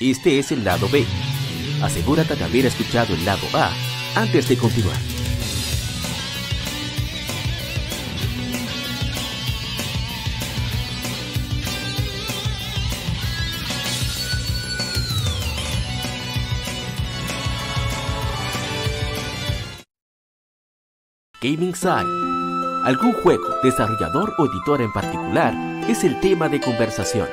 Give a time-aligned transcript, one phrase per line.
[0.00, 1.04] Este es el lado B.
[1.82, 3.70] Asegúrate de haber escuchado el lado A
[4.16, 4.96] antes de continuar.
[21.42, 21.90] Gaming Side.
[22.84, 25.54] Algún juego, desarrollador o editor en particular
[25.90, 27.28] es el tema de conversación.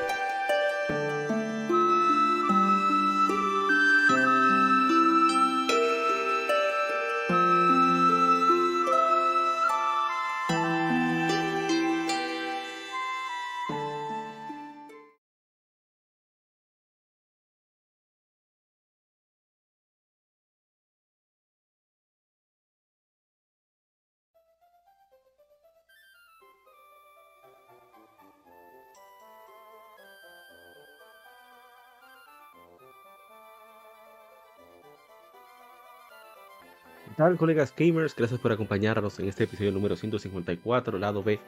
[37.18, 38.16] Tal, colegas gamers?
[38.16, 41.40] Gracias por acompañarnos en este episodio número 154, lado B,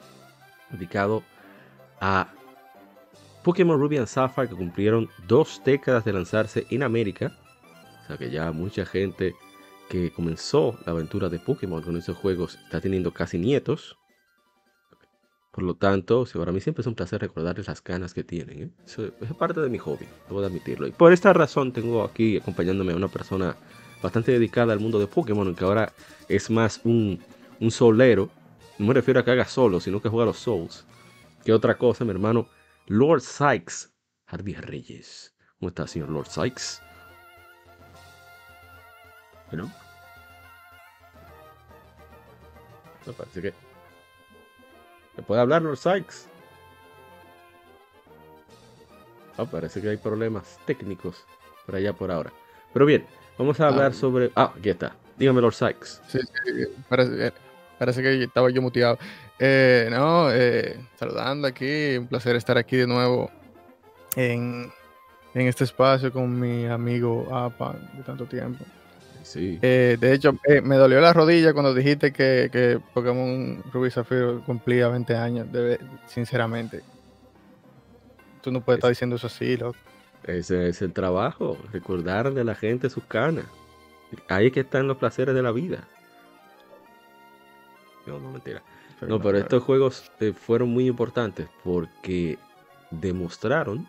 [0.72, 1.24] dedicado
[2.02, 2.28] a
[3.44, 7.38] Pokémon Ruby and Sapphire, que cumplieron dos décadas de lanzarse en América.
[8.04, 9.36] O sea que ya mucha gente
[9.90, 13.96] que comenzó la aventura de Pokémon con esos juegos está teniendo casi nietos.
[15.52, 18.64] Por lo tanto, para mí siempre es un placer recordarles las ganas que tienen.
[18.64, 18.70] ¿eh?
[18.88, 20.88] Eso es parte de mi hobby, debo de admitirlo.
[20.88, 23.56] Y por esta razón tengo aquí acompañándome a una persona
[24.02, 25.94] bastante dedicada al mundo de Pokémon, que ahora
[26.28, 27.24] es más un,
[27.60, 28.30] un solero.
[28.78, 30.86] No me refiero a que haga solo, sino que juega los Souls.
[31.44, 32.48] Que otra cosa, mi hermano,
[32.88, 33.92] Lord Sykes,
[34.28, 35.36] Harvey Reyes.
[35.60, 36.82] ¿Cómo está, señor Lord Sykes?
[39.48, 39.72] Bueno.
[43.06, 43.54] Me parece que.
[45.16, 46.30] ¿Se puede hablar, Lord Sykes?
[49.38, 51.26] Ah, parece que hay problemas técnicos
[51.66, 52.32] por allá por ahora.
[52.74, 53.06] Pero bien,
[53.40, 53.94] Vamos a hablar ah.
[53.94, 54.32] sobre.
[54.36, 54.94] Ah, aquí está.
[55.18, 56.02] Dígame, Lord Sykes.
[56.10, 57.32] Sí, sí, parece,
[57.78, 59.00] parece que estaba yo muteado.
[59.40, 61.96] Eh, no, eh, saludando aquí.
[61.98, 63.32] Un placer estar aquí de nuevo
[64.18, 64.70] en,
[65.34, 68.66] en este espacio con mi amigo Apa de tanto tiempo.
[69.24, 69.58] Sí.
[69.62, 70.34] Eh, de hecho,
[70.64, 75.48] me dolió la rodilla cuando dijiste que, que Pokémon Rubí Zafiro cumplía 20 años,
[76.08, 76.82] sinceramente.
[78.42, 79.78] Tú no puedes estar diciendo eso así, loco.
[80.24, 83.46] Ese es el trabajo, recordar de la gente sus canas.
[84.28, 85.88] Ahí es que están los placeres de la vida.
[88.06, 88.64] No, no mentira.
[89.08, 92.38] No, pero estos juegos eh, fueron muy importantes porque
[92.92, 93.88] demostraron,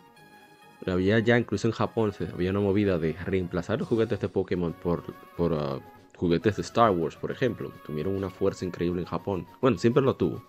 [0.87, 4.73] había ya incluso en Japón, se había una movida de reemplazar los juguetes de Pokémon
[4.73, 5.03] por,
[5.37, 5.83] por uh,
[6.17, 9.47] juguetes de Star Wars, por ejemplo, que tuvieron una fuerza increíble en Japón.
[9.61, 10.45] Bueno, siempre lo tuvo.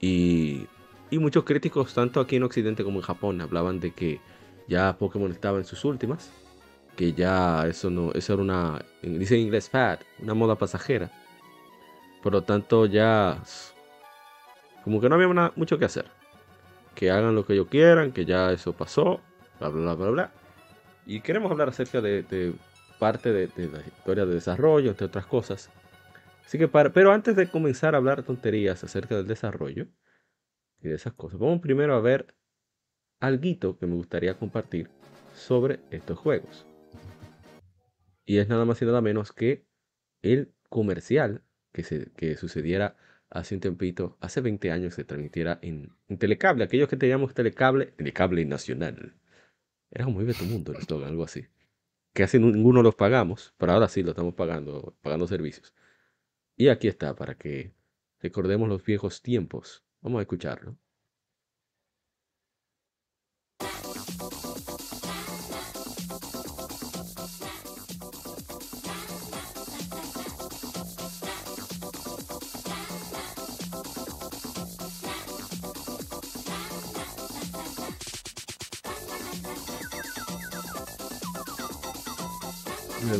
[0.00, 0.66] Y,
[1.10, 4.20] y muchos críticos, tanto aquí en Occidente como en Japón, hablaban de que
[4.70, 6.30] ya Pokémon estaba en sus últimas,
[6.96, 11.10] que ya eso no, eso era una, dice en inglés fad, una moda pasajera.
[12.22, 13.42] Por lo tanto ya,
[14.84, 16.06] como que no había mucho que hacer.
[16.94, 19.20] Que hagan lo que ellos quieran, que ya eso pasó,
[19.58, 20.32] bla, bla, bla, bla,
[21.04, 22.54] Y queremos hablar acerca de,
[23.00, 25.68] parte de, la historia de desarrollo, entre otras cosas.
[26.46, 29.86] Así que para, pero antes de comenzar a hablar tonterías acerca del desarrollo
[30.80, 32.34] y de esas cosas, vamos primero a ver
[33.20, 34.90] algo que me gustaría compartir
[35.34, 36.66] sobre estos juegos.
[38.24, 39.66] Y es nada más y nada menos que
[40.22, 41.42] el comercial
[41.72, 42.96] que, se, que sucediera
[43.28, 46.64] hace un tempito, hace 20 años se transmitiera en, Telecable.
[46.64, 49.14] Aquellos que teníamos Telecable, Telecable Nacional.
[49.90, 51.46] Era muy de tu mundo algo así.
[52.12, 55.74] Que hace ninguno los pagamos, pero ahora sí lo estamos pagando, pagando servicios.
[56.56, 57.72] Y aquí está, para que
[58.18, 59.84] recordemos los viejos tiempos.
[60.00, 60.76] Vamos a escucharlo.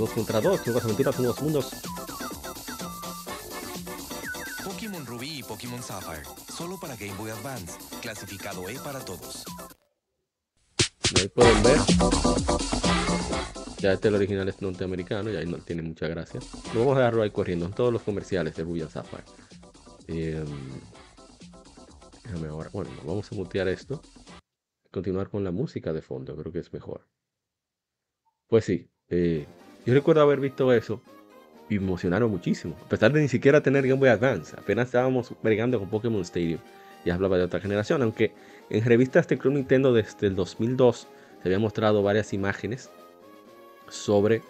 [0.00, 1.70] 2 contra 2, que vas a mentiras son los mundos.
[4.64, 9.44] Pokémon Ruby y Pokémon Sapphire, solo para Game Boy Advance, clasificado E para todos.
[11.16, 11.78] Ahí pueden ver.
[13.78, 16.40] Ya este el original es norteamericano y ahí no tiene mucha gracia.
[16.72, 19.24] Lo vamos a dejarlo ahí corriendo en todos los comerciales de Ruby and Sapphire.
[20.08, 20.42] Eh,
[22.24, 22.70] déjame ahora.
[22.72, 24.00] Bueno, vamos a mutear esto.
[24.90, 27.06] Continuar con la música de fondo, creo que es mejor.
[28.48, 29.46] Pues sí, eh,
[29.86, 31.00] yo recuerdo haber visto eso
[31.68, 32.76] y me emocionaron muchísimo.
[32.84, 36.60] A pesar de ni siquiera tener Game Boy Advance, apenas estábamos bregando con Pokémon Stadium.
[37.04, 38.32] Ya hablaba de otra generación, aunque
[38.68, 41.08] en revistas de Club Nintendo desde el 2002
[41.42, 42.90] se habían mostrado varias imágenes
[43.88, 44.42] sobre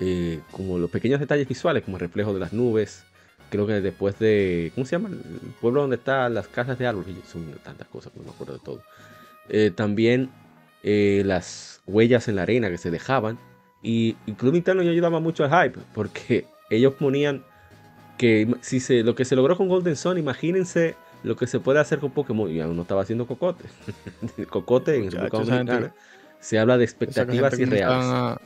[0.00, 3.04] eh, como los pequeños detalles visuales, como el reflejo de las nubes.
[3.50, 5.08] Creo que después de, ¿cómo se llama?
[5.08, 7.14] El pueblo donde están las casas de árboles.
[7.30, 8.82] Son tantas cosas, no me acuerdo de todo.
[9.48, 10.30] Eh, también
[10.82, 13.38] eh, las huellas en la arena que se dejaban.
[13.82, 17.44] Y, el Club Interno yo ayudaba mucho al hype, porque ellos ponían
[18.16, 21.80] que si se, lo que se logró con Golden Sun, imagínense lo que se puede
[21.80, 22.50] hacer con Pokémon.
[22.50, 23.64] Y aún no estaba haciendo cocote.
[24.50, 25.94] cocote en República Dominicana.
[26.40, 28.38] Se habla de expectativas irreales.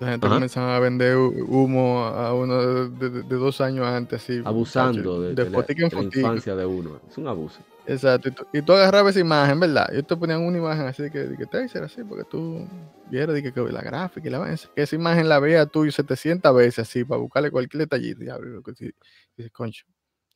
[0.00, 4.40] La gente comienza a vender humo a uno de, dos años antes, así.
[4.42, 5.64] Abusando de, de, la,
[6.02, 7.00] infancia de uno.
[7.08, 7.60] Es un abuso.
[7.86, 8.46] Exacto.
[8.52, 9.90] Y tú, agarrabas esa imagen, ¿verdad?
[9.92, 12.66] Y te ponían una imagen así de que, de que así, porque tú
[13.10, 16.88] vieras de que, la gráfica y la que esa imagen la veas tú 700 veces
[16.88, 18.22] así, para buscarle cualquier detallito.
[18.22, 19.86] Y abrir lo que dices, concho,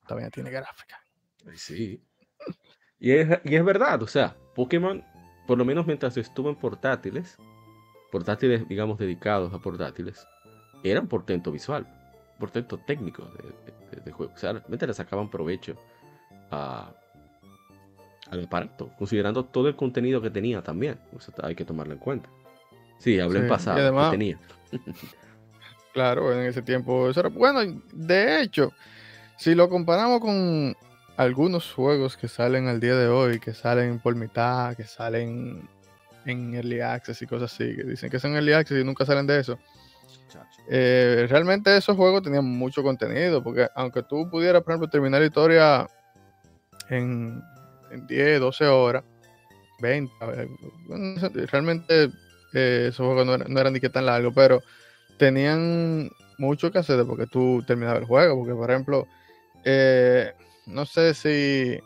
[0.06, 0.98] todavía tiene gráfica.
[1.54, 2.02] Sí.
[2.98, 5.04] Y es, y es verdad, o sea, Pokémon,
[5.46, 7.36] por lo menos mientras estuvo en portátiles,
[8.10, 10.26] portátiles, digamos, dedicados a portátiles,
[10.82, 11.86] eran portento visual,
[12.38, 13.28] portento técnico
[14.04, 14.32] de, juego.
[14.32, 15.76] O sea, realmente le sacaban provecho
[16.50, 16.94] a,
[18.34, 20.98] al aparato, considerando todo el contenido que tenía también.
[21.42, 22.28] hay que tomarlo en cuenta.
[22.98, 24.38] Sí, hablé en pasado, además, que tenía.
[25.92, 27.60] claro, en ese tiempo eso era bueno.
[27.92, 28.72] De hecho,
[29.36, 30.76] si lo comparamos con
[31.16, 35.68] algunos juegos que salen al día de hoy, que salen por mitad, que salen
[36.24, 39.26] en Early Access y cosas así, que dicen que son Early Access y nunca salen
[39.26, 39.58] de eso.
[40.68, 45.26] Eh, realmente esos juegos tenían mucho contenido, porque aunque tú pudieras, por ejemplo, terminar la
[45.26, 45.86] historia
[46.88, 47.42] en,
[48.06, 49.04] 10, 12 horas,
[49.80, 50.12] 20,
[51.50, 52.10] realmente
[52.52, 54.62] eh, esos juegos no, eran ni que tan largos, pero
[55.18, 59.06] tenían mucho que hacer porque tú terminabas el juego, porque por ejemplo,
[59.64, 60.32] eh,
[60.66, 61.78] no sé si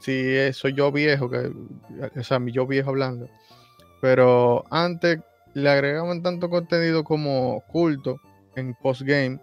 [0.00, 1.52] si soy yo viejo, que,
[2.18, 3.28] o sea, mi yo viejo hablando.
[4.00, 5.20] Pero antes
[5.54, 8.20] le agregaban tanto contenido como culto
[8.56, 9.38] en postgame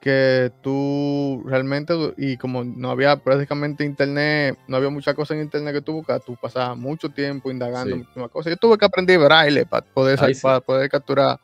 [0.00, 5.74] que tú realmente, y como no había prácticamente internet, no había mucha cosa en internet
[5.74, 8.50] que tú buscas, tú pasabas mucho tiempo indagando muchas cosas.
[8.50, 11.38] Yo tuve que aprender braille para poder, para poder capturar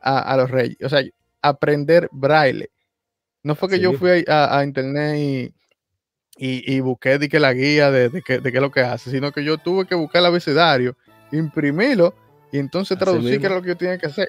[0.00, 0.76] a, los reyes.
[0.82, 1.00] O sea,
[1.40, 2.70] aprender braille.
[3.44, 5.54] No fue que yo fui a internet y,
[6.36, 9.44] y, busqué de que la guía de, de, qué es lo que hace, sino que
[9.44, 10.96] yo tuve que buscar el abecedario,
[11.30, 12.14] imprimirlo
[12.50, 14.28] y entonces traducir qué era lo que yo tenía que hacer.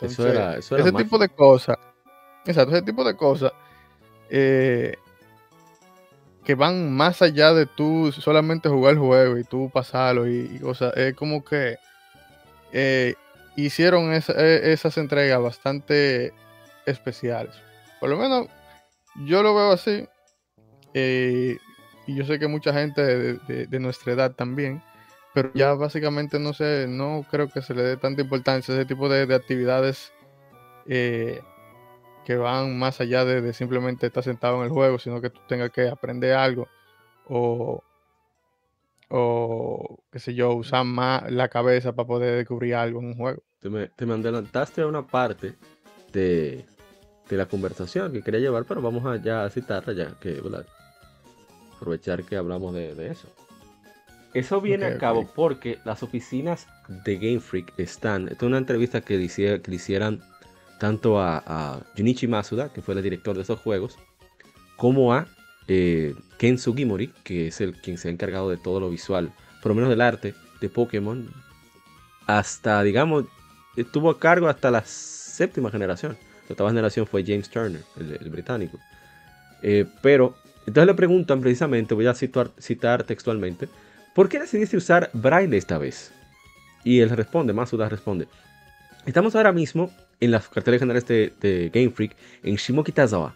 [0.00, 1.78] eso era, ese tipo de cosas,
[2.46, 3.52] exacto, ese tipo de cosas
[4.30, 4.96] eh,
[6.44, 10.96] que van más allá de tú solamente jugar el juego y tú pasarlo y, cosas,
[10.96, 11.76] es como que
[12.72, 13.14] eh,
[13.56, 14.22] hicieron e,
[14.72, 16.32] esas entregas bastante
[16.86, 17.54] especiales.
[18.00, 18.48] Por lo menos
[19.26, 20.08] yo lo veo así.
[20.94, 21.58] Eh,
[22.06, 24.82] y yo sé que mucha gente de, nuestra edad también,
[25.32, 28.86] pero ya básicamente no sé, no creo que se le dé tanta importancia a ese
[28.86, 30.12] tipo de, actividades
[32.24, 35.70] que van más allá de, simplemente estar sentado en el juego, sino que tú tengas
[35.70, 36.68] que aprender algo
[37.28, 37.82] o,
[39.08, 43.42] o qué sé yo, usar más la cabeza para poder descubrir algo en un juego.
[43.60, 45.54] Te me, te me adelantaste a una parte
[46.12, 46.64] de,
[47.28, 50.40] de, la conversación que quería llevar, pero vamos a ya citarla ya que
[51.76, 53.28] aprovechar que hablamos de, eso.
[54.34, 58.28] Eso viene a cabo porque las oficinas de Game Freak están.
[58.28, 59.28] Esta es una entrevista que, le,
[59.60, 60.22] que hicieran
[60.82, 63.96] tanto a, Junichi Masuda, que fue el director de esos juegos,
[64.76, 65.28] como a
[65.68, 69.70] eh, Ken Sugimori, que es el quien se ha encargado de todo lo visual, por
[69.70, 71.32] lo menos del arte de Pokémon,
[72.26, 73.26] hasta, digamos,
[73.76, 76.16] estuvo a cargo hasta la séptima generación.
[76.48, 78.76] La octava generación fue James Turner, el, británico.
[79.62, 80.34] Eh, pero
[80.66, 83.68] entonces le preguntan precisamente, voy a citar, textualmente,
[84.16, 86.10] ¿por qué decidiste usar braille esta vez?
[86.82, 88.26] Y él responde, Masuda responde,
[89.06, 93.34] estamos ahora mismo en las carteles generales de, Game Freak en Shimokitazawa.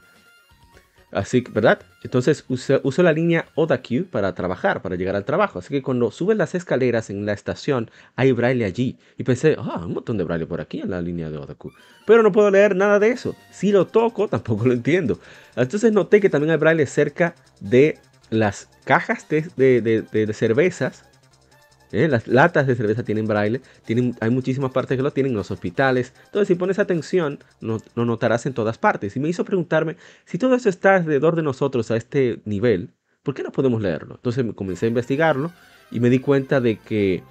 [1.12, 1.80] Así que, ¿verdad?
[2.02, 5.58] Entonces uso, la línea Odakyu para trabajar, para llegar al trabajo.
[5.58, 8.98] Así que cuando subes las escaleras en la estación, hay braille allí.
[9.16, 11.72] Y pensé, ah, un montón de braille por aquí en la línea de Odakyu.
[12.06, 13.34] Pero no puedo leer nada de eso.
[13.50, 15.18] Si lo toco, tampoco lo entiendo.
[15.56, 17.98] Entonces noté que también hay braille cerca de
[18.30, 21.04] las cajas de, cervezas.
[21.96, 22.08] ¿Eh?
[22.08, 23.60] Las latas de cerveza tienen braille.
[23.84, 26.12] Tienen, hay muchísimas partes que lo tienen en los hospitales.
[26.26, 29.16] Entonces, si pones atención, lo notarás en todas partes.
[29.16, 32.90] Y me hizo preguntarme si todo eso está alrededor de nosotros a este nivel,
[33.22, 34.14] ¿por qué no podemos leerlo?
[34.14, 35.52] Entonces comencé a investigarlo
[35.90, 37.22] y me di cuenta de que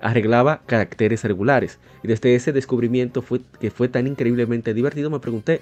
[0.00, 1.78] arreglaba caracteres regulares.
[2.02, 5.60] Y desde ese descubrimiento fue, que fue tan increíblemente divertido, me pregunté,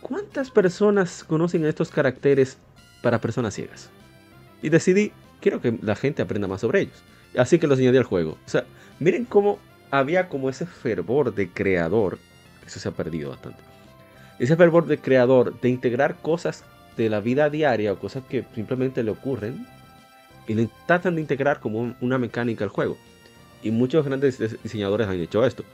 [0.00, 2.58] ¿cuántas personas conocen estos caracteres
[3.02, 3.90] para personas ciegas?
[4.62, 7.02] Y decidí, quiero que la gente aprenda más sobre ellos.
[7.36, 8.38] Así que lo añadí al juego.
[8.46, 8.64] O sea,
[8.98, 9.58] miren cómo
[9.90, 12.18] había como ese fervor de creador,
[12.66, 13.60] eso se ha perdido bastante.
[14.38, 16.64] Ese fervor de creador de integrar cosas
[16.96, 19.66] de la vida diaria o cosas que simplemente le ocurren
[20.46, 22.96] y le tratan de integrar como una mecánica al juego.
[23.62, 25.64] Y muchos grandes diseñadores han hecho esto.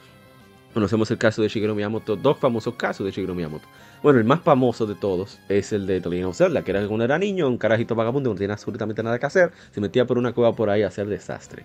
[0.74, 3.66] Conocemos el caso de Shigeru Miyamoto, dos famosos casos de Shigeru Miyamoto.
[4.02, 7.18] Bueno, el más famoso de todos es el de of Zelda, que era cuando era
[7.18, 10.54] niño, un carajito vagabundo, no tenía absolutamente nada que hacer, se metía por una cueva
[10.54, 11.64] por ahí a hacer desastre.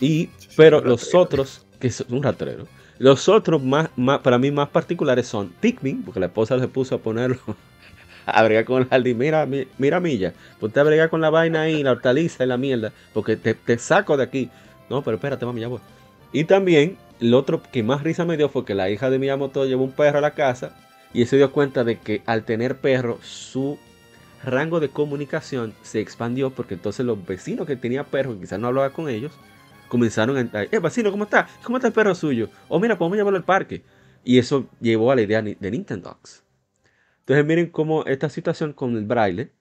[0.00, 2.66] Y, pero los otros, que son un ratrero,
[2.98, 6.94] los otros más, más, para mí más particulares son Pikmin, porque la esposa se puso
[6.94, 7.38] a ponerlo
[8.26, 9.18] a bregar con el jardín.
[9.18, 9.46] Mira,
[9.78, 13.36] mira, Milla, ponte a bregar con la vaina ahí, la hortaliza y la mierda, porque
[13.36, 14.50] te, te saco de aquí.
[14.88, 15.80] No, pero espérate, mami, ya voy.
[16.32, 19.64] Y también, lo otro que más risa me dio fue que la hija de Miyamoto
[19.64, 20.76] llevó un perro a la casa
[21.14, 23.78] y se dio cuenta de que al tener perro, su
[24.44, 28.90] rango de comunicación se expandió porque entonces los vecinos que tenían perros, quizás no hablaba
[28.90, 29.32] con ellos,
[29.88, 31.48] comenzaron a entrar, eh, vecino, ¿cómo está?
[31.62, 32.48] ¿Cómo está el perro suyo?
[32.68, 33.84] O mira, podemos llevarlo al parque.
[34.24, 36.44] Y eso llevó a la idea de Nintendogs.
[37.20, 39.52] Entonces miren cómo esta situación con el braille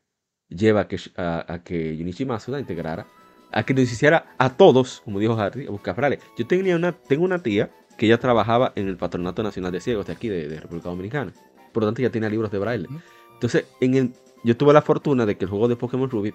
[0.50, 3.06] lleva a que, a, que Junichi Masuda integrara,
[3.52, 6.20] a que nos hiciera a todos, como dijo Harry, a buscar braille.
[6.38, 10.08] Yo tenía una, tengo una tía que ella trabajaba en el Patronato Nacional de Ciegos
[10.08, 11.34] de aquí, de, República Dominicana.
[11.72, 12.88] Por lo tanto, ya tiene libros de braille.
[13.34, 16.34] Entonces, en el, yo tuve la fortuna de que el juego de Pokémon Ruby,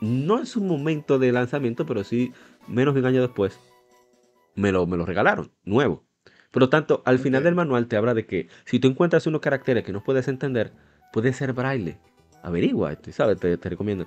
[0.00, 2.32] no en su momento de lanzamiento, pero sí
[2.68, 3.58] menos de un año después,
[4.54, 6.04] me lo, me lo regalaron, nuevo.
[6.50, 9.40] Por lo tanto, al final del manual te habla de que si tú encuentras unos
[9.40, 10.72] caracteres que no puedes entender,
[11.12, 11.98] puede ser braille.
[12.42, 13.38] Averigua esto, ¿sabes?
[13.38, 14.06] Te, recomiendo.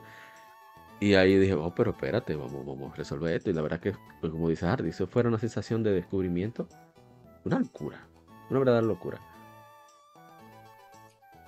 [0.99, 3.49] Y ahí dije, oh, pero espérate, vamos, vamos a resolver esto.
[3.49, 6.67] Y la verdad que, pues, como dice Hardy, eso fue una sensación de descubrimiento.
[7.43, 8.07] Una locura.
[8.49, 9.19] Una verdadera locura.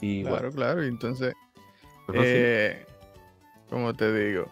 [0.01, 0.83] Y claro, claro.
[0.83, 1.33] Y entonces,
[2.13, 2.85] eh,
[3.69, 4.49] como te digo,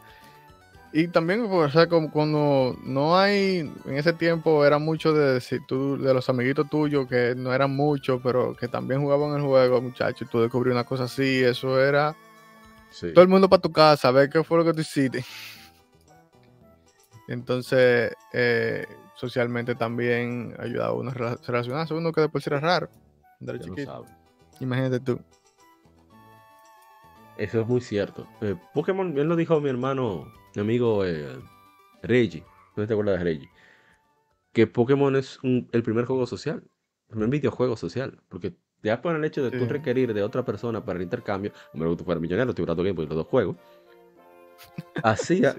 [0.96, 5.60] y también, o sea, como cuando no hay, en ese tiempo era mucho de si
[5.66, 9.82] tú, de los amiguitos tuyos, que no eran muchos, pero que también jugaban el juego,
[9.82, 12.16] muchachos, tú descubrí una cosa así, eso era
[13.00, 15.26] todo el mundo para tu casa, a ver qué fue lo que tú hiciste.
[17.28, 18.86] Entonces, eh,
[19.16, 22.90] socialmente también ayudaba a uno a relacionarse, uno que después era raro.
[24.60, 25.20] Imagínate tú.
[27.38, 28.28] Eso es muy cierto.
[28.42, 31.40] Eh, Pokémon, bien lo dijo mi hermano mi amigo eh,
[32.04, 32.44] Reggie,
[32.76, 33.50] no te acuerdas de Reggie,
[34.52, 36.64] que Pokémon es el primer juego social,
[37.08, 40.84] el primer videojuego social, porque ya por el hecho de tú requerir de otra persona
[40.84, 43.56] para el intercambio, menos que tú fueras millonario, te Game Boy los dos juegos,
[45.04, 45.56] hacía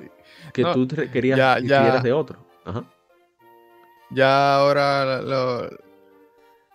[0.53, 2.45] que tú requerías ya, ya, de otro.
[4.11, 5.21] Ya ahora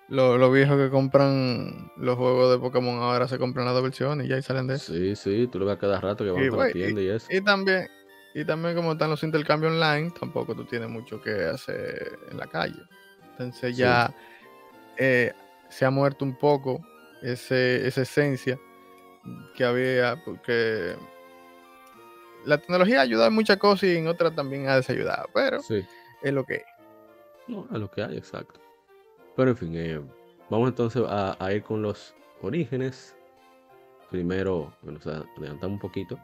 [0.07, 4.29] los viejos que compran los juegos de Pokémon ahora se compran las dos versiones y
[4.29, 4.93] ya salen de eso.
[4.93, 7.27] Sí, sí, tú lo ves cada rato que van a la tienda y, y, eso.
[7.29, 7.87] Y también,
[8.33, 12.47] y también como están los intercambios online, tampoco tú tienes mucho que hacer en la
[12.47, 12.81] calle.
[13.31, 14.13] Entonces ya
[14.97, 15.31] eh,
[15.69, 16.85] se ha muerto un poco
[17.21, 18.59] ese, esa esencia
[19.55, 20.95] que había, porque
[22.45, 26.43] la tecnología ayuda en muchas cosas y en otras también ha desayudado, pero es lo
[26.45, 26.63] que es.
[27.47, 28.59] No, es lo que hay, exacto.
[29.35, 30.01] Pero en fin, eh,
[30.49, 33.15] vamos entonces a, ir con los orígenes.
[34.09, 36.19] Primero, bueno, o adelantamos un poquito.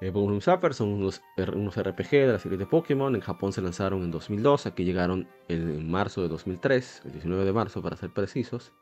[0.00, 3.14] Eh, Pokémon Zapper son unos, unos, RPG de la serie de Pokémon.
[3.14, 4.66] En Japón se lanzaron en 2002.
[4.66, 8.72] Aquí llegaron en, marzo de 2003, el 19 de marzo para ser precisos.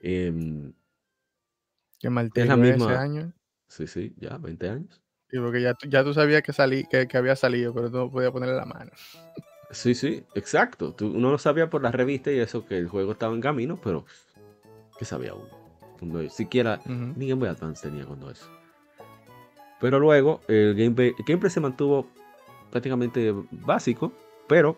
[0.00, 0.32] Eh,
[1.98, 2.92] Qué mal es la misma...
[2.92, 3.32] ese año.
[3.66, 5.02] Sí, sí, ya, 20 años.
[5.30, 8.32] Sí, porque ya, ya tú sabías que, salí, que, que, había salido, pero no podía
[8.32, 8.92] ponerle la mano.
[9.70, 10.94] Sí, sí, exacto.
[10.94, 13.78] Tú, uno lo sabía por la revista y eso, que el juego estaba en camino,
[13.82, 14.06] pero
[14.98, 16.30] ¿qué sabía uno?
[16.30, 18.48] Siquiera ni Game Boy Advance tenía cuando eso.
[19.80, 21.14] Pero luego el gameplay,
[21.50, 22.06] se mantuvo
[22.70, 24.12] prácticamente básico,
[24.48, 24.76] pero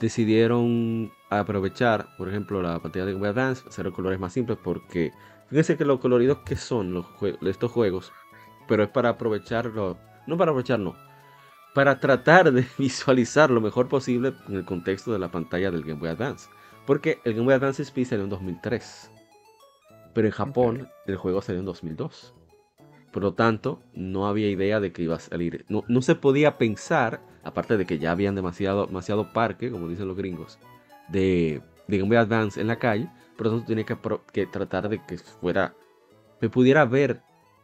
[0.00, 4.58] decidieron aprovechar, por ejemplo, la pantalla de Game Boy Advance, hacer los colores más simples,
[4.62, 5.12] porque
[5.48, 7.06] fíjense que los coloridos que son los
[7.42, 8.12] estos juegos,
[8.68, 9.96] pero es para aprovecharlo,
[10.26, 10.94] no para aprovecharlo,
[11.74, 16.00] para tratar de visualizar lo mejor posible en el contexto de la pantalla del Game
[16.00, 16.48] Boy Advance.
[16.86, 19.10] Porque el Game Boy Advance SP salió en 2003,
[20.12, 22.34] pero en Japón el juego salió en 2002.
[23.14, 25.64] Por lo tanto, no había idea de que iba a salir.
[25.68, 30.16] No, se podía pensar, aparte de que ya habían demasiado, demasiado parque, como dicen los
[30.16, 30.58] gringos,
[31.10, 33.08] de, de Game Boy Advance en la calle.
[33.36, 35.76] Por lo tanto, tenía que, tratar de que fuera,
[36.40, 37.22] me pudiera ver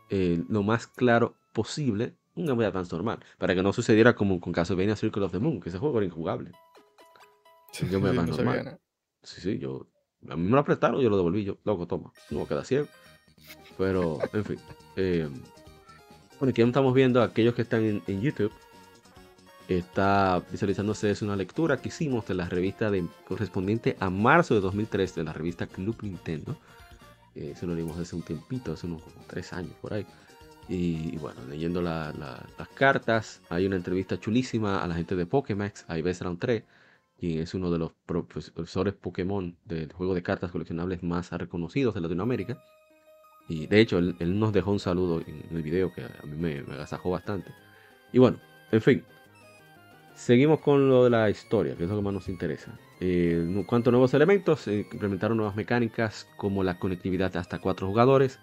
[0.09, 3.19] eh, lo más claro posible un Game Boy Advance normal.
[3.37, 6.07] Para que no sucediera como con Castlevania Circle of the Moon, que ese juego era
[6.07, 6.53] injugable.
[7.73, 8.79] Sí, Game Boy Advance normal.
[9.25, 9.89] Sí, sí, yo.
[10.29, 11.43] A mí me lo prestaron, yo lo devolví.
[11.43, 12.13] Yo, loco, toma.
[12.31, 12.87] No queda ciego.
[13.79, 14.59] Pero, en fin.
[14.97, 15.29] Eh,
[16.39, 18.53] bueno, aquí estamos viendo a aquellos que están en, YouTube.
[19.69, 24.61] está visualizándose es una lectura que hicimos de la revista de, correspondiente a marzo de
[24.61, 26.57] 2003 de la revista Club Nintendo.
[27.35, 30.07] Eh, eso lo leímos hace un tiempito, hace unos tres años por ahí.
[30.69, 35.99] Y, bueno, leyendo las cartas, hay una entrevista chulísima a la gente de Pokémax, a
[35.99, 36.63] Ives Round 3,
[37.19, 42.03] quien es uno de los profesores Pokémon del juego de cartas coleccionables más reconocidos de
[42.03, 42.63] Latinoamérica.
[43.51, 46.63] Y de hecho, él, nos dejó un saludo en, el video que a mí me,
[46.63, 47.53] me agasajó bastante.
[48.13, 48.39] Y bueno,
[48.73, 49.05] en fin,
[50.21, 52.79] Seguimos con lo de la historia, que es lo que más nos interesa.
[53.01, 53.43] Eh,
[53.91, 58.39] nuevos elementos, implementaron nuevas mecánicas como la conectividad hasta cuatro jugadores.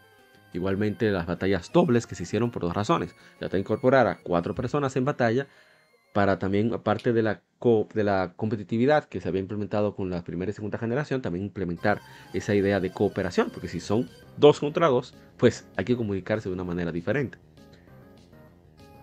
[0.54, 3.16] Igualmente las batallas dobles que se hicieron por dos razones.
[3.40, 5.46] Ya te incorporar a cuatro personas en batalla
[6.14, 7.42] para también, aparte de la,
[7.94, 12.02] de la competitividad que se había implementado con la primera y segunda generación, también implementar
[12.34, 16.56] esa idea de cooperación, porque si son dos contra dos, pues hay que comunicarse de
[16.56, 17.38] una manera diferente.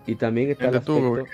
[0.06, 1.25] Y también está el aspecto...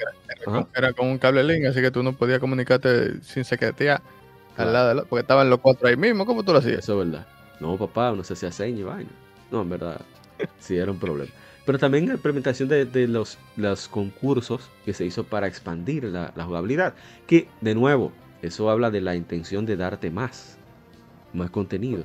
[0.75, 4.01] era, con un cable link, así que tú no podías comunicarte sin secretear
[4.57, 6.27] al lado, porque estaban los cuatro ahí mismo.
[6.27, 6.81] ¿Cómo tú lo hacías?
[6.81, 7.27] Eso es verdad.
[7.59, 9.11] No, papá, no se hacía seña y vaina.
[9.51, 10.01] No, en verdad,
[10.59, 11.33] sí era un problema.
[11.67, 16.95] Pero también la implementación de, los, los, concursos que se hizo para expandir la, jugabilidad.
[17.27, 18.13] Que, de nuevo,
[18.43, 20.57] eso habla de la intención de darte más,
[21.33, 22.05] más contenido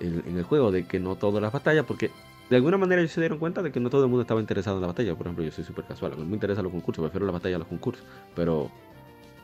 [0.00, 2.10] en, en el juego, de que no todas las batallas, porque
[2.50, 4.76] de alguna manera ellos se dieron cuenta de que no todo el mundo estaba interesado
[4.76, 5.14] en la batalla.
[5.14, 7.56] Por ejemplo, yo soy súper casual, a mí me interesan los concursos, prefiero la batalla
[7.56, 8.04] a los concursos.
[8.34, 8.70] Pero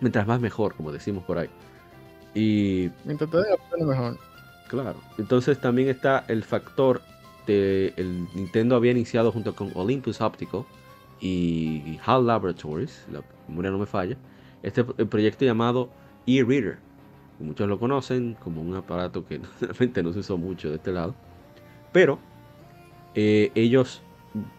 [0.01, 1.49] mientras más mejor, como decimos por ahí.
[2.35, 2.91] Y...
[3.05, 4.19] Mientras te mejor.
[4.69, 5.01] Claro.
[5.19, 7.03] Entonces también está el factor
[7.47, 10.65] El Nintendo había iniciado junto con Olympus Optical
[11.21, 14.17] y HAL Laboratories, la memoria no me falla,
[14.63, 15.91] este proyecto llamado
[16.27, 16.79] e-reader.
[17.39, 21.15] Muchos lo conocen como un aparato que realmente no se usó mucho de este lado.
[21.93, 22.19] Pero
[23.15, 24.03] eh, ellos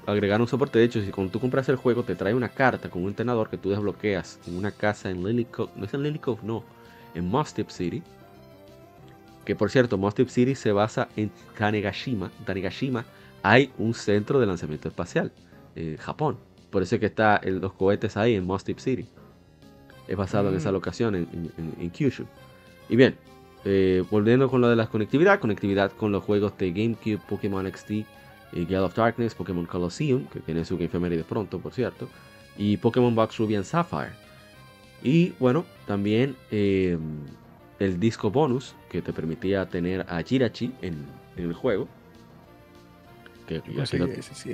[0.06, 0.80] agregaron soporte.
[0.80, 3.50] De hecho, si cuando tú compras el juego, te trae una carta con un entrenador
[3.50, 5.72] que tú desbloqueas en una casa en Lily Cove.
[5.76, 6.64] No es en Lily Cove, no.
[7.14, 8.02] En Mustip City.
[9.46, 12.32] Que por cierto, Mustip City se basa en Tanegashima.
[12.46, 13.06] Tanegashima
[13.44, 15.32] hay un centro de lanzamiento espacial.
[15.76, 16.38] En Japón.
[16.70, 19.08] Por eso es que está los cohetes ahí en Mustip City.
[20.08, 20.74] Es basado en esa mm.
[20.74, 22.26] locación, en, Kyushu.
[22.90, 23.16] Y bien,
[23.66, 25.40] eh, volviendo con lo de la conectividad.
[25.40, 28.06] Conectividad con los juegos de GameCube, Pokémon XD
[28.54, 32.10] y Gale of Darkness, Pokémon Colosseum, que tiene su de pronto, por cierto,
[32.58, 34.12] y Pokémon Box Ruby and Sapphire.
[35.04, 37.00] Y bueno, también em,
[37.82, 41.88] el disco bonus que te permitía tener a Jirachi en, el juego.
[43.48, 43.62] Que,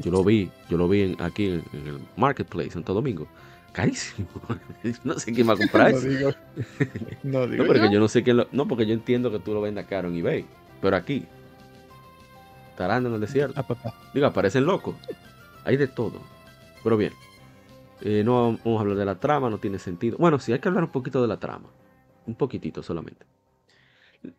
[0.02, 3.28] yo lo vi, yo lo vi aquí en, el Marketplace Santo Domingo.
[3.74, 4.28] Carísimo.
[5.04, 6.08] no sé quién va a comprar eso.
[7.24, 8.00] no, digo no, porque yo.
[8.00, 10.46] no sé quién lo, no, porque yo entiendo que tú lo vendas caro en eBay.
[10.82, 11.26] Pero aquí,
[12.70, 13.60] estarán en el desierto.
[13.60, 14.96] Ah, Diga, parecen locos.
[15.66, 16.22] Hay de todo.
[16.84, 17.12] Pero bien,
[18.02, 20.18] eh, no vamos a hablar de la trama, no tiene sentido.
[20.18, 21.70] Bueno, sí, hay que hablar un poquito de la trama.
[22.28, 23.26] Un poquitito solamente.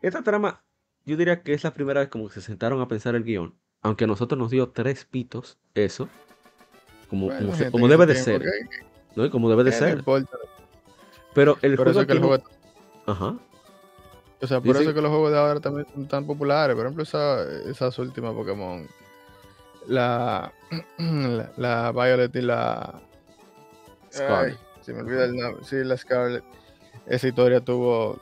[0.03, 0.63] Esta trama,
[1.05, 3.55] yo diría que es la primera vez como que se sentaron a pensar el guion.
[3.83, 6.09] Aunque a nosotros nos dio tres pitos, eso.
[7.09, 7.31] Como,
[7.73, 8.43] como, debe de ser.
[9.17, 9.31] ¿no?
[9.31, 10.05] Como debe de ser.
[11.35, 12.39] Pero el juego.
[13.07, 13.39] Ajá.
[14.41, 16.77] O sea, por eso que los juegos de ahora también son tan populares.
[16.77, 18.87] Por ejemplo, esa, esas últimas Pokémon.
[19.87, 20.53] La,
[21.57, 23.01] la, Violet y la.
[24.13, 24.59] Scarlet.
[24.83, 25.65] se me olvida el nombre.
[25.65, 26.45] Sí, la Scarlet.
[27.09, 28.19] Esa historia tuvo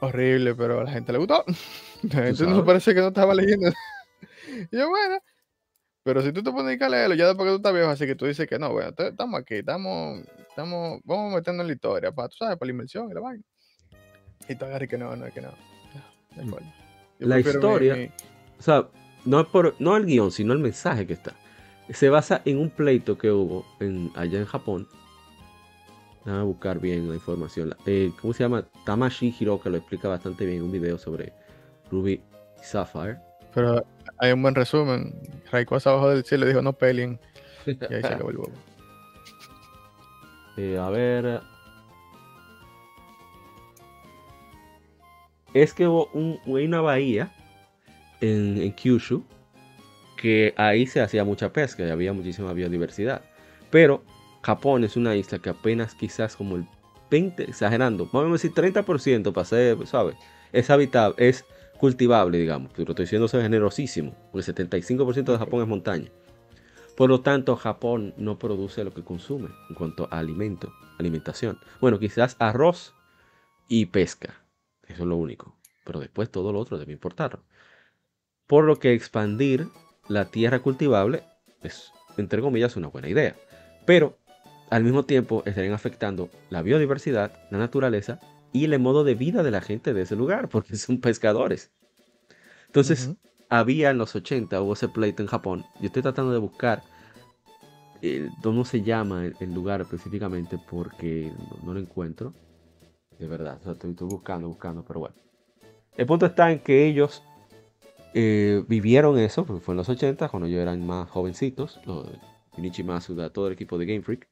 [0.00, 1.44] horrible, pero a la gente le gustó.
[2.02, 3.68] Entonces no parece que no estaba leyendo.
[4.70, 5.18] y yo, bueno.
[6.04, 8.14] Pero si tú te pones a leerlo, ya después que tú estás viejo, así que
[8.14, 12.28] tú dices que no, bueno, estamos aquí, estamos, estamos, vamos metiendo en la historia, para,
[12.28, 13.44] tú sabes, para la inversión y la vaina.
[14.48, 15.50] Y tú agarras que no, no, que no.
[16.34, 16.54] Mm.
[17.18, 18.10] la historia,
[18.58, 18.88] o sea,
[19.26, 21.34] no, es por, no el guion, sino el mensaje que está.
[21.90, 24.88] Se basa en un pleito que hubo en, allá en Japón.
[26.28, 27.74] Déjame buscar bien la información.
[27.86, 28.62] Eh, ¿Cómo se llama?
[28.84, 31.32] Tamashi Hiroka lo explica bastante bien en un video sobre
[31.90, 32.20] Ruby
[32.60, 33.16] y Sapphire.
[33.54, 33.82] Pero
[34.18, 35.18] hay un buen resumen.
[35.50, 37.18] Rayquaza abajo del cielo dijo no peleen.
[37.64, 38.52] Y ahí se acabó el huevo.
[40.58, 41.40] Eh, a ver,
[45.54, 46.10] es que hubo
[46.44, 47.32] una bahía
[48.20, 49.24] en, Kyushu
[50.18, 53.22] que ahí se hacía mucha pesca y había muchísima biodiversidad.
[53.70, 54.04] Pero
[54.42, 56.66] Japón es una isla que apenas quizás como el
[57.10, 60.16] 20, exagerando, vamos a decir 30% para ser, ¿sabes?
[60.52, 61.44] Es habitable, es
[61.78, 62.72] cultivable, digamos.
[62.76, 66.10] Pero estoy es generosísimo, porque el 75% de Japón es montaña.
[66.96, 71.58] Por lo tanto, Japón no produce lo que consume en cuanto a alimento, alimentación.
[71.80, 72.92] Bueno, quizás arroz
[73.68, 74.42] y pesca.
[74.82, 75.56] Eso es lo único.
[75.84, 77.38] Pero después todo lo otro debe importar.
[78.46, 79.68] Por lo que expandir
[80.08, 81.22] la tierra cultivable
[81.62, 83.36] es, entre comillas, una buena idea.
[83.86, 84.18] Pero
[84.70, 88.20] al mismo tiempo estarían afectando la biodiversidad, la naturaleza
[88.52, 91.70] y el modo de vida de la gente de ese lugar, porque son pescadores.
[92.66, 93.14] Entonces,
[93.48, 95.64] había en los 80, hubo ese pleito en Japón.
[95.80, 96.82] Yo estoy tratando de buscar
[98.02, 101.32] el, cómo se llama el, lugar específicamente porque
[101.64, 102.34] no, lo encuentro.
[103.18, 105.16] De verdad, estoy, buscando, buscando, pero bueno.
[105.96, 107.24] El punto está en que ellos
[108.14, 112.06] eh, vivieron eso, porque fue en los 80, cuando ellos eran más jovencitos, los
[112.84, 114.28] Masuda, todo el equipo de Game Freak.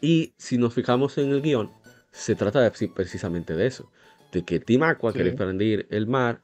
[0.00, 1.70] Y si nos fijamos en el guion,
[2.10, 3.90] se trata de, precisamente de eso,
[4.32, 6.42] de que Team Aqua quiere expandir el mar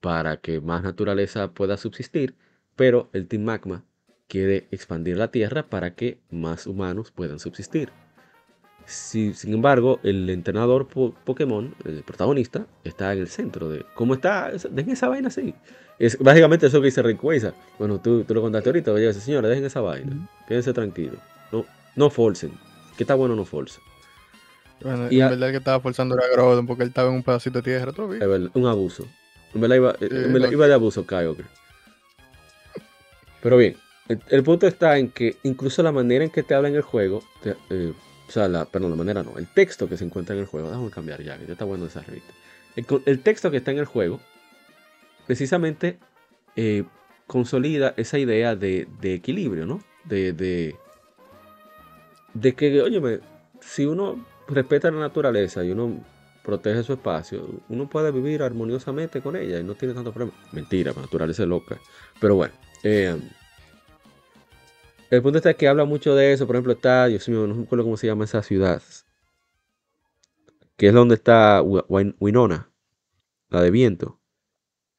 [0.00, 2.34] para que más naturaleza pueda subsistir,
[2.76, 3.84] pero el Team Magma
[4.28, 7.90] quiere expandir la Tierra para que más humanos puedan subsistir.
[8.84, 13.84] Si, sin embargo, el entrenador Pokémon, el protagonista, está en el centro de...
[13.94, 14.50] ¿Cómo está?
[14.70, 15.54] Dejen esa vaina así.
[15.98, 17.20] Es básicamente eso que dice Rick
[17.78, 20.28] Bueno, tú, tú lo contaste ahorita, oye, señora, dejen esa vaina.
[20.46, 21.18] Quédense tranquilos.
[21.52, 21.66] No,
[21.98, 22.52] no forcen.
[22.96, 23.82] Que está bueno no forcen.
[24.80, 27.58] Bueno, y en verdad que estaba forzando era Groudon porque él estaba en un pedacito
[27.58, 29.06] de tierra, ¿tú Es verdad, un abuso.
[29.54, 29.96] En verdad iba,
[30.50, 31.46] iba de abuso, Kyogre.
[33.42, 33.76] Pero bien,
[34.28, 37.22] el, punto está en que incluso la manera en que te habla en el juego,
[37.44, 37.92] eh,
[38.28, 40.68] o sea, la, perdón, la manera no, el texto que se encuentra en el juego,
[40.68, 42.32] déjame cambiar ya, que ya está bueno esa revista.
[42.76, 44.20] El, texto que está en el juego,
[45.26, 45.98] precisamente
[46.54, 46.84] eh,
[47.26, 49.82] consolida esa idea de, equilibrio, ¿no?
[50.04, 50.76] De, de,
[52.40, 53.20] de que, oye,
[53.60, 56.04] si uno respeta la naturaleza y uno
[56.42, 60.38] protege su espacio, uno puede vivir armoniosamente con ella y no tiene tanto problema.
[60.52, 61.78] Mentira, la naturaleza es loca.
[62.20, 63.20] Pero bueno, eh,
[65.10, 66.46] el punto está que habla mucho de eso.
[66.46, 68.82] Por ejemplo, está, Dios mío, no me acuerdo cómo se llama esa ciudad.
[70.76, 72.70] Que es donde está Winona,
[73.48, 74.20] la de viento.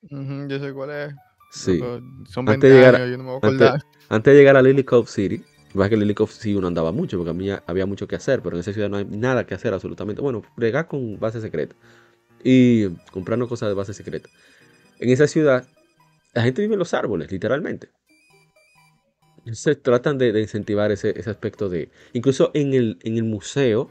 [0.01, 1.15] yo sé cuál es.
[1.51, 1.79] Sí.
[2.27, 4.83] Son 20 antes, de llegar, años, yo no me antes, antes, de llegar a Lily
[4.83, 5.43] Cove City,
[5.77, 8.41] va que Lily Cove City uno andaba mucho, porque a mí había mucho que hacer,
[8.41, 10.21] pero en esa ciudad no hay nada que hacer absolutamente.
[10.21, 11.75] Bueno, bregar con base secreta
[12.43, 14.29] y comprando cosas de base secreta.
[14.99, 15.67] En esa ciudad,
[16.33, 17.89] la gente vive en los árboles, literalmente
[19.53, 21.89] se tratan de, incentivar ese, aspecto de...
[22.13, 23.89] Incluso en el, en el museo,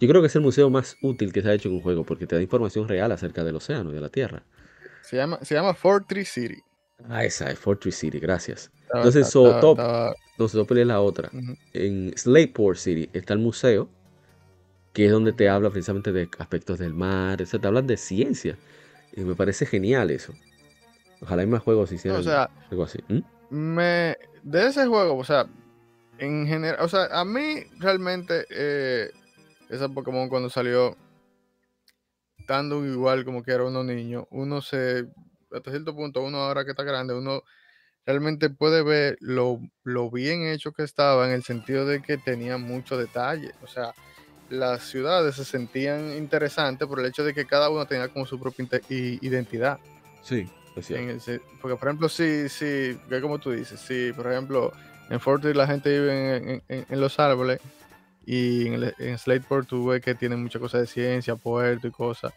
[0.00, 2.04] yo creo que es el museo más útil que se ha hecho en un juego
[2.04, 4.42] porque te da información real acerca del océano y de la Tierra.
[5.02, 6.62] Se llama, se llama Fortress City.
[7.08, 8.70] Ah, esa es Fortress City, gracias.
[8.94, 9.78] Entonces, so, top,
[10.36, 11.30] top es la otra.
[11.72, 13.88] En Slateport City está el museo,
[14.92, 18.56] que es donde te habla precisamente de aspectos del mar, o te hablan de ciencia.
[19.14, 20.34] Y me parece genial eso.
[21.20, 22.22] Ojalá hay más juegos hicieran
[22.70, 22.98] algo así.
[23.08, 23.20] ¿Mm?
[23.50, 25.46] Me, de ese juego, o sea,
[26.18, 29.10] en general, o sea, a mí realmente eh,
[29.68, 30.96] ese Pokémon cuando salió,
[32.38, 35.06] estando igual como que era uno niño, uno se,
[35.50, 37.42] hasta cierto punto, uno ahora que está grande, uno
[38.06, 39.60] realmente puede ver lo,
[40.10, 43.52] bien hecho que estaba en el sentido de que tenía mucho detalle.
[43.62, 43.92] O sea,
[44.48, 48.38] las ciudades se sentían interesantes por el hecho de que cada uno tenía como su
[48.38, 49.78] propia identidad.
[50.22, 50.48] Sí
[51.60, 54.72] porque, por ejemplo, si, si, como tú dices, si, por ejemplo,
[55.08, 57.60] en Fortnite la gente vive en, los árboles
[58.26, 62.34] y en, en Slateport tú ves que tienen muchas cosas de ciencia, puerto y cosas.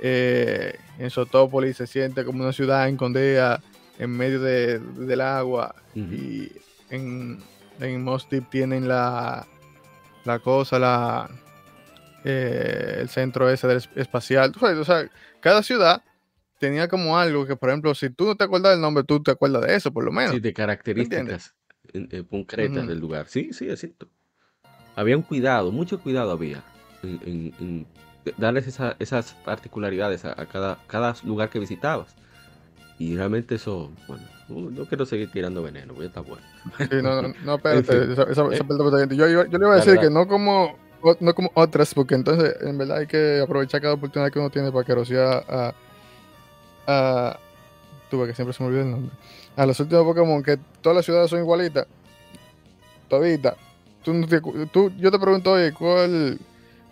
[0.00, 3.60] Eh, en Sotópolis se siente como una ciudad escondida
[3.98, 6.50] en medio del agua y
[6.90, 7.38] en,
[7.80, 9.46] en Most tienen la,
[10.24, 11.30] la cosa, la,
[12.24, 14.52] eh, el centro ese del espacial.
[14.60, 15.08] O sea,
[15.40, 16.02] cada ciudad
[16.58, 19.30] tenía como algo que, por ejemplo, si tú no te acuerdas del nombre, tú te
[19.30, 20.32] acuerdas de eso, por lo menos.
[20.32, 21.54] Sí, de características
[21.92, 23.26] eh, concretas del lugar.
[23.28, 24.08] Sí, sí, es cierto.
[24.96, 26.62] Había un cuidado, mucho cuidado había
[27.02, 27.86] en,
[28.38, 28.66] darles
[28.98, 32.16] esas particularidades a, cada, cada lugar que visitabas.
[33.04, 36.42] Y realmente eso, bueno, no quiero seguir tirando veneno, voy a estar bueno.
[36.78, 40.08] Sí, no, no, no espérate, esa, esa, eh, yo, yo, le iba a decir que
[40.08, 40.78] no como,
[41.20, 44.72] no como otras, porque entonces en verdad hay que aprovechar cada oportunidad que uno tiene
[44.72, 45.74] para que rocía a,
[46.86, 47.38] a.
[48.10, 49.14] Tuve que siempre se me olvida el nombre.
[49.54, 51.86] A los últimos Pokémon, que todas las ciudades son igualitas.
[53.10, 53.54] Todita.
[54.02, 56.38] Tú, yo te pregunto, oye, ¿cuál,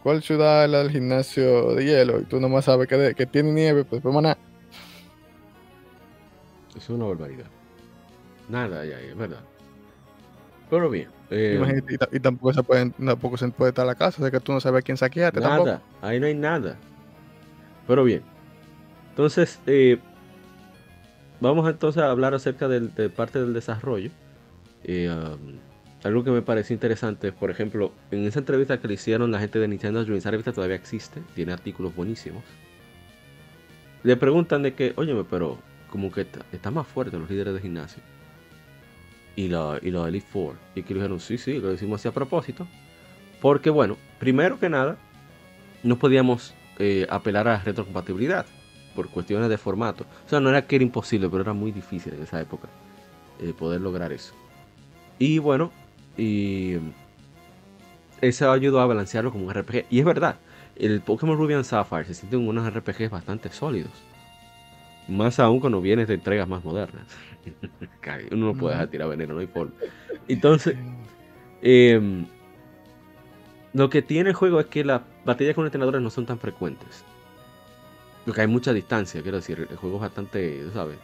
[0.03, 2.21] ¿cuál ciudad es la del gimnasio de hielo?
[2.21, 4.37] Y tú nomás sabes que, que tiene nieve, pues pues maná.
[6.77, 7.47] Es una barbaridad.
[8.49, 9.41] Nada, ya, es verdad.
[10.71, 11.09] Pero bien.
[11.31, 11.83] Eh,
[12.13, 14.81] y, tampoco se puede, tampoco se puede estar la casa, de que tú no sabes
[14.81, 15.41] a quién saquearte.
[15.41, 16.77] Nada, ahí no hay nada.
[17.87, 18.23] Pero bien.
[19.11, 19.99] Entonces, eh,
[21.41, 24.11] vamos entonces a hablar acerca de, parte del desarrollo.
[24.85, 25.59] Eh, um,
[26.05, 29.59] algo que me parece interesante, por ejemplo, en esa entrevista que le hicieron la gente
[29.59, 32.43] de Nintendo Dreams, esa revista todavía existe, tiene artículos buenísimos.
[34.03, 35.59] Le preguntan de que, óyeme, pero
[35.93, 38.03] como que está, más fuerte los líderes de gimnasio.
[39.37, 40.57] y la, y la Elite Four.
[40.75, 42.67] Y que dijeron, sí, sí, lo decimos así a propósito.
[43.43, 44.97] Porque bueno, primero que nada,
[45.83, 48.47] no podíamos eh, apelar a la retrocompatibilidad
[48.97, 50.07] por cuestiones de formato.
[50.25, 52.69] O sea, no era que era imposible, pero era muy difícil en esa época
[53.39, 54.33] eh, poder lograr eso.
[55.19, 55.73] Y bueno,
[56.17, 56.77] y
[58.23, 59.85] eso ayudó a balancearlo como un RPG.
[59.91, 60.37] Y es verdad,
[60.77, 63.93] el Pokémon Ruby and Sapphire se sienten unos RPGs bastante sólidos.
[65.09, 67.07] Más aún cuando vienes de entregas más modernas.
[68.31, 69.73] Uno no puede dejar tirar veneno, no hay forma.
[70.29, 70.77] Entonces,
[71.61, 72.27] em,
[73.73, 77.05] lo que tiene el juego es que las batallas con entrenadores no son tan frecuentes.
[78.25, 80.97] Porque hay mucha distancia, quiero decir, el juego es bastante, ¿sabes?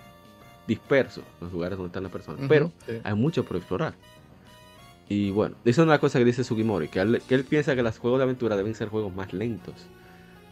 [0.66, 2.42] Disperso, los lugares donde están las personas.
[2.48, 2.70] pero
[3.02, 3.94] hay mucho por explorar.
[5.08, 7.82] Y bueno, esa es una cosa que dice Sugimori, que él, que él piensa que
[7.82, 9.74] los juegos de aventura deben ser juegos más lentos.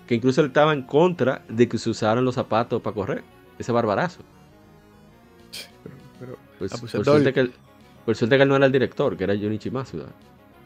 [0.07, 3.36] Que incluso él estaba en contra de que se usaran los zapatos para correr.
[3.59, 4.23] Ese barbarazo.
[6.19, 7.53] Pero, pues, ah, pues por, suerte que él,
[8.05, 10.07] por, suerte que él, no era el director, que era Junichi Masuda.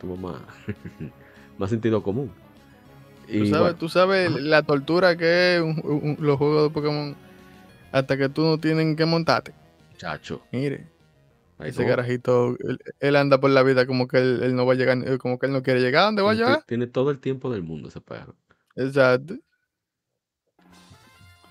[0.01, 0.41] Tuvo más,
[1.59, 2.31] más sentido común.
[3.29, 7.17] Y, ¿Tú, sabes, la tortura que es los juegos de Pokémon
[7.93, 9.53] hasta que tú no tienen que montarte.
[9.97, 10.43] Chacho.
[10.51, 10.87] Mire.
[11.61, 12.57] Ese garajito,
[13.01, 15.45] él, anda por la vida como que él, no va a llegar, eh, como que
[15.45, 16.05] él no quiere llegar.
[16.05, 16.65] ¿Dónde va a llegar?
[16.67, 18.35] Tiene todo el tiempo del mundo ese perro.
[18.77, 19.37] Exacto.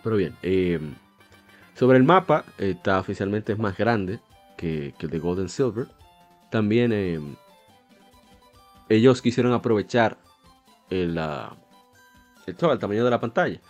[0.04, 0.96] Pero bien, em,
[1.80, 4.20] sobre el mapa, está oficialmente es más grande
[4.58, 5.88] que, el de Golden Silver.
[6.52, 7.38] También em,
[8.90, 10.18] ellos quisieron aprovechar
[10.90, 13.62] el, el, el tamaño de la pantalla.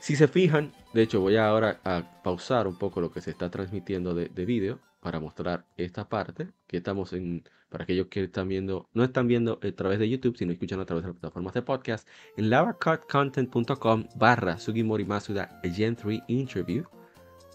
[0.00, 3.48] Si se fijan, de hecho voy ahora a pausar un poco lo que se está
[3.48, 8.48] transmitiendo de, de vídeo para mostrar esta parte que estamos en, para aquellos que están
[8.48, 11.54] viendo, no están viendo a través de YouTube, sino escuchan a través de las plataformas
[11.54, 16.84] de podcast, en lavacutcontent.com barra Sugimori Masuda Gen 3 Interview.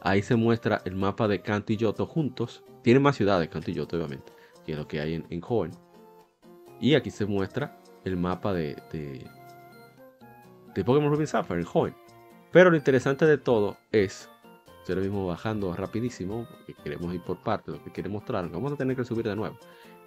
[0.01, 2.63] Ahí se muestra el mapa de Kanto y Yoto juntos.
[2.81, 4.33] Tiene más ciudades, Kanto y Yoto, obviamente,
[4.65, 5.71] que es lo que hay en, en Hoenn.
[6.79, 9.25] Y aquí se muestra el mapa de, de,
[10.73, 11.95] de Pokémon Ruby Sapphire en Hoenn.
[12.51, 14.29] Pero lo interesante de todo es
[14.93, 18.75] ahora mismo bajando rapidísimo, porque queremos ir por partes, lo que quiere mostrar, vamos a
[18.75, 19.57] tener que subir de nuevo.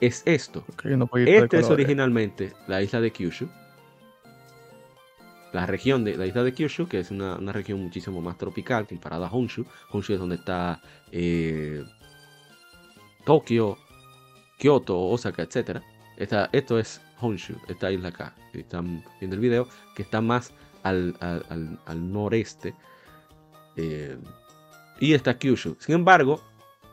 [0.00, 0.64] Es esto.
[1.14, 3.48] este es originalmente la isla de Kyushu.
[5.54, 9.28] La región de la isla de Kyushu, que es una, región muchísimo más tropical comparada
[9.28, 9.64] a Honshu.
[9.92, 11.84] Honshu es donde está eh,
[13.24, 13.78] Tokio,
[14.58, 15.80] Kyoto, Osaka, etc.
[16.16, 18.34] esto es Honshu, esta isla acá.
[18.52, 21.14] Están viendo el video, que está más al,
[21.94, 22.74] noreste.
[23.76, 24.18] Eh,
[24.98, 25.76] y está Kyushu.
[25.78, 26.42] Sin embargo,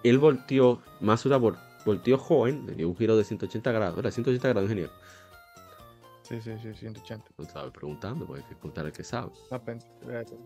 [0.03, 1.39] él volteó, Masuda
[1.83, 3.97] volteó joven, un giro de 180 grados.
[3.97, 4.91] ¿Era 180 grados, ingeniero?
[6.31, 7.25] Sí, sí, sí, 180.
[7.37, 9.31] No estaba preguntando, porque hay que preguntar el que sabe.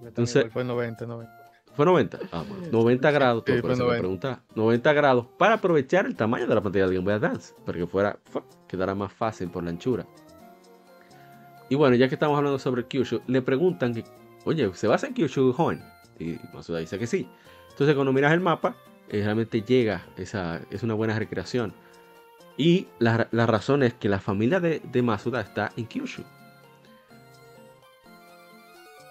[0.04, 1.52] Entonces, fue 90, 90.
[1.76, 2.20] Fue 90.
[2.32, 4.44] Ah, bueno, 90 grados, sí, eso 90.
[4.56, 7.86] 90 grados para aprovechar el tamaño de la pantalla de Game Boy Advance, para que
[7.86, 8.18] fuera,
[8.68, 10.08] quedara más fácil por la anchura.
[11.70, 14.04] Y bueno, ya que estamos hablando sobre Kyushu, le preguntan que,
[14.46, 15.84] oye, ¿se va a hacer Kyushu joven?
[16.18, 17.28] Y Masuda dice que sí.
[17.72, 18.76] Entonces cuando miras el mapa,
[19.10, 21.74] eh, realmente llega, esa, es una buena recreación.
[22.58, 26.24] Y la, razón es que la familia de, de, Masuda está en Kyushu.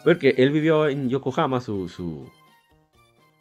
[0.02, 1.88] Porque él vivió en Yokohama su,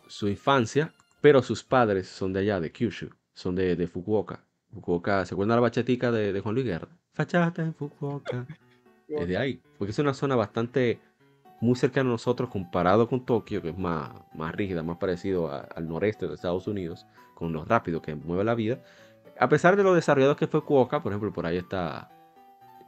[0.08, 4.46] su, infancia, pero sus padres son de allá, de Kyushu, son de, de Fukuoka.
[4.74, 6.90] Fukuoka, ¿se acuerdan la bachatica de, de Juan Luis Guerra?
[7.14, 8.46] Fachata en Fukuoka.
[9.08, 11.00] es de ahí, porque es una zona bastante
[11.62, 15.88] muy cercano a nosotros comparado con Tokio, que es más, más rígida, más parecido al
[15.88, 18.84] noreste de Estados Unidos, con lo rápido que mueve la vida.
[19.40, 22.12] A pesar de lo desarrollado que fue Kuoka, por ejemplo, por ahí está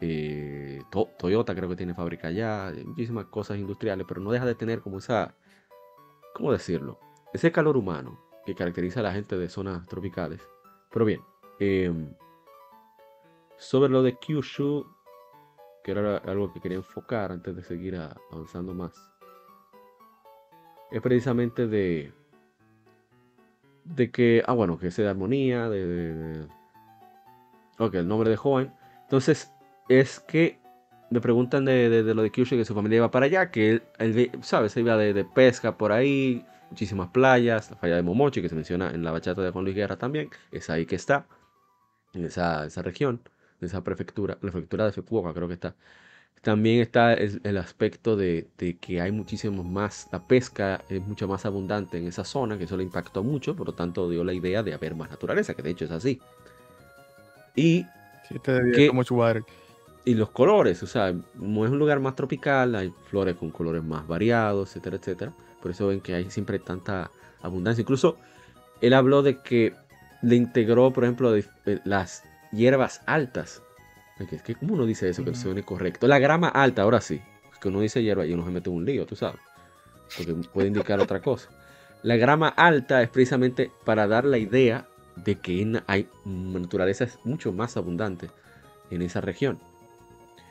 [0.02, 0.82] eh,
[1.18, 5.00] Toyota, creo que tiene fábrica allá, muchísimas cosas industriales, pero no deja de tener como
[5.00, 5.36] esa,
[6.34, 7.00] ¿cómo decirlo?
[7.34, 10.42] Ese calor humano que caracteriza a la gente de zonas tropicales.
[10.92, 11.22] Pero bien,
[11.60, 12.14] em,
[13.58, 14.86] sobre lo de Kyushu,
[15.84, 17.96] que era algo que quería enfocar antes de seguir
[18.32, 18.94] avanzando más,
[20.92, 22.14] es precisamente de,
[23.86, 26.46] de que, ah, bueno, que es de armonía, de,
[27.78, 28.74] ok, el nombre de joven.
[29.04, 29.52] Entonces,
[29.90, 30.60] es que
[31.10, 34.72] me preguntan de, lo de Kyushu, que su familia iba para allá, que él, ¿sabes?
[34.74, 38.92] Se iba de, pesca por ahí, muchísimas playas, la falla de Momochi, que se menciona
[38.92, 41.28] en la bachata de Juan Luis Guerra también, es ahí que está,
[42.14, 43.22] en esa, esa región
[43.60, 45.76] de esa prefectura, la prefectura de Fukuoka creo que está.
[46.46, 48.46] También está el, aspecto de,
[48.80, 52.78] que hay muchísimo más, la pesca es mucho más abundante en esa zona, que eso
[52.78, 55.72] le impactó mucho, por lo tanto dio la idea de haber más naturaleza, que de
[55.72, 56.22] hecho es así.
[57.56, 57.84] Y,
[58.44, 58.92] que,
[60.06, 63.84] y los colores, o sea, como es un lugar más tropical, hay flores con colores
[63.84, 65.34] más variados, etcétera, etcétera.
[65.64, 67.10] Por eso ven que hay siempre tanta
[67.42, 67.82] abundancia.
[67.82, 68.18] Incluso
[68.82, 69.74] él habló de que
[70.22, 71.44] le integró, por ejemplo, eh,
[71.86, 73.64] las hierbas altas.
[74.18, 75.24] ¿Qué, ¿Cómo uno dice eso?
[75.26, 76.08] Que suene correcto.
[76.08, 77.22] La grama alta, ahora sí.
[77.62, 79.40] Que uno dice hierba y uno se mete en un lío, tú sabes.
[80.18, 81.50] Porque puede indicar otra cosa.
[82.04, 87.78] La grama alta es precisamente para dar la idea de que hay naturaleza mucho más
[87.78, 88.30] abundante
[88.92, 89.60] en esa región.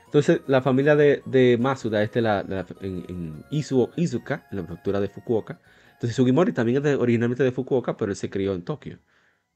[0.07, 2.44] Entonces, la familia de, de Masuda, este la,
[2.81, 5.61] en, Izuka, en la prefectura de Fukuoka.
[5.94, 8.98] Entonces, Sugimori también es originalmente de Fukuoka, pero él se crió en Tokio.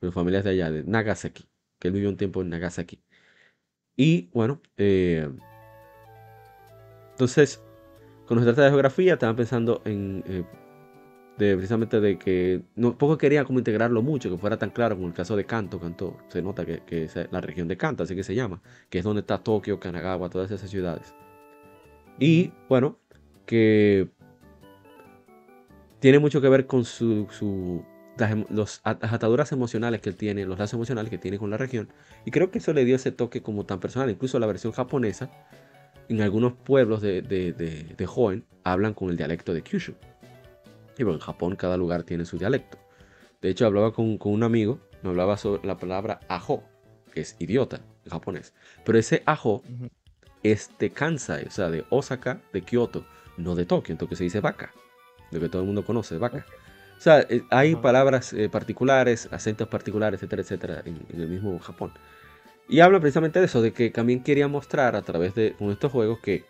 [0.01, 3.03] Su familia es de allá, de Nagasaki, que él vivió un tiempo en Nagasaki.
[3.98, 5.28] Y bueno, eh,
[7.11, 7.61] entonces,
[8.28, 10.44] cuando se trata de geografía, estaban pensando en eh,
[11.37, 15.14] precisamente de que no, poco quería como integrarlo mucho, que fuera tan claro como el
[15.14, 18.37] caso de Kanto, Kanto, se nota que, es la región de Kanto, así que se
[18.37, 21.12] llama, que es donde está Tokio, Kanagawa, todas esas ciudades.
[22.20, 22.98] Y bueno,
[23.46, 24.08] que
[25.98, 27.84] tiene mucho que ver con su, su
[28.18, 28.44] las, em,
[28.85, 31.88] ataduras emocionales que él tiene, los lazos emocionales que tiene con la región.
[32.24, 34.11] Y creo que eso le dio ese toque como tan personal.
[34.11, 35.31] Incluso la versión japonesa,
[36.09, 39.94] en algunos pueblos de, de, de, de Hoenn, hablan con el dialecto de Kyushu.
[40.98, 42.78] Y bueno, en Japón cada lugar tiene su dialecto.
[43.40, 46.64] De hecho, hablaba con, un amigo, me hablaba sobre la palabra ajo,
[47.12, 48.52] que es idiota en japonés.
[48.85, 49.62] Pero ese ajo
[50.42, 53.92] es de Kansai, o sea, de Osaka, de Kyoto, no de Tokio.
[53.92, 54.72] Entonces se dice vaca,
[55.31, 56.44] lo que todo el mundo conoce, vaca.
[56.98, 61.92] O sea, eh, hay palabras eh, particulares, acentos particulares, etcétera, etcétera, en, el mismo Japón.
[62.68, 66.18] Y habla precisamente de eso, de que también quería mostrar a través de estos juegos
[66.18, 66.44] que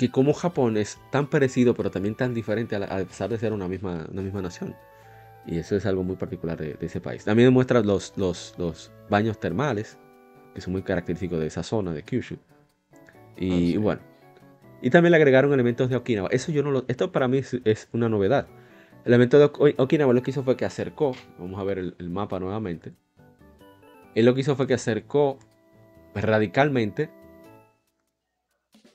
[0.00, 3.68] que como Japón es tan parecido pero también tan diferente a, pesar de ser una
[3.68, 4.74] misma, una misma nación.
[5.46, 7.26] Y eso es algo muy particular de, ese país.
[7.26, 9.98] También demuestra los, los, los, baños termales,
[10.54, 12.38] que son muy característicos de esa zona de Kyushu.
[13.36, 14.00] Y, ah, bueno.
[14.80, 16.30] Y también le agregaron elementos de Okinawa.
[16.30, 18.48] Eso yo no lo, esto para mí es, una novedad.
[19.04, 22.10] El elemento de Okinawa lo que hizo fue que acercó, vamos a ver el, el
[22.10, 22.92] mapa nuevamente.
[24.14, 25.38] Él lo que hizo fue que acercó
[26.14, 27.10] radicalmente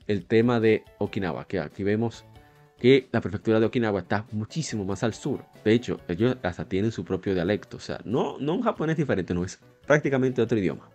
[0.08, 2.26] el tema de Okinawa, que aquí vemos
[2.78, 5.46] que la prefectura de Okinawa está muchísimo más al sur.
[5.64, 7.78] De hecho, ellos hasta tienen su propio dialecto.
[7.78, 10.92] O sea, no, no un japonés diferente, no es prácticamente otro idioma.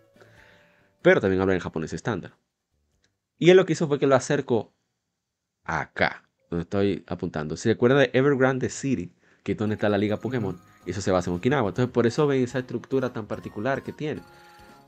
[1.02, 2.34] Pero también hablan en japonés estándar.
[3.38, 4.74] Y él lo que hizo fue que lo acercó
[5.64, 7.56] acá, donde estoy apuntando.
[7.56, 10.58] Se recuerda de Evergrande City, que es donde está la liga Pokémon.
[10.84, 11.68] Eso se basa en Okinawa.
[11.68, 14.22] Entonces, por eso ven esa estructura tan particular que tiene.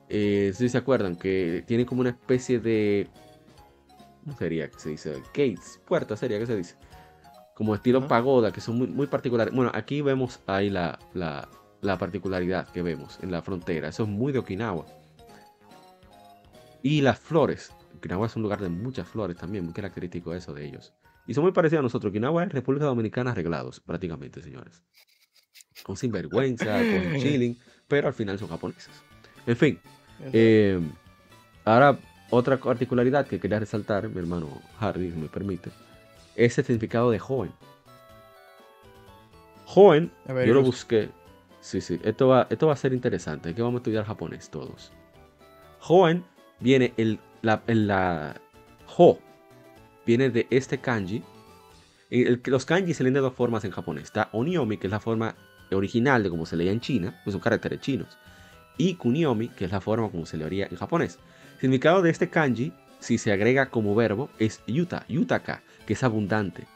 [0.08, 3.08] Eh, si se acuerdan, que tiene como una especie de
[4.24, 5.22] ¿cómo sería que se dice?
[5.28, 6.76] Gates, puertas sería que se dice.
[7.54, 9.54] Como estilo pagoda, que son muy, muy particulares.
[9.54, 13.88] Bueno, aquí vemos ahí la, la, particularidad que vemos en la frontera.
[13.88, 14.86] Eso es muy de Okinawa.
[16.82, 17.72] Y las flores.
[17.96, 20.92] Okinawa es un lugar de muchas flores también, muy característico eso de ellos.
[21.26, 22.10] Y son muy parecidos a nosotros.
[22.10, 24.82] Okinawa es República Dominicana arreglados, prácticamente, señores.
[25.82, 27.56] Con sinvergüenza, con chilling,
[27.88, 29.02] pero al final son japoneses.
[29.46, 29.78] En fin.
[30.32, 30.80] Eh,
[31.64, 31.98] ahora
[32.30, 35.70] otra particularidad que quería resaltar, mi hermano Hardy, si me permite,
[36.34, 37.52] es el significado de joven.
[39.66, 41.10] Joven, yo lo busqué.
[41.60, 43.50] Sí, sí, esto va, esto va a ser interesante.
[43.50, 44.92] Aquí vamos a estudiar japonés todos.
[45.78, 46.24] Joven
[46.58, 48.40] viene el, la, la
[48.96, 49.18] ho,
[50.06, 51.22] viene de este kanji.
[52.44, 54.04] los kanji se leen de dos formas en japonés.
[54.04, 55.34] Está oniomi, que es la forma
[55.72, 58.18] original de como se leía en China, pues son caracteres chinos.
[58.76, 61.18] Y kuniomi, que es la forma como se leería en japonés
[61.62, 66.66] significado de este kanji, si se agrega como verbo, es yuta, yutaka, que es abundante.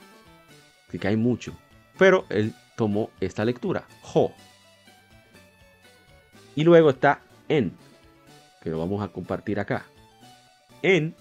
[0.87, 1.59] Así que hay mucho.
[1.99, 4.33] Pero él tomó esta lectura, ho.
[6.55, 7.73] Y luego está en,
[8.63, 9.87] que lo vamos a compartir acá.
[10.83, 11.17] En,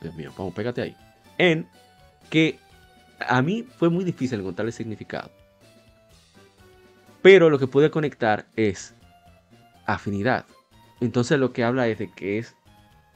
[0.00, 0.96] Dios mío, vamos, pégate ahí.
[1.38, 1.66] En,
[2.30, 2.58] que
[3.20, 5.30] a mí fue muy difícil encontrar el significado.
[7.22, 8.94] Pero lo que pude conectar es
[9.86, 10.44] afinidad.
[11.00, 12.54] Entonces lo que habla es de que es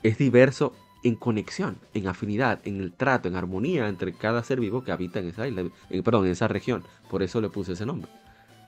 [0.02, 4.84] es diverso en conexión, en afinidad, en el trato, en armonía entre cada ser vivo
[4.84, 5.64] que habita en esa isla,
[6.04, 6.84] perdón, en esa región.
[7.10, 8.10] Por eso le puse ese nombre,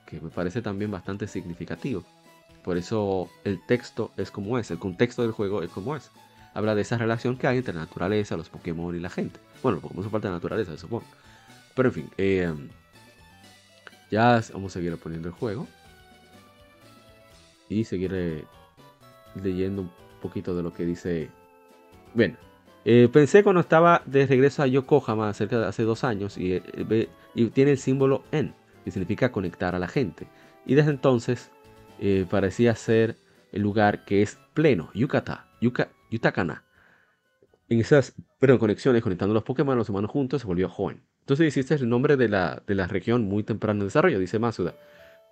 [0.05, 2.03] que me parece también bastante significativo.
[2.63, 6.11] Por eso el texto es como es, el contexto del juego es como es.
[6.55, 9.41] Habla de esa relación que hay entre la naturaleza, los Pokémon y la gente.
[9.61, 11.03] Bueno, los Pokémon son parte de la naturaleza, supongo.
[11.75, 12.53] Pero en fin, eh,
[14.09, 15.67] ya vamos a seguir poniendo el juego.
[17.67, 18.45] Y seguir eh,
[19.43, 19.91] leyendo un
[20.21, 21.29] poquito de lo que dice.
[22.13, 22.37] Bueno,
[22.85, 26.61] eh, pensé cuando estaba de regreso a Yokohama cerca de hace dos años y,
[27.53, 30.27] tiene el símbolo en, que significa conectar a la gente.
[30.65, 31.51] Y desde entonces
[32.29, 33.17] parecía ser
[33.51, 36.63] el lugar que es pleno, Yukata, Yuka, Yutakana.
[37.67, 38.13] En esas
[38.59, 41.01] conexiones, conectando los Pokémon los humanos juntos, se volvió joven.
[41.21, 44.75] Entonces hiciste el nombre de la, de la región muy temprano en desarrollo, dice Masuda.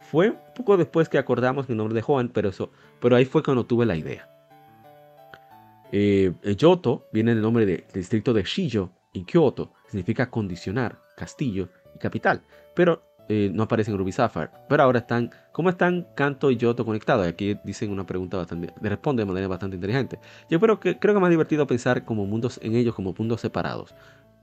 [0.02, 3.44] Fue un poco después que acordamos el nombre de Juan, pero, eso, pero ahí fue
[3.44, 4.28] cuando tuve la idea.
[5.92, 12.00] Eh, Yoto viene del nombre del distrito de Shijo y Kyoto, significa condicionar, castillo y
[12.00, 12.42] capital,
[12.74, 14.50] pero eh, no aparecen en Ruby Sapphire.
[14.68, 17.26] Pero ahora están, ¿cómo están Kanto y Yoto conectados?
[17.26, 20.20] Aquí dicen una pregunta bastante, responde de manera bastante inteligente.
[20.50, 23.42] Yo creo que, creo que es más divertido pensar como mundos en ellos como puntos
[23.42, 23.96] separados.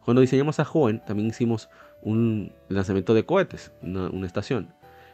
[0.05, 1.69] Cuando diseñamos a Joven, también hicimos
[2.03, 4.73] un lanzamiento de cohetes, una, estación.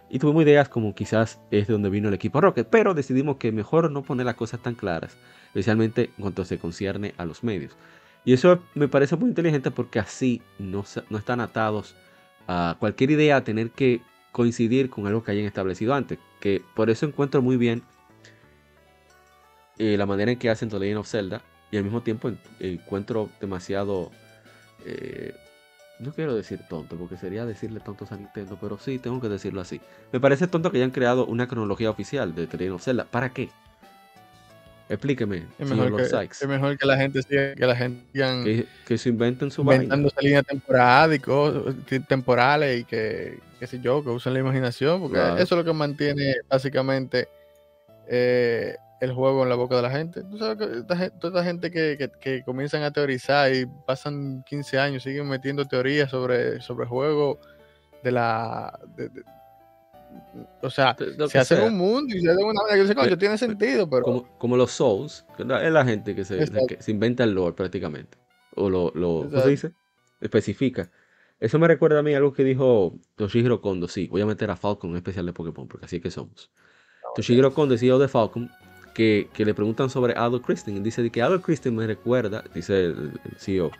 [0.08, 3.50] Y tuvimos ideas como quizás es de donde vino el equipo Rocket, pero decidimos que
[3.50, 5.16] mejor no poner las cosas tan claras,
[5.48, 7.76] especialmente en cuanto se concierne a los medios.
[8.24, 11.96] Y eso me parece muy inteligente porque así no, no están atados
[12.46, 14.00] a cualquier idea tener que
[14.32, 16.18] coincidir con algo que hayan establecido antes.
[16.40, 17.82] Que por eso encuentro muy bien
[19.78, 22.30] eh, la manera en que hacen The Legend of Zelda y al mismo tiempo
[22.60, 24.10] encuentro demasiado
[24.84, 25.34] eh,
[25.98, 29.60] no quiero decir tonto, porque sería decirle tontos a Nintendo, pero sí, tengo que decirlo
[29.60, 29.80] así.
[30.12, 33.04] Me parece tonto que hayan creado una cronología oficial de The Legend of Zelda.
[33.04, 33.50] ¿Para qué?
[34.88, 39.08] Explíqueme, es mejor, que, es mejor que la gente siga, que la gente que, se
[39.08, 41.74] inventen su inventando esa línea temporal y cosas,
[42.06, 45.72] temporales y que, qué sé yo, que usen la imaginación, porque eso es lo que
[45.72, 47.28] mantiene básicamente
[48.06, 50.22] eh, el juego en la boca de la gente.
[50.22, 55.02] Tú sabes que toda esta gente que, que, comienzan a teorizar y pasan 15 años,
[55.02, 57.40] siguen metiendo teorías sobre, sobre el juego
[58.04, 58.78] de la...
[60.62, 60.96] o sea,
[61.28, 64.02] se hace un mundo y se hace una que tiene sentido, pero...
[64.02, 68.18] Como, como, los Souls, es la gente que se, se, inventa el lore prácticamente.
[68.54, 69.72] O lo, lo ¿cómo se dice?
[70.20, 70.90] Especifica.
[71.38, 73.88] Eso me recuerda a mí algo que dijo Toshihiro Kondo.
[73.88, 76.50] Sí, voy a meter a Falcon en especial de Pokémon, porque así es que somos.
[77.14, 78.50] Toshihiro Kondo, CEO de Falcon,
[78.94, 80.80] que, le preguntan sobre Adolf Christine.
[80.80, 83.70] Dice que Adolf Christine me recuerda, dice el, CEO,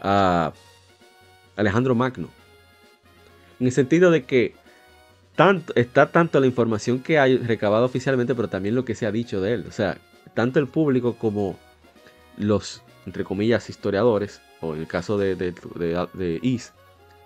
[0.00, 0.52] a
[1.56, 2.28] Alejandro Magno.
[3.60, 4.54] En el sentido de que
[5.36, 9.12] tanto, está tanto la información que hay recabada oficialmente, pero también lo que se ha
[9.12, 9.64] dicho de él.
[9.68, 9.98] O sea,
[10.34, 11.58] tanto el público como
[12.36, 15.52] los, entre comillas, historiadores, o en el caso de, de,
[16.14, 16.72] de Is,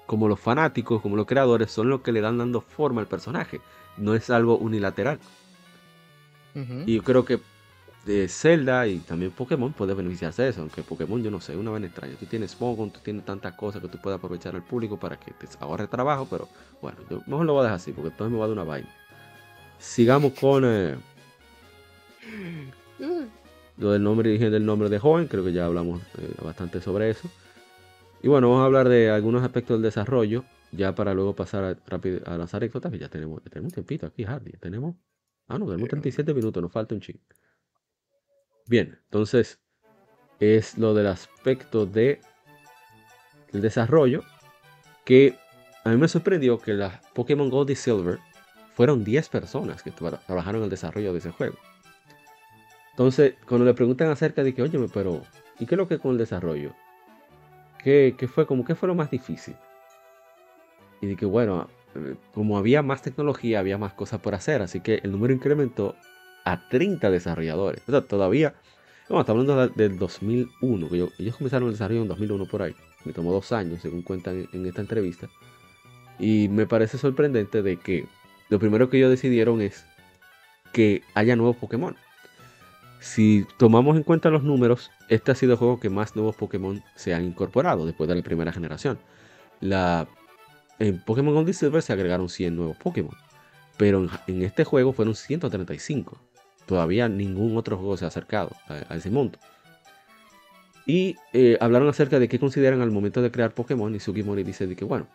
[0.06, 3.60] como los fanáticos, como los creadores, son los que le dan dando forma al personaje.
[3.96, 5.18] No es algo unilateral.
[6.86, 7.38] Y yo creo que
[8.06, 11.72] de Zelda y también Pokémon puede beneficiarse de eso, aunque Pokémon yo no sé, una
[11.72, 12.14] vez extraña.
[12.14, 15.32] Tú tienes Pokémon, tú tienes tantas cosas que tú puedes aprovechar al público para que
[15.32, 16.48] te ahorre trabajo, pero
[16.80, 18.64] bueno, yo mejor lo voy a dejar así, porque entonces me va a dar una
[18.64, 18.88] vaina.
[19.78, 20.96] Sigamos con eh,
[23.76, 27.10] lo del nombre, dije del nombre de joven, creo que ya hablamos eh, bastante sobre
[27.10, 27.28] eso.
[28.22, 31.76] Y bueno, vamos a hablar de algunos aspectos del desarrollo, ya para luego pasar a,
[31.86, 34.94] rápido a las anécdotas, ya tenemos, ya tenemos un tiempito aquí, Hardy, tenemos
[35.48, 37.20] Ah, no, tenemos 37 minutos, nos falta un ching.
[38.68, 39.60] Bien, entonces
[40.40, 42.20] es lo del aspecto de
[43.52, 44.22] el desarrollo
[45.04, 45.36] que
[45.84, 48.18] a mí me sorprendió que las Pokémon Gold y Silver
[48.74, 51.56] fueron 10 personas que trabajaron en el desarrollo de ese juego.
[52.90, 55.22] Entonces, cuando le preguntan acerca de que, oye, pero
[55.60, 56.74] ¿y qué es lo que con el desarrollo?
[57.82, 59.54] ¿Qué, qué fue como qué fue lo más difícil?
[61.00, 61.68] Y de que, bueno,
[62.34, 65.94] como había más tecnología, había más cosas por hacer, así que el número incrementó
[66.46, 67.82] a 30 desarrolladores.
[67.88, 68.54] O sea, todavía,
[69.10, 72.74] no, estamos hablando del 2001, que ellos comenzaron el desarrollo en 2001 por ahí.
[73.04, 75.28] Me tomó dos años, según cuentan en esta entrevista.
[76.18, 78.06] Y me parece sorprendente de que
[78.48, 79.84] lo primero que ellos decidieron es
[80.72, 81.96] que haya nuevos Pokémon.
[83.00, 86.82] Si tomamos en cuenta los números, este ha sido el juego que más nuevos Pokémon
[86.94, 88.98] se han incorporado después de la primera generación.
[89.60, 93.16] En Pokémon Gold y Silver se agregaron 100 nuevos Pokémon.
[93.76, 96.18] Pero en, este juego fueron 135.
[96.66, 99.38] Todavía ningún otro juego se ha acercado a, ese monto.
[100.84, 103.94] Y eh, hablaron acerca de qué consideran al momento de crear Pokémon.
[103.94, 105.08] Y Sugimori dice de que, bueno,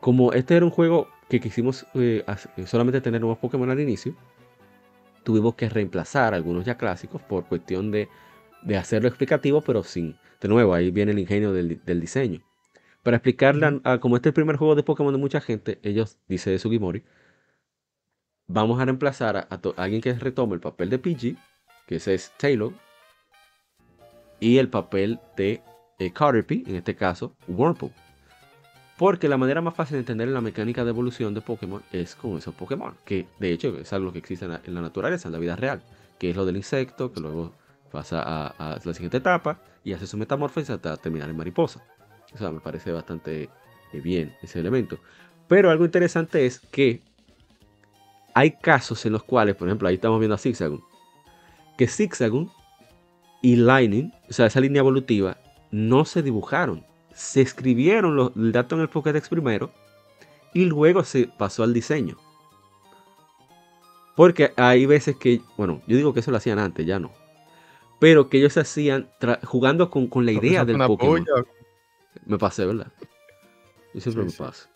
[0.00, 2.24] como este era un juego que quisimos eh,
[2.56, 4.14] eh, solamente tener nuevos Pokémon al inicio,
[5.24, 8.08] tuvimos que reemplazar algunos ya clásicos por cuestión de,
[8.76, 10.16] hacerlo explicativo, pero sin.
[10.40, 12.40] De nuevo, ahí viene el ingenio del diseño.
[13.02, 16.18] Para explicarle, a, como este es el primer juego de Pokémon de mucha gente, ellos,
[16.28, 17.04] dice Sugimori,
[18.48, 21.36] vamos a reemplazar a, alguien que retome el papel de Pidgey,
[21.86, 22.72] que ese es Taylor,
[24.40, 25.62] y el papel de
[25.98, 27.92] eh, en este caso Wurmple.
[28.96, 32.36] Porque la manera más fácil de entender la mecánica de evolución de Pokémon es con
[32.36, 35.54] esos Pokémon, que de hecho es algo que existe en la, naturaleza, en la vida
[35.54, 35.82] real,
[36.18, 37.52] que es lo del insecto, que luego
[37.92, 41.84] pasa a, a la siguiente etapa y hace su metamorfosis hasta terminar en mariposa.
[42.34, 43.48] O sea, me parece bastante
[43.92, 44.98] eh, bien ese elemento.
[45.46, 47.00] Pero algo interesante es que
[48.38, 50.84] hay casos en los cuales, por ejemplo, ahí estamos viendo a Zigzagoon,
[51.76, 52.48] que Zigzagoon
[53.42, 55.38] y Lightning, o sea, esa línea evolutiva,
[55.72, 56.86] no se dibujaron.
[57.12, 59.72] Se escribieron los, el dato en el Pokédex primero
[60.54, 62.16] y luego se pasó al diseño.
[64.14, 67.10] Porque hay veces que, bueno, yo digo que eso lo hacían antes, ya no.
[67.98, 69.10] Pero que ellos hacían
[69.42, 71.26] jugando con, con la idea del Pokémon.
[72.24, 72.92] Me pasé, ¿verdad?
[73.94, 74.68] Yo siempre me paso.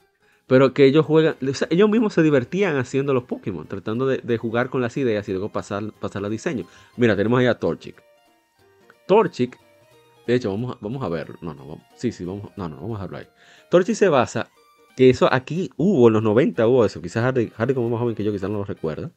[0.53, 1.37] Pero que ellos juegan,
[1.71, 5.49] ellos mismos se divertían haciendo los Pokémon, tratando de, jugar con las ideas y luego
[5.49, 6.67] pasar, pasar a diseño.
[6.99, 8.03] Mira, tenemos ahí a Torchic.
[9.07, 9.59] Torchic,
[10.27, 11.39] de hecho, vamos a, vamos a verlo.
[11.41, 13.27] No, no, vamos, sí, sí, vamos, no, no, vamos a verlo ahí.
[13.71, 14.51] Torchic se basa,
[14.95, 18.15] que eso aquí hubo, en los 90 hubo eso, quizás Harry, Harry como más joven
[18.15, 19.11] que yo, quizás no lo recuerda.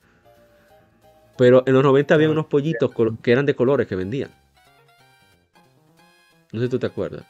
[1.38, 4.32] Pero en los 90 había unos pollitos que eran de colores que vendían.
[6.54, 7.26] No sé si tú te acuerdas.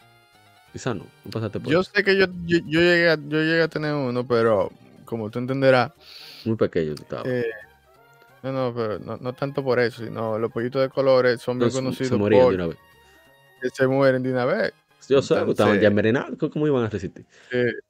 [0.76, 3.70] Quizás no, no pasaste por Yo sé que yo, yo, llegué a, yo llegué a
[3.70, 4.74] tener uno, pero
[5.06, 5.94] como tú entenderás.
[6.44, 7.28] Muy pequeño tú estabas.
[7.28, 7.46] Eh,
[8.44, 12.10] no, no, pero no, tanto por eso, sino los pollitos de colores son bien conocidos.
[12.10, 12.78] Se morían de una vez.
[13.62, 14.74] Que se mueren de una vez.
[15.08, 17.26] Yo sé, estaban ya envenenados, ¿cómo iban a resistir?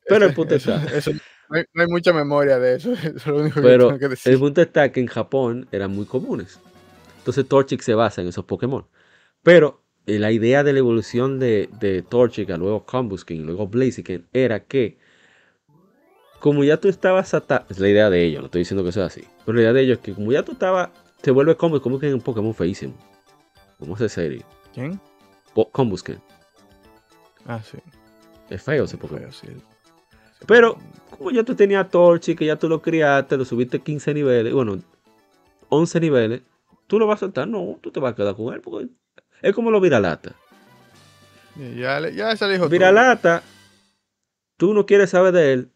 [0.08, 0.78] pero el punto está.
[0.78, 4.32] no, hay, mucha memoria de eso, eso es lo único que tengo que decir.
[4.32, 6.60] El punto está que en Japón eran muy comunes.
[7.18, 8.86] Entonces Torchic se basa en esos Pokémon.
[9.42, 14.28] Pero eh, la idea de la evolución de, de Torchic a luego Combusken, luego Blaziken,
[14.34, 14.98] era que
[16.40, 19.06] como ya tú estabas atado, es la idea de ellos, no estoy diciendo que sea
[19.06, 20.90] así, pero la idea de ellos es que como ya tú estabas,
[21.22, 22.94] te vuelve Combusken, Combusken es un Pokémon feísimo.
[23.80, 24.44] ¿Cómo se serie?
[24.74, 25.00] ¿Quién?
[25.72, 26.22] Combusken.
[27.46, 27.78] Ah, sí.
[28.50, 29.32] Es feo ese Pokémon.
[29.32, 29.48] sí.
[30.46, 30.78] Pero
[31.18, 34.80] como ya tú tenías Torchic, que ya tú lo criaste, lo subiste 15 niveles, bueno,
[35.70, 36.42] 11 niveles,
[36.88, 38.88] tú lo vas a soltar, no, tú te vas a quedar con él porque
[39.46, 40.36] es como los viralata.
[41.56, 43.44] Ya, ya se dijo Viralata,
[44.58, 45.72] tú no quieres saber de él.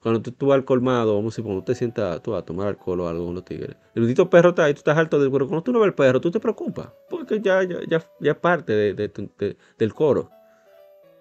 [0.00, 3.00] Cuando tú, vas al colmado, vamos a decir, cuando te sientas tú a tomar alcohol
[3.00, 3.76] o algo con los tigres.
[3.94, 5.94] El bendito perro está ahí, tú estás alto del pero cuando tú no ves el
[5.94, 6.88] perro, tú te preocupas.
[7.08, 10.30] Porque ya, ya, ya, es parte del coro.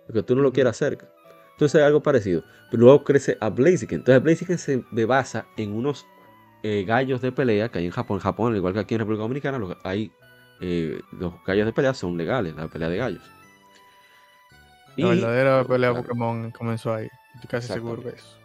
[0.05, 1.07] Porque tú no lo quieras cerca.
[1.53, 2.43] Entonces algo parecido.
[2.71, 3.99] Pero luego crece a Blaziken.
[3.99, 6.05] Entonces Blaziken se basa en unos
[6.63, 8.17] eh, gallos de pelea que hay en Japón.
[8.17, 10.11] En Japón, igual que aquí en República Dominicana, hay
[10.61, 13.23] eh, los gallos de pelea son legales, la pelea de gallos.
[14.95, 17.07] La verdadera pelea Pokémon comenzó ahí.
[17.35, 18.37] Estoy casi seguro de eso.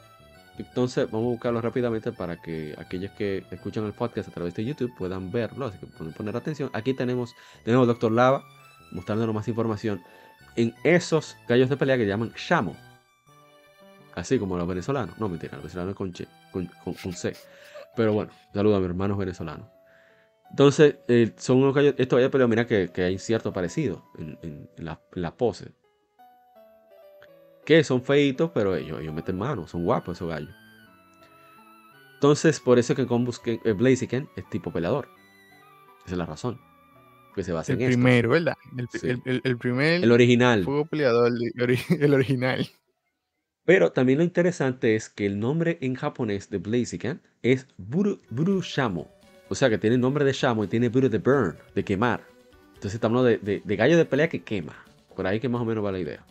[0.58, 4.64] Entonces, vamos a buscarlo rápidamente para que aquellos que escuchan el podcast a través de
[4.64, 5.66] YouTube puedan verlo.
[5.66, 6.70] Así que pueden poner atención.
[6.74, 7.34] Aquí tenemos,
[7.64, 8.44] tenemos Doctor Lava
[8.90, 10.02] mostrándonos más información
[10.56, 12.76] en esos gallos de pelea que llaman Shamo.
[14.14, 15.18] Así como los venezolanos.
[15.18, 16.12] No, mentira, los venezolanos con,
[16.52, 17.34] con, con, C.
[17.96, 19.66] Pero bueno, saludo a mis hermanos venezolanos.
[20.52, 25.34] Entonces, eh, son unos gallos, estos gallos, pero mira que, hay cierto parecido en, la,
[25.34, 25.72] pose.
[27.64, 30.54] Que son feitos, pero ellos, ellos meten manos, son guapos esos gallos.
[32.14, 35.08] Entonces, por eso que con eh, Blaziken es tipo peleador.
[36.04, 36.60] Esa es la razón.
[37.34, 38.54] Que se basa el en primero, ¿verdad?
[38.76, 40.04] El, el, primer.
[40.04, 40.64] El original.
[40.64, 41.32] Fuego peleador,
[41.98, 42.68] el, original.
[43.64, 49.21] Pero también lo interesante es que el nombre en japonés de Blaziken es Buru, Burushamo.
[49.52, 52.22] O sea que tiene el nombre de Shamo y tiene Buru de Burn, de quemar.
[52.68, 54.74] Entonces estamos hablando de, gallo de pelea que quema.
[55.14, 56.24] Por ahí que más o menos va la idea.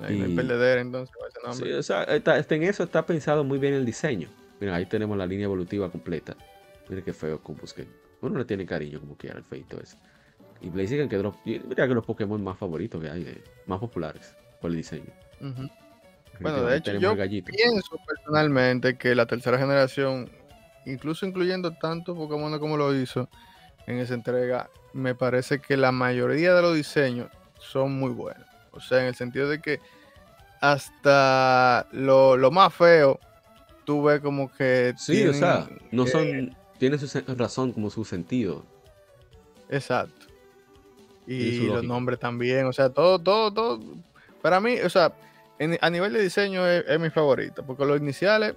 [0.00, 0.34] Ahí y...
[0.34, 1.70] perdedera entonces ese nombre.
[1.70, 4.28] Sí, o sea, está, en eso está pensado muy bien el diseño.
[4.58, 6.36] Mira, ahí tenemos la línea evolutiva completa.
[6.88, 7.86] Mira qué feo Kumbusken.
[8.20, 9.96] Uno le tiene cariño como quiera el feito ese.
[10.60, 14.78] Y Blaziken que mira que los Pokémon más favoritos que hay, más populares por el
[14.78, 15.12] diseño.
[16.40, 20.28] Bueno, de hecho, yo pienso personalmente que la tercera generación
[20.86, 23.28] incluso incluyendo tanto Pokémon como lo hizo
[23.86, 27.28] en esa entrega, me parece que la mayoría de los diseños
[27.58, 28.46] son muy buenos.
[28.72, 29.80] O sea, en el sentido de que
[30.60, 33.20] hasta lo, más feo,
[33.84, 34.94] tú ves como que.
[34.96, 36.56] Sí, o sea, no son.
[36.78, 38.64] Tiene su razón como su sentido.
[39.68, 40.26] Exacto.
[41.26, 42.66] Y, los nombres también.
[42.66, 43.80] O sea, todo, todo, todo.
[44.42, 45.12] Para mí, o sea,
[45.80, 47.64] a nivel de diseño es, es mi favorito.
[47.64, 48.54] Porque los iniciales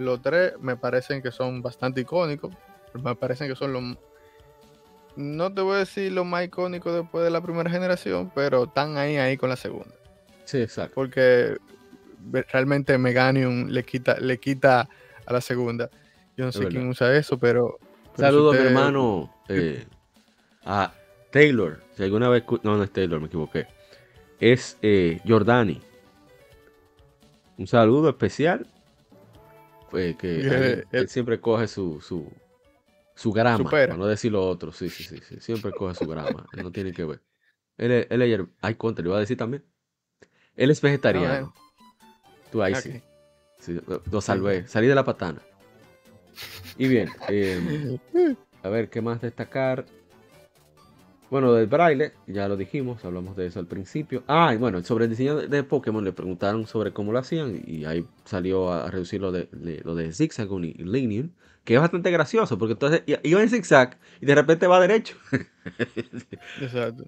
[0.00, 2.52] los tres me parecen que son bastante icónicos.
[2.94, 3.82] Me parecen que son los.
[5.16, 8.96] No te voy a decir los más icónicos después de la primera generación, pero están
[8.96, 9.94] ahí, ahí con la segunda.
[10.44, 10.94] Sí, exacto.
[10.94, 11.58] Porque
[12.50, 14.88] realmente Meganium le quita, le quita
[15.26, 15.90] a la segunda.
[16.36, 17.78] Yo no sé quién usa eso, pero.
[18.16, 19.34] Saludos, mi hermano.
[19.48, 19.84] Eh,
[20.64, 20.92] a
[21.30, 21.82] Taylor.
[21.96, 22.44] Si alguna vez.
[22.62, 23.66] No, no es Taylor, me equivoqué.
[24.38, 25.80] Es eh, Jordani.
[27.58, 28.66] Un saludo especial
[29.94, 32.30] eh, que él, siempre coge su, su,
[33.14, 34.72] su grama, para no decir lo otro.
[34.72, 36.46] Sí, sí, sí, sí, siempre coge su grama.
[36.62, 37.20] no tiene que ver.
[37.76, 39.64] Él, él, hay contra, le iba a decir también.
[40.56, 41.54] Él es vegetariano.
[42.50, 43.00] Tú ahí sí.
[44.10, 44.66] Lo salvé.
[44.66, 45.40] Salí de la patana.
[46.76, 47.08] Y bien.
[47.28, 47.98] Em,
[48.62, 49.86] a ver, ¿qué más destacar?
[51.30, 54.24] Bueno, del braille, ya lo dijimos, hablamos de eso al principio.
[54.26, 57.84] Ah, y bueno, sobre el diseño de Pokémon le preguntaron sobre cómo lo hacían y
[57.84, 59.48] ahí salió a reducir lo de,
[59.84, 61.26] lo de Zigzagoon y Linear,
[61.62, 65.16] que es bastante gracioso porque entonces iba en zigzag y de repente va derecho.
[66.60, 67.04] Exacto.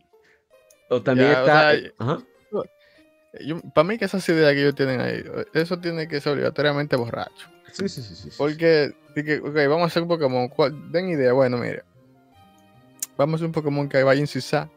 [0.89, 1.73] O también está...
[3.75, 7.49] para mí que esas ideas que ellos tienen ahí, eso tiene que ser obligatoriamente borracho.
[7.73, 8.15] Sí, sí, sí.
[8.15, 10.49] sí porque, ok, vamos a hacer un Pokémon.
[10.93, 11.83] Den idea, bueno, mire
[13.17, 14.69] vamos a hacer un Pokémon que vaya en zigzag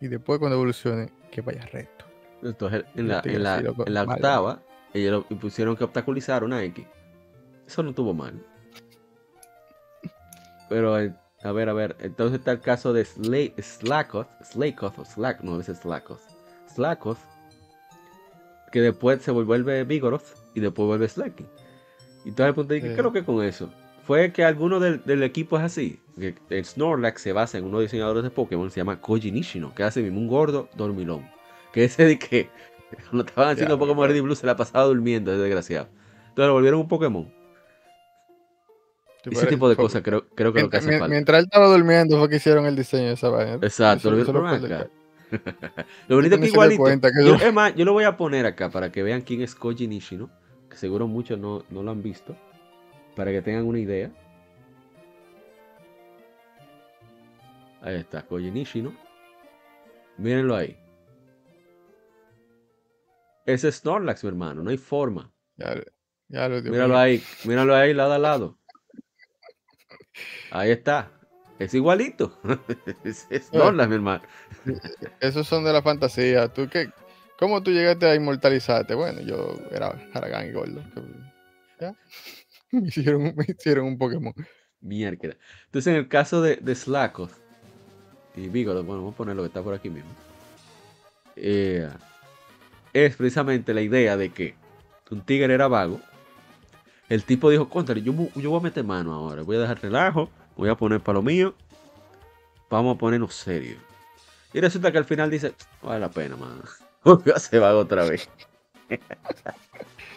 [0.00, 2.04] y después cuando evolucione que vaya recto.
[2.42, 6.86] Entonces en la, en la, en la octava ellos pusieron que obstaculizar una X.
[7.66, 8.44] Eso no tuvo mal.
[10.68, 15.42] Pero eh, a ver, a ver, entonces está el caso de Slakoth, Slakoth o Slack,
[15.42, 16.20] no, es Slakoth.
[16.74, 17.18] Slakoth,
[18.72, 21.48] que después se vuelve Vigoroth y después vuelve Slacking.
[22.24, 23.70] Y todo el punto de que creo que con eso
[24.06, 26.00] fue que alguno del, equipo es así.
[26.50, 30.02] El Snorlax se basa en unos diseñadores de Pokémon, se llama Koji Nishino, que hace
[30.02, 31.28] mismo un gordo dormilón.
[31.72, 32.50] Que ese de que
[33.10, 35.88] cuando estaban haciendo Pokémon Red y Blue se la pasaba durmiendo, es desgraciado.
[36.28, 37.32] Entonces lo volvieron un Pokémon.
[39.24, 41.08] Ese tipo de cosas creo, creo que lo que hace falta.
[41.08, 43.54] Mientras él estaba durmiendo fue que hicieron el diseño de esa vaina.
[43.54, 44.24] Exacto, lo, lo,
[46.08, 46.84] lo bonito que igualito.
[47.24, 49.88] Yo, es más, yo lo voy a poner acá para que vean quién es Koji
[49.88, 50.28] Nishino,
[50.68, 52.36] que seguro muchos no, no lo han visto
[53.14, 54.10] para que tengan una idea.
[57.80, 58.96] Ahí está, Koji Nishino.
[60.16, 60.76] Mírenlo ahí.
[63.46, 65.30] Ese es Snorlax, mi hermano, no hay forma.
[66.28, 68.58] Ya, lo míralo ahí, míralo ahí, lado a lado.
[70.50, 71.10] Ahí está.
[71.58, 72.40] Es igualito.
[73.04, 74.24] es, Snorlax, mi hermano.
[75.20, 76.48] Esos son de la fantasía.
[76.48, 76.90] ¿Tú qué?
[77.38, 78.94] ¿Cómo tú llegaste a inmortalizarte?
[78.94, 80.82] Bueno, yo era Aragán y Gordo.
[81.80, 81.94] ¿Ya?
[82.80, 84.34] me, hicieron, me hicieron un Pokémon.
[84.80, 85.36] Mierda.
[85.66, 86.76] Entonces, en el caso de, de
[88.36, 90.10] y Vigoroth, bueno, vamos a poner lo que está por aquí mismo.
[91.36, 91.88] Eh,
[92.92, 94.54] es precisamente la idea de que
[95.10, 96.00] un tigre era vago.
[97.08, 100.30] El tipo dijo, contra, yo, yo voy a meter mano ahora, voy a dejar relajo,
[100.56, 101.54] voy a poner para lo mío,
[102.68, 103.76] vamos a ponernos serio.
[104.52, 106.62] Y resulta que al final dice, vale la pena, mano.
[107.34, 108.28] Hacer vago otra vez.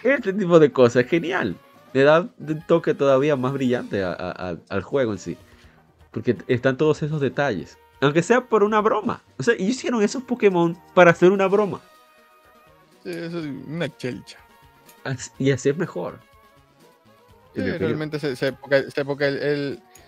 [0.03, 1.55] este tipo de cosas es genial
[1.97, 5.37] le da un toque todavía más brillante al juego en sí.
[6.11, 7.77] Porque están todos esos detalles.
[8.01, 9.21] Aunque sea por una broma.
[9.37, 11.81] O sea, ellos hicieron esos Pokémon para hacer una broma.
[13.03, 14.37] Sí, eso es una chelcha.
[15.39, 16.19] Y así es mejor.
[17.55, 18.85] realmente se, porque,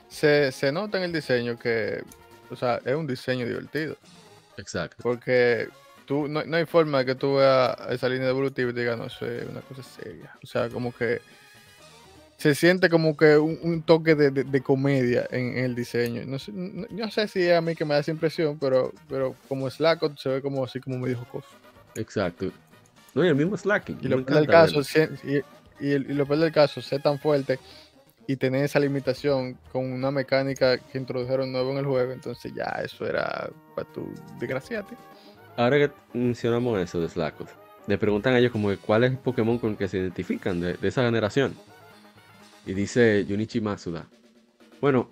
[0.10, 2.04] se, nota en el diseño que
[2.50, 3.96] o sea, es un diseño divertido.
[4.58, 4.98] Exacto.
[5.02, 5.70] Porque
[6.06, 9.26] tú, no, hay forma de que tú veas esa línea evolutiva y digas, no, eso
[9.26, 10.34] es una cosa seria.
[10.44, 11.22] O sea, como que
[12.40, 16.24] se siente como que un, toque de, comedia en, el diseño.
[16.26, 19.36] No sé, no, sé si es a mí que me da esa impresión, pero, pero
[19.50, 21.50] como Slack se ve como así como medio jocoso.
[21.96, 22.50] Exacto.
[23.14, 23.90] No, y el mismo Slack.
[24.02, 24.82] Y lo peor del caso,
[25.82, 27.60] y, lo peor del caso, ser tan fuerte
[28.26, 32.80] y tener esa limitación con una mecánica que introdujeron nuevo en el juego, entonces ya
[32.82, 34.96] eso era para tu desgraciate.
[35.58, 37.36] Ahora que mencionamos eso de Slack,
[37.86, 40.78] le preguntan a ellos como cuál es el Pokémon con el que se identifican de
[40.82, 41.54] esa generación.
[42.70, 44.08] Y dice Junichi Masuda.
[44.80, 45.10] Bueno,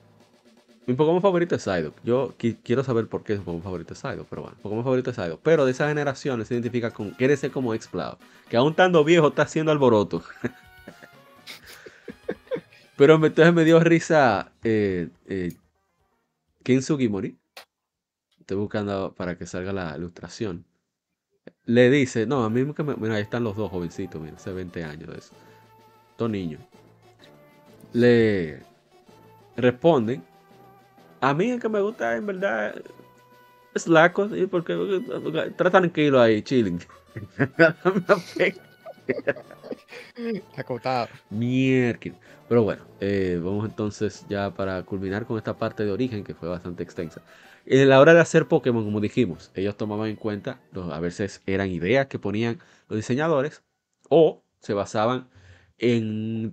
[0.86, 1.95] mi Pokémon favorito es Psyduck.
[2.03, 5.10] Yo quiero saber por qué es mi Pokémon favorito es Psyduck, pero bueno, Pokémon favorito
[5.10, 5.39] es Psyduck.
[5.41, 9.30] Pero de esa generación se identifica con, quiere ser como Explado, que aún estando viejo
[9.30, 10.24] está haciendo alboroto.
[12.95, 15.53] pero entonces me dio risa eh, eh.
[16.64, 20.64] Estoy buscando para que salga la ilustración.
[21.66, 24.53] Le dice, no, a mí que me, mira, ahí están los dos jovencitos, mira, hace
[24.53, 25.34] 20 años de eso.
[26.20, 26.62] Dos niños
[27.97, 28.59] le
[29.55, 30.23] responden.
[31.19, 32.75] A mí el que me gusta en verdad
[33.73, 35.01] es Laco, porque,
[35.47, 36.79] está tranquilo ahí, chilling.
[40.55, 41.07] Acotado.
[41.29, 42.11] Mierda.
[42.47, 46.47] Pero bueno, eh, vamos entonces ya para culminar con esta parte de origen que fue
[46.47, 47.21] bastante extensa.
[47.65, 50.59] En la hora de hacer Pokémon, como dijimos, ellos tomaban en cuenta,
[50.91, 53.63] a veces eran ideas que ponían los diseñadores
[54.07, 55.27] o se basaban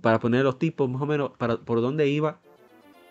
[0.01, 2.39] para poner los tipos más o menos para, por dónde iba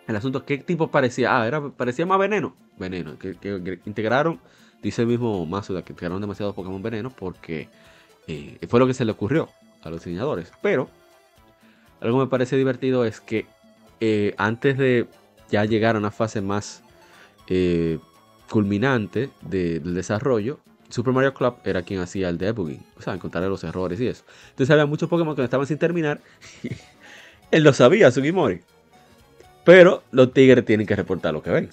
[0.07, 1.39] el asunto, qué tipo parecía.
[1.39, 2.55] Ah, era, parecía más veneno.
[2.77, 3.17] Veneno.
[3.17, 4.39] Que, integraron,
[4.81, 7.69] dice el mismo Masuda, que integraron demasiados Pokémon veneno porque
[8.27, 9.49] eh, fue lo que se le ocurrió
[9.81, 10.51] a los diseñadores.
[10.61, 10.89] Pero
[12.01, 13.47] algo que me parece divertido es que
[13.99, 15.07] eh, antes de
[15.49, 16.83] ya llegar a una fase más
[17.47, 17.97] eh,
[18.49, 20.59] culminante del desarrollo,
[20.89, 24.23] Super Mario Club era quien hacía el debugging, o sea, encontrarle los errores y eso.
[24.49, 26.21] Entonces había muchos Pokémon que estaban sin terminar.
[27.51, 28.61] él lo sabía, Sugimori.
[29.63, 31.69] Pero los tigres tienen que reportar lo que ven.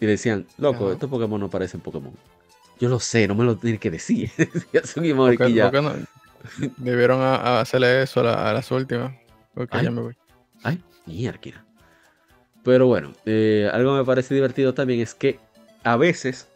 [0.00, 2.12] Y decían, loco, estos Pokémon no parecen Pokémon.
[2.80, 4.30] Yo lo sé, no me lo tienen que decir.
[6.76, 9.14] Debieron hacerle eso a, las últimas.
[9.54, 10.16] Porque ya me voy.
[10.62, 11.64] Ay, mierda.
[12.64, 15.38] Pero bueno, eh, algo me parece divertido también es que
[15.84, 16.48] a veces,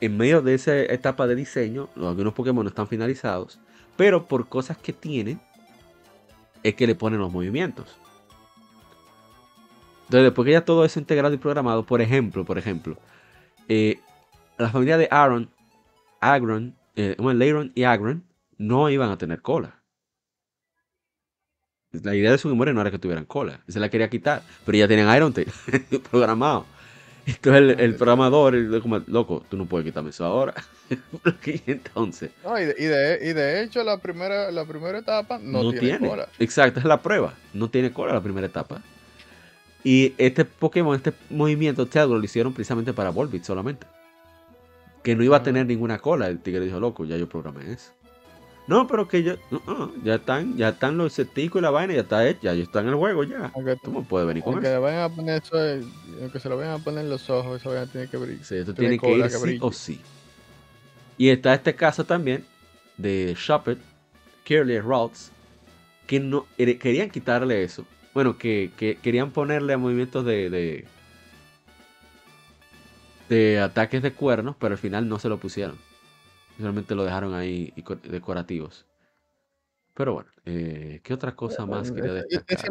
[0.00, 3.60] en medio de esa etapa de diseño, algunos Pokémon no están finalizados,
[3.96, 5.40] pero por cosas que tienen,
[6.62, 7.96] es que le ponen los movimientos.
[10.04, 12.96] Entonces, después que ya todo eso integrado y programado, por ejemplo, por ejemplo,
[13.68, 14.00] eh,
[14.58, 15.50] la familia de Aaron,
[16.20, 17.16] Agron, eh,
[17.74, 18.24] y Agron
[18.58, 19.80] no iban a tener cola.
[21.92, 24.78] La idea de su memoria no era que tuvieran cola, se la quería quitar, pero
[24.78, 25.34] ya tenían Iron
[26.10, 26.66] programado.
[27.26, 30.54] Entonces el, programador, el, como, loco, tú no puedes quitarme eso ahora.
[31.66, 32.30] entonces.
[32.44, 36.28] No, y, de, hecho la primera, la primera etapa no, tiene, cola.
[36.38, 37.34] Exacto, es la prueba.
[37.52, 38.82] No tiene cola la primera etapa.
[39.82, 43.86] Y este Pokémon, este movimiento Teatro lo hicieron precisamente para Volbit solamente.
[45.02, 46.28] Que no iba a tener ninguna cola.
[46.28, 47.92] El tigre dijo, loco, ya yo programé eso.
[48.70, 49.36] No, pero que ya,
[50.04, 52.90] ya están, ya están los certicos y la vaina, ya está hecha, ya están en
[52.90, 53.52] el juego ya.
[53.82, 54.80] ¿Cómo puede venir con eso?
[54.80, 55.56] Vayan a poner eso,
[56.32, 58.44] que se lo vayan a poner en los ojos, eso tiene que brillar.
[58.44, 60.00] Sí, esto tiene, que ir sí o sí.
[61.18, 62.46] Y está este caso también
[62.96, 63.76] de Shopper,
[64.46, 65.32] Curly Routes,
[66.06, 68.70] que no querían quitarle eso bueno, que,
[69.02, 70.84] querían ponerle a movimientos de,
[73.28, 75.78] de, ataques de cuernos, pero al final no se lo pusieron.
[76.60, 77.72] Realmente lo dejaron ahí
[78.04, 78.86] decorativos.
[79.94, 82.70] Pero bueno, eh, ¿qué otra cosa más quería destacar?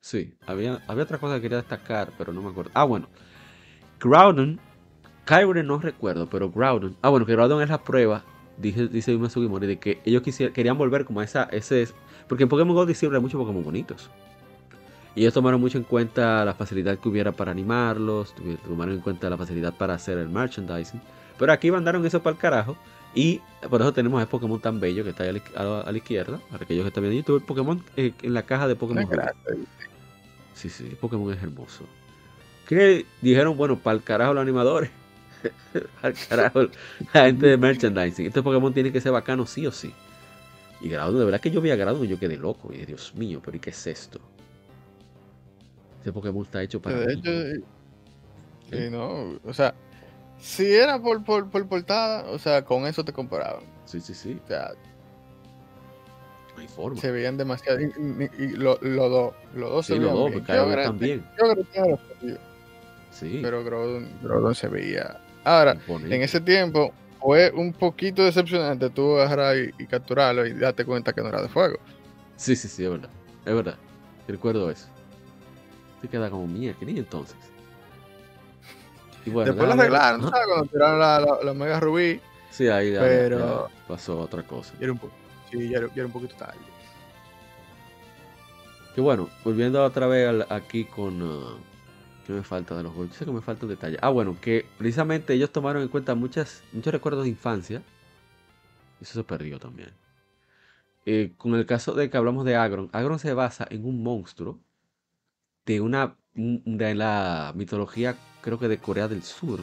[0.00, 2.70] Sí, había, había otra cosa que quería destacar, pero no me acuerdo.
[2.74, 3.08] Ah, bueno.
[4.00, 4.60] Groudon,
[5.24, 6.96] Kyrie no recuerdo, pero Groudon.
[7.00, 8.22] Ah, bueno, que Groudon es la prueba,
[8.58, 11.88] dice, dice Yume Sugimori, de que ellos querían volver como a esa, ese
[12.28, 14.10] porque en Pokémon GO siempre hay muchos Pokémon bonitos.
[15.14, 18.34] Y ellos tomaron mucho en cuenta la facilidad que hubiera para animarlos,
[18.66, 21.00] tomaron en cuenta la facilidad para hacer el merchandising.
[21.38, 22.76] Pero aquí mandaron eso para el carajo.
[23.14, 26.40] Y por eso tenemos el Pokémon tan bello que está ahí a la, izquierda.
[26.50, 29.08] Para aquellos que están viendo YouTube, el Pokémon eh, en la caja de Pokémon.
[30.54, 31.84] Sí, sí, Pokémon es hermoso.
[32.66, 33.56] ¿Qué dijeron?
[33.56, 34.90] Bueno, para el carajo los animadores.
[36.00, 36.62] para el carajo
[37.12, 38.26] la gente de merchandising.
[38.26, 39.92] Este Pokémon tiene que ser bacano sí o sí.
[40.80, 42.72] Y Groudon, de verdad que yo vi a Groudon y yo quedé loco.
[42.72, 44.20] Y Dios mío, pero ¿y qué es esto?
[45.98, 46.98] Este Pokémon está hecho para.
[46.98, 47.62] De hecho,
[48.70, 49.74] sí, no, o sea,
[50.38, 53.64] si era por, por, por, portada, o sea, con eso te comparaban.
[53.84, 54.40] Sí, sí, sí.
[54.44, 54.72] O sea,
[56.54, 57.00] no hay forma.
[57.00, 57.80] Se veían demasiado.
[57.80, 57.90] Y,
[58.56, 60.14] los dos, los dos se veían.
[60.14, 61.24] Los dos, también.
[61.38, 61.98] Yo era
[63.10, 63.38] Sí.
[63.42, 65.20] Pero Groudon, Groudon se veía.
[65.44, 71.12] Ahora, en ese tiempo, fue un poquito decepcionante tú agarrar y, capturarlo y darte cuenta
[71.12, 71.78] que no era de fuego.
[72.36, 73.10] Sí, sí, sí, es verdad.
[73.46, 73.76] Es verdad.
[74.26, 74.88] Recuerdo eso.
[76.02, 77.36] Se queda como mía, ¿qué niño entonces?
[79.26, 80.30] Y bueno, Después lo arreglaron, ¿no?
[80.30, 80.46] ¿sabes?
[80.46, 82.20] Cuando tiraron la, la, Mega Rubí.
[82.50, 83.68] Sí, ahí ya, pero...
[83.88, 84.74] pasó otra cosa.
[84.80, 85.00] era un
[85.50, 86.58] sí, ya era, un poquito tarde.
[88.94, 91.20] Que bueno, volviendo otra vez aquí con.
[91.22, 91.56] Uh,
[92.26, 92.94] ¿Qué me falta de los?
[92.94, 93.98] Yo sé que me falta un detalle.
[94.00, 97.82] Ah, bueno, que precisamente ellos tomaron en cuenta muchas, muchos recuerdos de infancia.
[99.00, 99.90] Eso se perdió también.
[101.06, 104.58] Eh, con el caso de que hablamos de Agron, Agron se basa en un monstruo
[105.66, 109.60] de una de la mitología, creo que de Corea del Sur.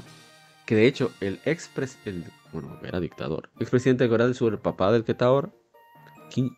[0.65, 1.69] Que de hecho, el ex
[2.05, 5.49] el, bueno, era dictador, expresidente de Corea del Sur, el papá del que está ahora,
[6.29, 6.55] Kim,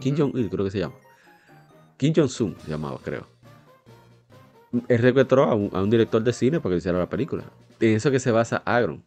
[0.00, 0.94] Kim Jong-il, creo que se llama.
[1.96, 3.32] Kim Jong-sun se llamaba, creo
[4.88, 7.44] él secuestró a un, director de cine para que hiciera la película.
[7.80, 9.02] En eso que se basa Agron.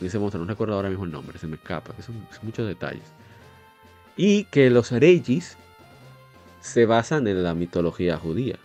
[0.00, 3.02] Dice monstruo, no recuerdo ahora mismo el nombre, se me escapa, que son, muchos detalles.
[4.16, 5.56] Y que los Regis
[6.60, 8.56] se basan en la mitología judía.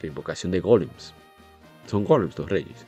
[0.00, 1.14] La invocación de golems.
[1.86, 2.86] Son golems los Regis.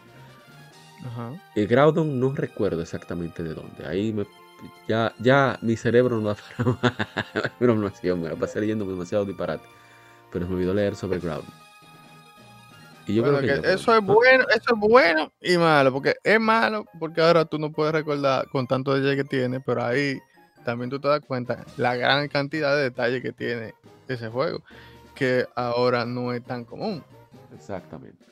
[1.54, 3.86] El Groudon no recuerdo exactamente de dónde.
[3.86, 4.26] Ahí me,
[4.86, 6.36] ya, ya mi cerebro no va
[6.82, 8.20] para información.
[8.20, 9.66] Me va a pasar leyendo demasiado disparate.
[10.30, 11.46] Pero me olvidó leer sobre Groudon
[13.64, 17.72] eso es bueno, eso es bueno y malo, porque es malo porque ahora tú no
[17.72, 20.18] puedes recordar con tanto detalle que tiene, pero ahí
[20.64, 23.74] también tú te das cuenta la gran cantidad de detalles que tiene
[24.08, 24.62] ese juego,
[25.21, 27.05] que ahora no es tan común.
[27.55, 28.25] Exactamente.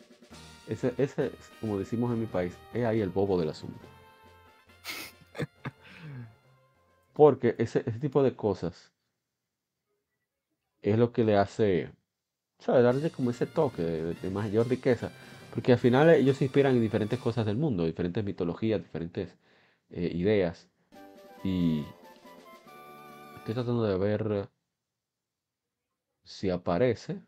[0.66, 3.84] Ese, ese, como decimos en mi país, es ahí el bobo del asunto.
[7.12, 8.90] Porque ese, ese tipo de cosas
[10.80, 11.90] es lo que le hace
[12.58, 12.82] ¿sabes?
[12.82, 15.12] Darle como ese toque de, mayor riqueza.
[15.52, 19.36] Porque al final ellos se inspiran en diferentes cosas del mundo, diferentes mitologías, diferentes
[19.90, 20.70] eh, ideas.
[21.44, 21.84] Y
[23.36, 24.48] estoy tratando de ver
[26.28, 27.22] si aparece.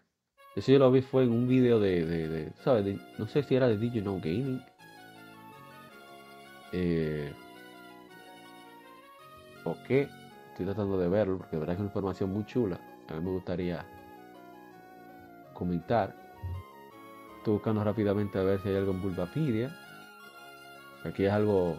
[0.55, 2.99] Eso yo lo vi fue en un video de, de, ¿sabes?
[3.19, 4.63] no sé si era de DJ No Gaming.
[6.73, 7.33] Eh,
[9.65, 10.09] ¿O qué?
[10.51, 12.79] Estoy tratando de verlo porque de verdad es una información muy chula.
[13.09, 13.87] A mí me gustaría
[15.55, 16.15] comentar.
[17.39, 19.75] Estoy buscando rápidamente a ver si hay algo en Bulbapedia.
[21.05, 21.77] Aquí es algo.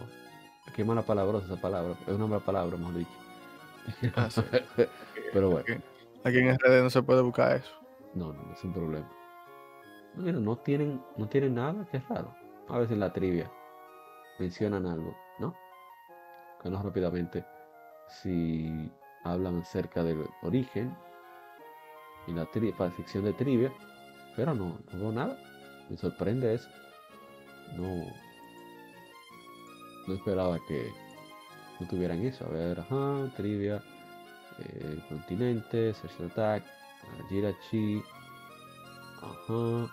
[0.74, 1.94] Qué mala palabrosa esa palabra.
[2.02, 3.10] Es una mala palabra, mejor dicho.
[4.16, 4.28] Ah,
[5.32, 5.91] Pero bueno.
[6.24, 7.72] Aquí en RD no se puede buscar eso.
[8.14, 9.10] No, no, es un problema.
[10.14, 12.34] No, no tienen, no tienen nada, que es raro.
[12.68, 13.50] A veces en la trivia
[14.38, 15.54] mencionan algo, ¿no?
[16.62, 17.44] Que rápidamente
[18.08, 18.90] si
[19.24, 20.96] hablan acerca del origen
[22.26, 22.48] y la,
[22.78, 23.72] la sección de trivia,
[24.36, 25.38] pero no, no veo nada.
[25.88, 26.68] Me sorprende eso.
[27.76, 28.04] No,
[30.06, 30.90] no esperaba que
[31.80, 32.46] no tuvieran eso.
[32.46, 33.82] A ver, ajá, trivia,
[34.58, 36.64] eh, continente, search attack,
[37.28, 38.02] Jirachi,
[39.22, 39.90] ajá.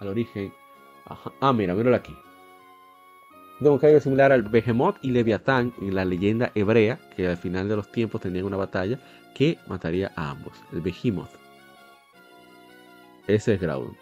[0.00, 0.52] Al origen,
[1.06, 1.32] ajá.
[1.40, 2.16] Ah, mira, míralo aquí.
[3.60, 7.76] Que algo similar al Behemoth y Leviatán en la leyenda hebrea, que al final de
[7.76, 8.98] los tiempos tenían una batalla
[9.34, 10.58] que mataría a ambos.
[10.72, 11.28] El Behemoth.
[13.26, 13.94] Ese es Groudon.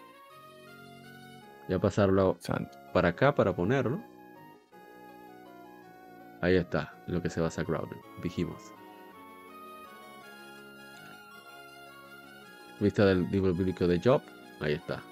[1.69, 2.39] Ya pasarlo
[2.93, 4.01] para acá para ponerlo.
[6.41, 8.01] Ahí está, lo que se basa Groudon.
[8.23, 8.63] Behemoth.
[12.81, 14.23] Vista del libro bíblico de Job.
[14.61, 15.03] Ahí está.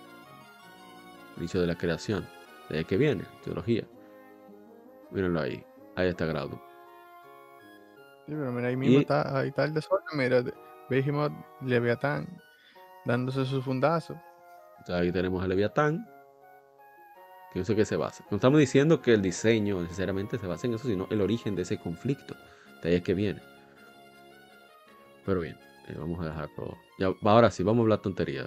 [1.36, 2.26] Inicio de la creación.
[2.68, 3.84] De ahí que viene, teología.
[5.10, 5.64] Mírenlo ahí.
[5.96, 6.60] Ahí está Grado.
[8.26, 10.06] Sí, pero mira, ahí mismo está, ahí está el desorden.
[10.14, 10.44] Mira,
[10.88, 12.40] Behemoth, Leviatán,
[13.04, 14.20] dándose su fundazo.
[14.88, 16.06] Ahí tenemos a Leviatán.
[17.52, 18.24] Que sé qué se basa.
[18.30, 21.62] No estamos diciendo que el diseño necesariamente se basa en eso, sino el origen de
[21.62, 22.36] ese conflicto.
[22.82, 23.40] De ahí es que viene.
[25.24, 25.56] Pero bien,
[25.88, 26.76] eh, vamos a dejarlo.
[26.98, 28.46] Ya, ahora sí, vamos a hablar tonterías.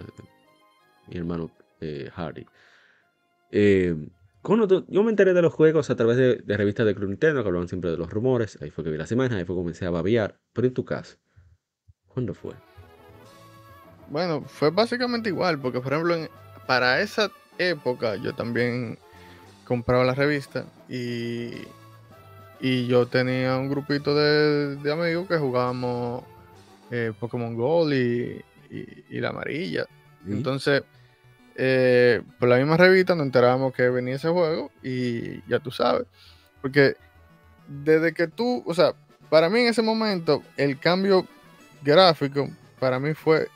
[1.08, 2.46] Mi hermano eh, Hardy.
[3.52, 3.96] Eh,
[4.88, 7.68] yo me enteré de los juegos a través de, revistas de Club Nintendo que hablaban
[7.68, 8.58] siempre de los rumores.
[8.62, 10.40] Ahí fue que vi las imágenes, ahí fue que comencé a babiar.
[10.54, 11.18] Pero en tu caso,
[12.08, 12.54] ¿cuándo fue?
[14.10, 16.16] Bueno, fue básicamente igual, porque por ejemplo,
[16.66, 17.30] para esa
[17.60, 18.98] época yo también
[19.66, 21.52] compraba la revista y,
[22.60, 26.24] y yo tenía un grupito de, amigos que jugábamos
[26.90, 28.42] eh, Pokémon Gold y,
[29.12, 29.86] la amarilla.
[30.28, 30.84] Entonces
[31.56, 36.08] eh, por la misma revista nos enterábamos que venía ese juego y ya tú sabes.
[36.62, 36.96] Porque
[37.68, 38.94] desde que tú, o sea,
[39.30, 41.28] para mí en ese momento el cambio
[41.84, 42.50] gráfico
[42.80, 43.50] para mí fue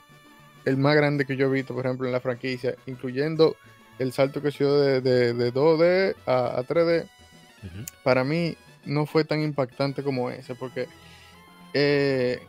[0.64, 3.56] el más grande que yo he visto, por ejemplo, en la franquicia, incluyendo
[3.98, 7.08] el salto que se dio de, de, 2D a, 3D.
[8.02, 10.88] Para mí no fue tan impactante como ese, porque
[11.72, 12.42] eh,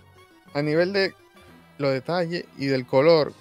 [0.53, 1.13] a nivel de
[1.77, 3.33] los detalles y del color,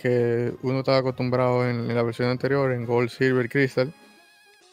[0.00, 3.92] que uno estaba acostumbrado en, la versión anterior, en Gold, Silver, Crystal,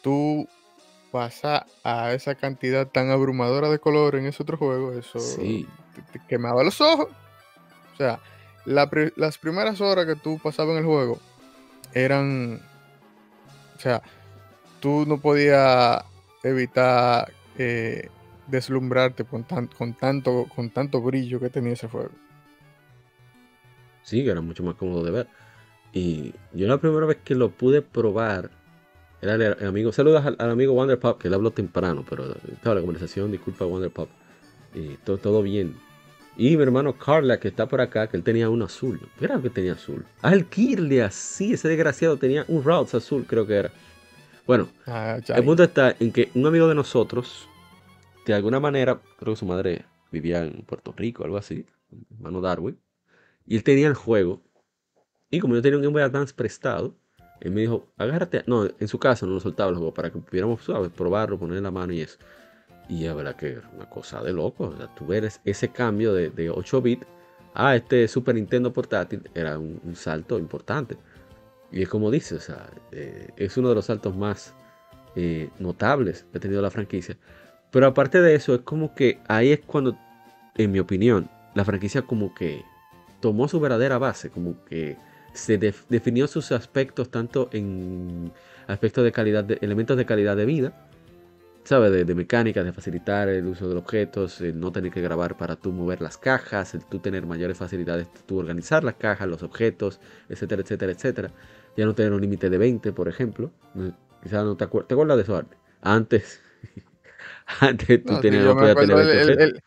[0.02, 0.46] tú
[1.10, 5.18] pasas a esa cantidad tan abrumadora de color en ese otro juego, eso
[6.12, 7.08] te, quemaba los ojos.
[7.94, 8.20] O sea,
[8.66, 11.18] las primeras horas que tú pasabas en el juego
[11.94, 12.60] eran,
[13.76, 14.02] o sea,
[14.80, 16.04] tú no podías
[16.42, 18.10] evitar eh,
[18.48, 19.44] deslumbrarte con,
[19.76, 22.10] con, tanto, con tanto brillo que tenía ese juego
[24.04, 25.26] sí, que era mucho más cómodo de ver.
[25.92, 28.50] Y yo la primera vez que lo pude probar,
[29.20, 33.32] era el, amigo, saludos al, amigo Wonderpop, que le habló temprano, pero estaba la conversación,
[33.32, 34.08] disculpa Wonderpop,
[34.74, 35.76] y todo bien.
[36.36, 39.00] Y mi hermano Carla, que está por acá, que él tenía uno azul.
[39.18, 40.04] ¿Qué era lo que tenía azul?
[40.20, 43.70] Ah, el Kirlia, sí, ese desgraciado tenía un Routes azul, creo que era.
[44.46, 47.48] Bueno, ah, el punto está en que un amigo de nosotros,
[48.26, 51.66] de alguna manera, creo que su madre vivía en Puerto Rico, algo así,
[52.16, 52.78] hermano Darwin,
[53.46, 54.42] y él tenía el juego.
[55.30, 56.96] Y como yo tenía un Game Boy Advance prestado,
[57.40, 58.42] él me dijo, agárrate.
[58.46, 60.60] No, en su casa no lo soltaba el juego para que pudiéramos
[60.96, 62.18] probarlo, ponerle la mano y eso.
[62.88, 64.64] Y verdad que una cosa de loco.
[64.64, 67.06] O sea, tú ves ese cambio de, de 8 bits
[67.54, 70.96] a este Super Nintendo portátil era un, salto importante.
[71.70, 74.54] Y es como dice, o sea, eh, es uno de los saltos más
[75.16, 77.16] eh, notables que ha tenido la franquicia.
[77.70, 79.96] Pero aparte de eso, es como que ahí es cuando,
[80.56, 82.64] en mi opinión, la franquicia como que
[83.20, 84.96] tomó su verdadera base, como que
[85.32, 88.32] se definió sus aspectos tanto en
[88.68, 90.83] aspectos de calidad, de, elementos de calidad de vida,
[91.64, 92.06] ¿sabes?
[92.06, 95.72] De, mecánica, de facilitar el uso de objetos, el no tener que grabar para tú
[95.72, 100.62] mover las cajas, el tú tener mayores facilidades, tú organizar las cajas, los objetos, etcétera,
[100.62, 101.30] etcétera, etcétera.
[101.76, 103.50] Ya no tener un límite de 20, por ejemplo.
[104.22, 105.44] Quizás no te, acuerdas, ¿te acuerdas de eso
[105.82, 106.40] antes.
[107.60, 109.62] Antes tú tenías, no, el, el,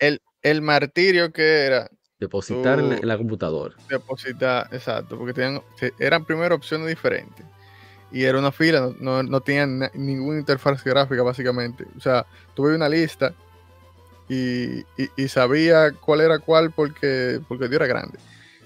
[0.00, 1.88] el, el martirio que era
[2.20, 3.74] Depositar en, la, computadora.
[3.88, 5.62] Depositar, exacto, porque tenían,
[5.98, 7.46] eran primero opciones diferentes.
[8.12, 11.84] Y era una fila, no, no, tenían ninguna interfaz gráfica básicamente.
[11.96, 13.32] O sea, tuve una lista
[14.28, 14.84] y,
[15.16, 18.18] y, sabía cuál era cuál porque, porque Dios era grande.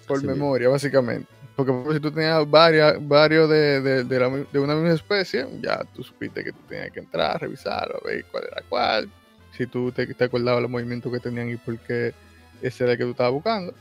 [0.06, 1.28] Por memoria, básicamente.
[1.56, 6.42] Porque si tú tenías varias, varios de, de, de, una misma especie, ya tú supiste
[6.42, 9.10] que tú tenías que entrar, revisarlo, ver cuál era cuál.
[9.56, 12.12] Si tú te, te acordabas los movimientos que tenían y por qué
[12.60, 13.72] ese era el que tú estabas buscando.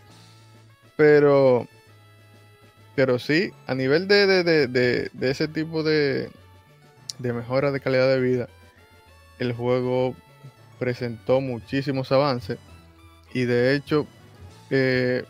[0.95, 1.67] Pero,
[2.95, 4.27] pero sí, a nivel de,
[5.11, 6.29] de ese tipo de,
[7.19, 8.49] mejora de calidad de vida,
[9.39, 10.15] el juego
[10.79, 12.57] presentó muchísimos avances.
[13.33, 14.05] Y de hecho,
[14.69, 15.23] eh,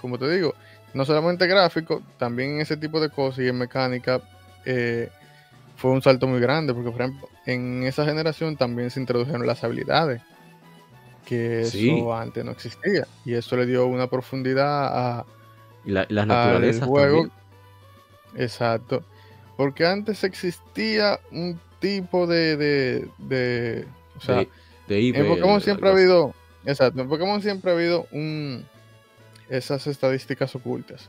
[0.00, 0.54] como te digo,
[0.92, 4.20] no solamente gráfico, también en ese tipo de cosas y en mecánica
[4.64, 5.08] eh,
[5.76, 9.64] fue un salto muy grande, porque por ejemplo, en esa generación también se introdujeron las
[9.64, 10.20] habilidades,
[11.24, 15.26] que eso antes no existía, y eso le dio una profundidad a
[15.88, 17.28] y las naturalezas juego.
[18.36, 19.02] Exacto,
[19.56, 23.86] porque antes existía un tipo de, de, de
[24.16, 24.46] o sea,
[24.88, 26.34] en Pokémon siempre ha habido,
[26.64, 28.64] exacto, en Pokémon siempre ha habido un
[29.48, 31.08] esas estadísticas ocultas.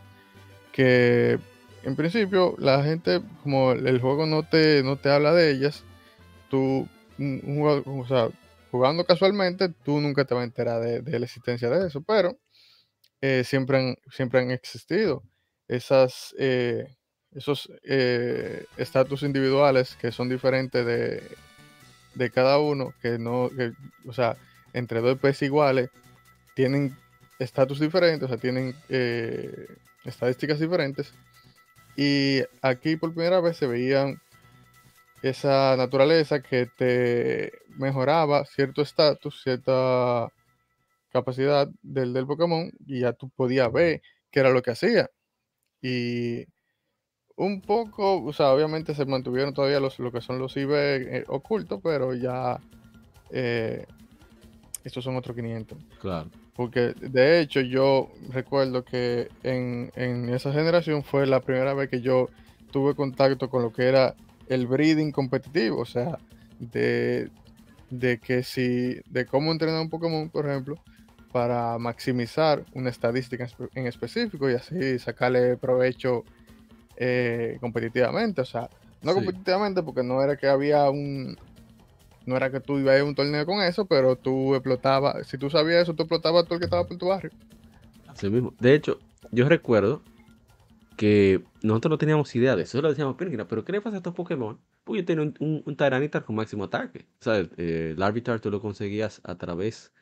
[0.71, 1.39] Que
[1.83, 5.83] en principio la gente, como el juego no te, no te habla de ellas,
[6.49, 6.87] tú,
[7.19, 8.29] o sea,
[8.71, 12.37] jugando casualmente, tú nunca te vas a enterar de, la existencia de eso, pero
[13.21, 15.23] eh, siempre, han, siempre han existido
[15.67, 16.95] esas, eh,
[17.31, 21.21] esos eh, estatus individuales que son diferentes de,
[22.15, 23.49] de cada uno, que no,
[24.07, 24.37] o sea,
[24.73, 25.89] entre dos especies iguales,
[26.55, 26.95] tienen
[27.39, 28.75] estatus diferentes, o sea, tienen
[30.05, 31.13] estadísticas diferentes.
[31.95, 34.21] Y aquí por primera vez se veían
[35.21, 40.31] esa naturaleza que te mejoraba cierto estatus, cierta
[41.09, 44.01] capacidad del, del Pokémon, y ya tú podías ver
[44.31, 45.09] qué era lo que hacía.
[45.81, 46.45] Y
[47.39, 51.23] un poco, o sea, obviamente se mantuvieron todavía los, lo que son los IB eh,
[51.27, 52.59] ocultos, pero ya
[53.31, 53.85] eh,
[54.83, 55.77] estos son otros 500.
[56.01, 56.29] Claro.
[56.53, 62.29] Porque de hecho yo recuerdo que en, esa generación fue la primera vez que yo
[62.71, 64.15] tuve contacto con lo que era
[64.49, 66.19] el breeding competitivo, o sea,
[66.59, 67.29] de,
[68.21, 70.75] que si, de cómo entrenar un Pokémon, por ejemplo,
[71.31, 76.23] para maximizar una estadística en específico y así sacarle provecho
[76.97, 78.69] eh, competitivamente, o sea,
[79.01, 81.37] no competitivamente porque no era que había un,
[82.25, 85.49] no era que tú ibas a un torneo con eso, pero tú explotabas, si tú
[85.49, 87.31] sabías eso, tú explotabas todo el que estaba por tu barrio.
[88.07, 88.53] Así mismo.
[88.59, 88.99] De hecho,
[89.31, 90.01] yo recuerdo
[90.99, 92.77] que nosotros no teníamos idea de eso.
[92.77, 94.59] Solo decíamos, pero ¿qué le pasa a estos Pokémon?
[94.83, 97.05] Porque yo tenía un, un, Tyranitar con máximo ataque.
[97.21, 99.93] O sea, eh, el Arbitar tú lo conseguías a través,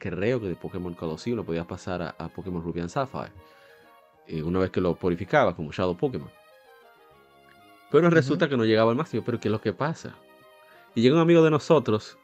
[0.00, 3.30] creo que de Pokémon Colosseum, lo podías pasar a, Pokémon Ruby and Sapphire.
[4.26, 6.30] Eh, una vez que lo purificaba como Shadow Pokémon.
[7.92, 9.22] Pero resulta que no llegaba al máximo.
[9.24, 10.16] Pero ¿qué es lo que pasa?
[10.94, 12.18] Y llega un amigo de nosotros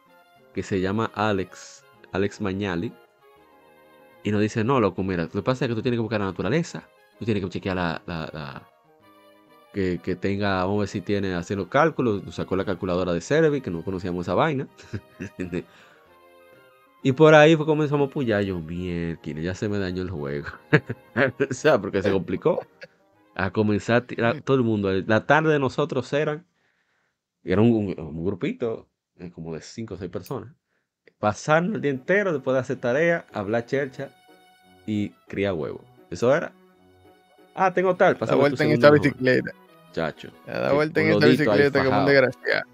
[0.54, 2.92] que se llama Alex, Alex Mañali,
[4.24, 6.20] y nos dice, no, loco, mira, lo que pasa es que tú tienes que buscar
[6.20, 8.02] la naturaleza, tú tienes que chequear la...
[8.06, 8.62] la,
[9.72, 13.20] que, que, tenga, vamos a ver si tiene, hacer los cálculos, sacó la calculadora de
[13.20, 14.66] Cervi, que no conocíamos esa vaina.
[17.06, 20.48] y por ahí fue comenzamos, pues ya yo, mierda, ya se me dañó el juego.
[21.50, 22.66] o sea, porque se complicó.
[23.36, 24.90] A comenzar a tirar todo el mundo.
[24.90, 26.44] La tarde de nosotros eran
[27.44, 28.88] era un, grupito
[29.20, 30.52] eh, como de 5 o 6 personas.
[31.20, 34.10] Pasar el día entero después de hacer tarea, hablar chercha
[34.84, 35.82] y criar huevos.
[36.10, 36.50] Eso era.
[37.54, 38.18] Ah, tengo tal.
[38.18, 39.52] Da vuelta en esta bicicleta.
[39.92, 40.32] Chacho.
[40.44, 42.64] Da vuelta en esta bicicleta como un desgraciado.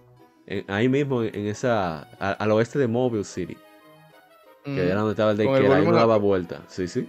[0.69, 2.05] ahí mismo, en esa.
[2.19, 3.59] al oeste de Mobile City.
[4.65, 6.61] Que era donde estaba el de que ahí no daba vuelta.
[6.69, 7.09] Sí, sí.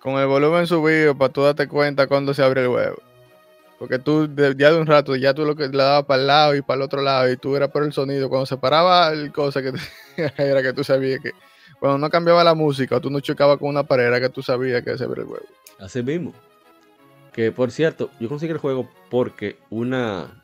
[0.00, 2.96] Con el volumen subido para tú darte cuenta cuando se abre el huevo.
[3.78, 6.54] Porque tú, ya de un rato, ya tú lo que le dabas para el lado
[6.54, 8.28] y para el otro lado, y tú eras por el sonido.
[8.28, 9.72] Cuando se paraba el cosa que
[10.36, 11.32] era que tú sabías que.
[11.78, 14.42] Cuando no cambiaba la música o tú no chocabas con una pared, era que tú
[14.42, 15.46] sabías que se abrió el juego.
[15.78, 16.34] Así mismo.
[17.32, 20.42] Que por cierto, yo conseguí el juego porque una.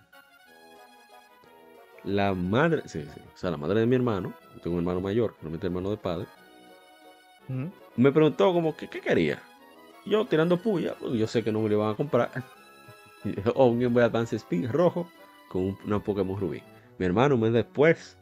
[2.05, 2.83] La madre.
[2.87, 3.21] Sí, sí.
[3.35, 4.33] O sea, la madre de mi hermano.
[4.63, 6.27] Tengo un hermano mayor, realmente hermano de padre.
[7.97, 9.43] Me preguntó como que qué quería.
[10.05, 12.31] Yo tirando puya, porque yo sé que no me lo iban a comprar
[13.55, 15.09] o un Game Boy Advance Speed rojo
[15.49, 16.63] con una Pokémon Rubí.
[16.99, 18.17] Mi hermano, un mes después,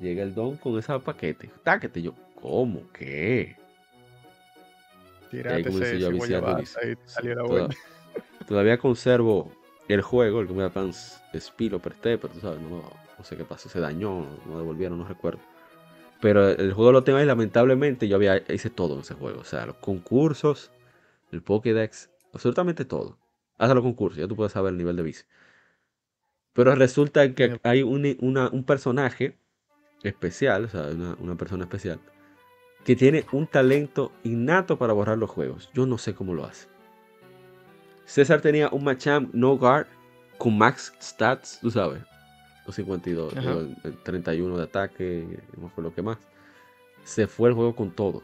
[0.00, 1.50] llega el don con ese paquete.
[1.62, 2.82] Táquete, yo, ¿cómo?
[2.92, 3.56] ¿Qué?
[5.30, 6.10] Tírate ese, yo
[7.46, 7.68] Toda,
[8.46, 9.52] Todavía conservo
[9.88, 12.82] el juego, el Game Boy Advance Speed lo presté, pero tú sabes, no,
[13.22, 15.38] no sé qué pasó, se dañó, no devolvieron, no recuerdo.
[16.20, 19.40] Pero el juego lo tengo ahí, lamentablemente yo había hice todo en ese juego.
[19.40, 20.72] O sea, los concursos,
[21.30, 23.18] el Pokédex, absolutamente todo.
[23.58, 25.24] Hasta los concursos, ya tú puedes saber el nivel de vice.
[26.52, 29.38] Pero resulta que hay un, un personaje
[30.02, 32.00] especial, o sea, una, una, persona especial,
[32.84, 35.70] que tiene un talento innato para borrar los juegos.
[35.74, 36.66] Yo no sé cómo lo hace.
[38.04, 39.86] César tenía un Machamp No Guard
[40.38, 42.11] con max stats, tú sabes.
[42.66, 43.34] 252,
[44.04, 46.18] 31 de ataque, no fue lo que más.
[47.04, 48.22] Se fue el juego con todo.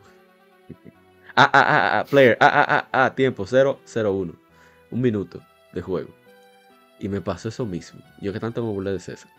[1.34, 4.34] Ah, ah, ah, ah, player, ah, ah, ah, ah, tiempo, 0, 0, 1.
[4.90, 5.40] Un minuto
[5.72, 6.10] de juego.
[6.98, 8.00] Y me pasó eso mismo.
[8.20, 9.30] Yo que tanto me burlé de César.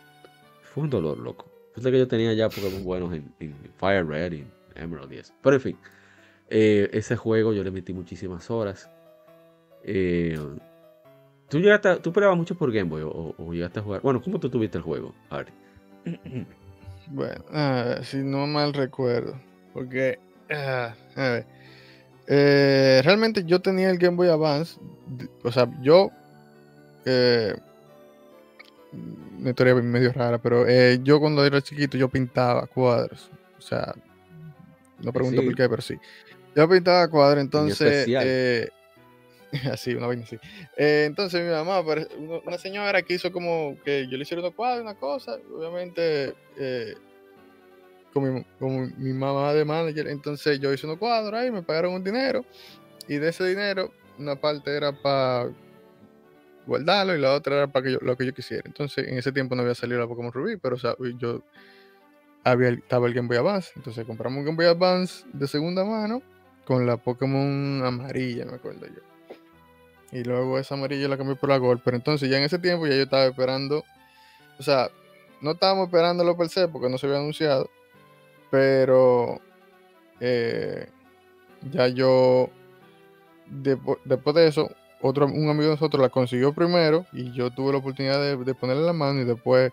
[0.62, 1.50] Fue un dolor, loco.
[1.74, 3.34] Fue que yo tenía ya Pokémon buenos en,
[3.78, 5.34] Fire Red y Emerald 10.
[5.42, 5.78] Pero en fin,
[6.50, 8.90] eh, ese juego yo le metí muchísimas horas.
[9.84, 10.38] Eh,
[11.50, 14.02] ¿Tú, llegaste ¿Tú peleabas mucho por Game Boy o, llegaste a jugar?
[14.02, 15.52] Bueno, ¿cómo tú tuviste el juego, Ari?
[17.12, 17.44] Bueno,
[18.04, 19.36] si no mal recuerdo.
[19.74, 20.20] Porque,
[20.52, 21.46] ah, a ver,
[22.28, 24.80] eh, realmente yo tenía el Game Boy Advance.
[25.44, 26.12] O sea, yo.
[27.06, 27.56] Eh,
[29.40, 33.32] una historia medio rara, pero eh, yo cuando era chiquito yo pintaba cuadros.
[33.58, 33.96] O sea,
[35.00, 35.98] no pregunto por qué, pero sí.
[36.56, 38.08] Yo pintaba cuadros, entonces.
[39.72, 40.38] Así, una vaina así.
[40.78, 41.82] Eh, entonces mi mamá,
[42.46, 46.96] una señora que hizo como que yo le hiciera unos cuadros, una cosa, obviamente eh,
[48.14, 48.46] con,
[48.98, 52.46] mi, mamá de manager, entonces yo hice unos cuadros ahí, me pagaron un dinero
[53.08, 55.50] y de ese dinero una parte era para
[56.68, 58.64] guardarlo y la otra era para que yo, lo que yo quisiera.
[58.66, 60.76] Entonces en ese tiempo no había salido la Pokémon Rubí, pero
[61.18, 61.44] yo
[62.44, 66.22] había, estaba el Game Boy Advance, entonces compramos un Game Boy Advance de segunda mano
[66.66, 69.09] con la Pokémon amarilla, me acuerdo yo.
[70.12, 71.82] Y luego esa amarilla la cambié por la Gold.
[71.84, 73.84] Pero entonces ya en ese tiempo ya yo estaba esperando.
[74.60, 74.90] O sea,
[75.42, 77.70] no estábamos esperándolo per se porque no se había anunciado.
[78.50, 79.40] Pero
[80.20, 80.90] eh,
[81.72, 82.50] ya yo
[83.50, 84.70] después de eso,
[85.02, 88.54] otro, un amigo de nosotros la consiguió primero y yo tuve la oportunidad de, de
[88.54, 89.72] ponerle la mano y después,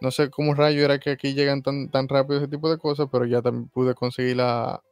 [0.00, 3.08] no sé cómo rayo era que aquí llegan tan, tan rápido ese tipo de cosas,
[3.10, 4.82] pero ya también pude conseguirla,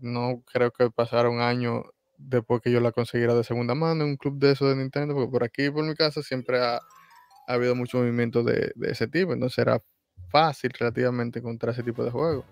[0.00, 1.84] no creo que pasaron años
[2.18, 5.14] después que yo la consiguiera de segunda mano en un club de eso de Nintendo,
[5.14, 6.80] porque por aquí, por mi casa, siempre ha,
[7.46, 9.80] habido mucho movimiento de, ese tipo, entonces era
[10.30, 12.44] fácil relativamente encontrar ese tipo de juegos.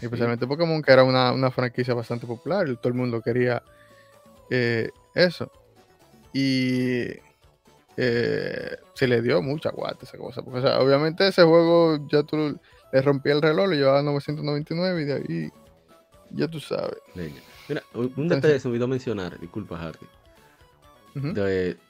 [0.00, 3.62] Especialmente Pokémon, que era una, franquicia bastante popular y todo el mundo quería
[4.50, 5.50] eh, eso.
[6.32, 7.06] Y
[7.96, 10.42] eh, se le dio mucha guata esa cosa.
[10.42, 12.58] Porque, obviamente ese juego ya tú
[12.92, 15.50] le rompí el reloj, le llevaba 999 y de ahí
[16.30, 16.98] ya tú sabes.
[17.68, 20.06] Mira, un detalle se me olvidó mencionar, disculpa Hardy,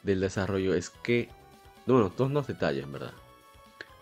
[0.02, 1.28] del desarrollo es que,
[1.86, 3.12] bueno, dos, dos detalles, verdad.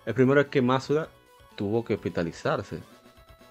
[0.07, 1.09] El primero es que Masuda
[1.57, 2.81] tuvo que hospitalizarse.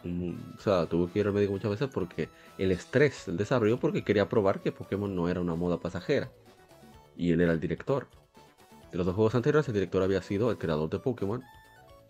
[0.05, 4.03] O sea, tuvo que ir al médico muchas veces porque el estrés del desarrollo, porque
[4.03, 6.29] quería probar que Pokémon no era una moda pasajera.
[7.15, 8.07] Y él era el director.
[8.91, 11.41] De los dos juegos anteriores, el director había sido el creador de Pokémon,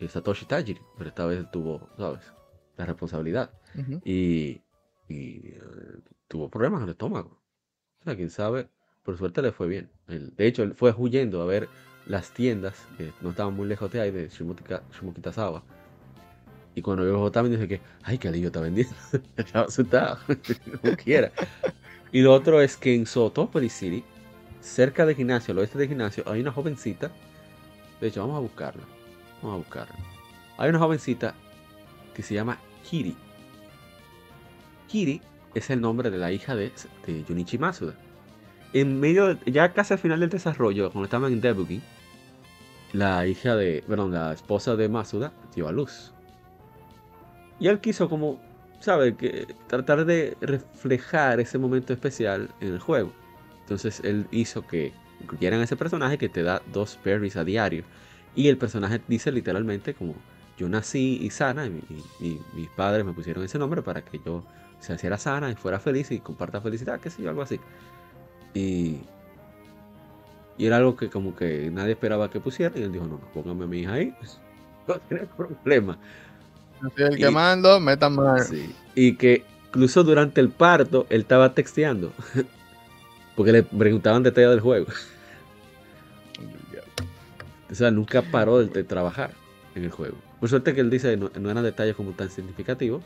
[0.09, 2.21] Satoshi Tajiri, pero esta vez tuvo, ¿sabes?
[2.75, 3.51] La responsabilidad.
[4.03, 4.62] Y
[5.07, 5.59] y eh,
[6.27, 7.41] tuvo problemas en el estómago.
[8.01, 8.69] O sea, quién sabe,
[9.03, 9.89] por suerte le fue bien.
[10.07, 11.69] de hecho, él fue huyendo a ver
[12.05, 15.63] las tiendas que no estaban muy lejos de ahí, de Shimokitazawa.
[16.75, 18.95] Y cuando vio Otami dice que, ay, qué alivio está vendiendo.
[19.37, 20.17] Estaba asustado,
[20.81, 21.31] como quiera.
[22.11, 24.03] Y lo otro es que en Sotopolis City,
[24.59, 27.11] cerca del gimnasio, al oeste del gimnasio, hay una jovencita.
[28.01, 28.83] De hecho, vamos a buscarla.
[29.41, 29.95] Vamos a buscarla.
[30.57, 31.35] Hay una jovencita
[32.13, 33.15] que se llama Kiri.
[34.93, 35.21] Kiri
[35.55, 36.71] es el nombre de la hija de,
[37.07, 37.95] de Junichi Masuda.
[38.73, 41.81] En medio, ya casi al final del desarrollo, cuando estaban en debugging,
[42.91, 46.13] la hija de, perdón, la esposa de Masuda dio a luz.
[47.59, 48.39] Y él quiso como,
[48.81, 49.15] ¿sabe?
[49.15, 53.11] Que tratar de reflejar ese momento especial en el juego.
[53.61, 57.83] Entonces él hizo que incluyeran ese personaje que te da dos berries a diario.
[58.35, 60.13] Y el personaje dice literalmente como,
[60.55, 64.43] yo nací y sana, y mis padres me pusieron ese nombre para que yo
[64.83, 67.57] se hiciera sana y fuera feliz y comparta felicidad, qué sé yo, algo así.
[68.53, 68.99] Y,
[70.57, 73.31] y era algo que como que nadie esperaba que pusiera y él dijo, no, no
[73.33, 74.13] póngame a mi hija ahí,
[74.87, 75.97] no tiene problema.
[76.97, 78.45] el que mando, metan mal.
[78.93, 82.11] Y que incluso durante el parto él estaba texteando,
[83.37, 84.87] porque le preguntaban detalles del juego.
[87.71, 89.31] O sea, nunca paró de, trabajar
[89.73, 90.15] en el juego.
[90.39, 93.01] Por suerte que él dice no, no eran detalles como tan significativos,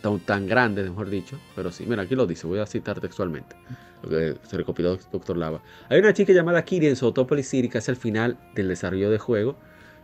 [0.00, 3.56] tan, tan grande, mejor dicho, pero sí, mira, aquí lo dice, voy a citar textualmente
[4.02, 5.62] lo se recopiló Doctor Lava.
[5.88, 9.56] Hay una chica llamada Kiri en Sotopolis City, casi al final del desarrollo del juego.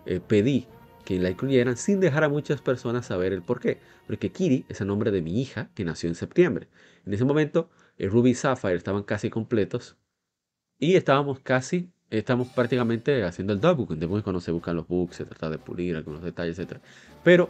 [0.07, 0.67] Eh, pedí
[1.05, 3.79] que la incluyeran sin dejar a muchas personas saber el por qué.
[4.07, 6.69] Porque Kiri es el nombre de mi hija que nació en septiembre.
[7.07, 9.97] En ese momento, el Ruby y Sapphire estaban casi completos
[10.79, 13.97] y estábamos casi, estamos prácticamente haciendo el debug.
[13.97, 16.77] Después cuando se buscan los bugs, se trata de pulir algunos detalles, etc.
[17.25, 17.49] Pero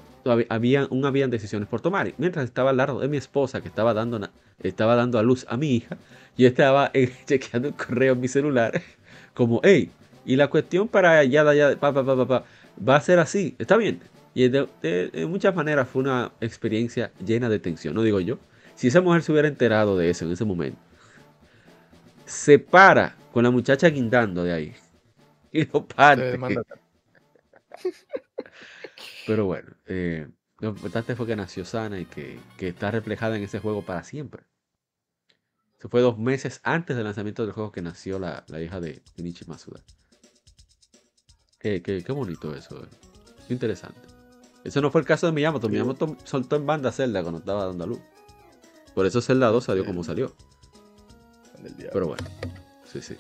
[0.49, 2.13] había, aún habían decisiones por tomar.
[2.17, 4.21] Mientras estaba al lado de mi esposa que estaba dando,
[4.63, 5.97] estaba dando a luz a mi hija,
[6.39, 8.81] yo estaba eh, chequeando el correo en mi celular
[9.35, 9.91] como, hey,
[10.25, 12.45] y la cuestión para allá, allá, pa, pa, pa, pa,
[12.89, 14.01] va a ser así, está bien.
[14.35, 14.69] Y de,
[15.29, 18.39] muchas maneras fue una experiencia llena de tensión, no digo yo.
[18.77, 20.79] Si esa mujer se hubiera enterado de eso en ese momento,
[22.25, 24.75] se para con la muchacha guindando de ahí.
[25.55, 26.39] Y no parte.
[29.27, 30.27] Pero bueno, eh,
[30.61, 34.45] lo importante fue que nació sana y que, está reflejada en ese juego para siempre.
[35.79, 39.45] Eso fue dos meses antes del lanzamiento del juego que nació la, hija de Nichi
[39.45, 39.83] Masuda.
[41.59, 42.83] Qué, qué, bonito eso.
[42.83, 42.89] Eh.
[43.47, 44.01] Qué interesante.
[44.65, 45.69] Eso no fue el caso de Miyamoto.
[45.69, 48.01] Miyamoto soltó en banda Zelda cuando estaba dando a luz.
[48.95, 50.35] Por eso Zelda 2 salió como salió.
[51.93, 52.27] Pero bueno,
[52.93, 53.17] sí, sí.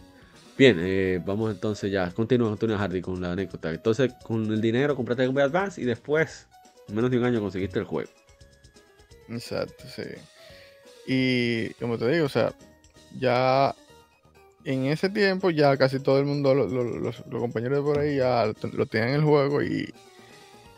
[0.56, 2.10] Bien, eh, vamos entonces ya.
[2.10, 3.70] Continúa, Antonio Hardy con la anécdota.
[3.70, 6.46] Entonces, con el dinero compraste Game Boy Advance y después,
[6.88, 8.10] en menos de un año, conseguiste el juego.
[9.28, 10.02] Exacto, sí.
[11.06, 12.54] Y como te digo, o sea,
[13.18, 13.74] ya
[14.64, 18.86] en ese tiempo ya casi todo el mundo, los, compañeros de por ahí ya lo,
[18.86, 19.92] tenían en el juego y,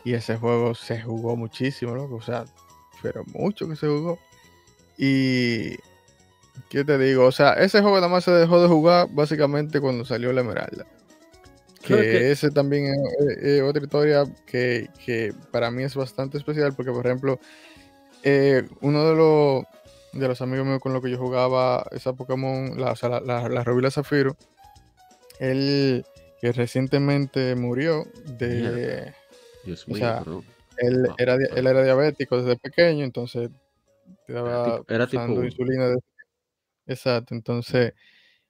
[0.03, 2.15] y, ese juego se jugó muchísimo, loco.
[2.15, 2.45] O sea,
[3.01, 4.17] pero mucho que se jugó.
[4.97, 5.75] Y,
[6.69, 7.25] ¿qué te digo?
[7.25, 10.85] O sea, ese juego nada más se dejó de jugar básicamente cuando salió la Esmeralda.
[11.81, 12.95] Que, ese también
[13.39, 17.39] es, otra historia que, que, para mí es bastante especial porque, por ejemplo,
[18.23, 19.63] eh, uno de los
[20.13, 23.49] de los amigos míos con los que yo jugaba esa Pokémon, la, o sea, la,
[23.49, 24.35] la, Zafiro,
[25.39, 26.05] él
[26.39, 29.13] que recientemente murió de...
[29.65, 30.23] Dios mío, o sea,
[30.77, 33.49] él, era, él era diabético desde pequeño, entonces
[34.27, 35.89] estaba era usando insulina.
[35.89, 35.99] De...
[36.87, 37.93] Exacto, entonces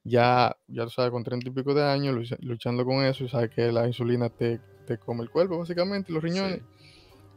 [0.04, 3.50] ya, ya tú sabes, con treinta y pico de años luchando con eso, y sabes
[3.50, 6.62] que la insulina te, te come el cuerpo, básicamente, los riñones.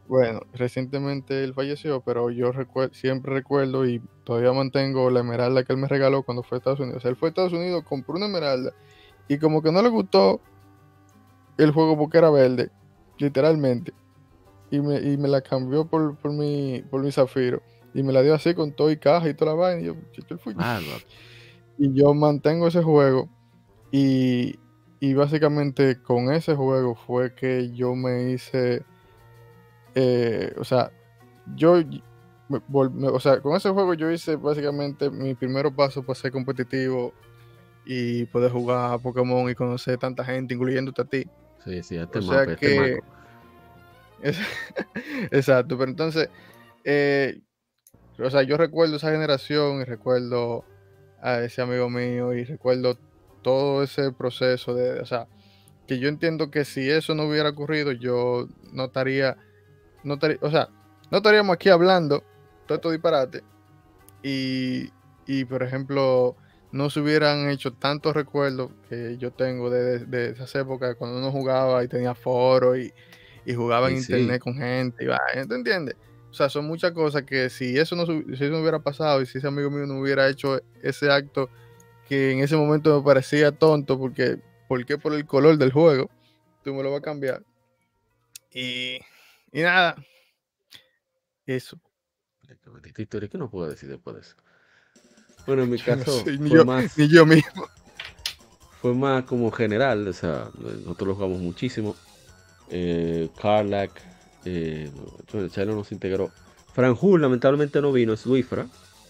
[0.06, 2.50] Bueno, recientemente él falleció, pero yo
[2.92, 6.80] siempre recuerdo y todavía mantengo la esmeralda que él me regaló cuando fue a Estados
[6.80, 6.98] Unidos.
[6.98, 8.72] O sea, él fue a Estados Unidos, compró una esmeralda
[9.28, 10.40] y como que no le gustó
[11.58, 12.70] el juego porque era verde,
[13.18, 13.92] literalmente.
[14.70, 17.62] Y me, y me la cambió por, por, mi, por mi zafiro.
[17.98, 19.82] Y me la dio así con todo y caja y toda la vaina.
[19.82, 19.96] Y yo,
[20.28, 20.54] yo fui.
[21.78, 23.28] y yo mantengo ese juego.
[23.90, 24.58] Y,
[25.00, 28.84] y básicamente con ese juego fue que yo me hice
[30.00, 30.92] eh, o sea,
[31.56, 31.82] yo,
[32.72, 37.12] o sea, con ese juego yo hice básicamente mi primer paso para ser competitivo
[37.84, 41.26] y poder jugar a Pokémon y conocer tanta gente, incluyéndote a ti.
[41.64, 42.98] Sí, sí, este o sea este que...
[45.32, 46.28] Exacto, pero entonces,
[46.84, 47.40] eh,
[48.18, 50.64] o sea, yo recuerdo esa generación y recuerdo
[51.20, 52.98] a ese amigo mío y recuerdo
[53.42, 55.28] todo ese proceso de, o sea,
[55.86, 59.36] que yo entiendo que si eso no hubiera ocurrido, yo no estaría
[60.04, 60.68] no o sea,
[61.10, 62.22] no estaríamos aquí hablando
[62.66, 63.42] todo esto disparate
[64.22, 64.90] y,
[65.26, 66.36] y, por ejemplo,
[66.72, 71.32] no se hubieran hecho tantos recuerdos que yo tengo de, de, esas épocas cuando uno
[71.32, 72.92] jugaba y tenía foro y,
[73.46, 75.96] y jugaba en internet con gente y va, ¿te entiendes?
[76.30, 79.26] O sea, son muchas cosas que si eso no, si eso no hubiera pasado y
[79.26, 81.48] si ese amigo mío no hubiera hecho ese acto
[82.08, 86.10] que en ese momento me parecía tonto porque, porque por el color del juego,
[86.62, 87.42] tú me lo vas a cambiar.
[88.52, 88.98] Y
[89.52, 89.96] y nada.
[91.46, 91.80] Eso.
[92.94, 94.36] ¿qué no puedo decir después de eso?
[95.46, 97.66] Bueno, en mi caso, ni, fue yo, más, ni yo mismo.
[98.80, 101.96] Fue más como general, o sea, nosotros lo jugamos muchísimo.
[102.70, 103.90] Eh, Carlac,
[104.48, 106.30] eh, Chelo nos integró.
[106.72, 108.66] Franjul lamentablemente no vino, es Wifra,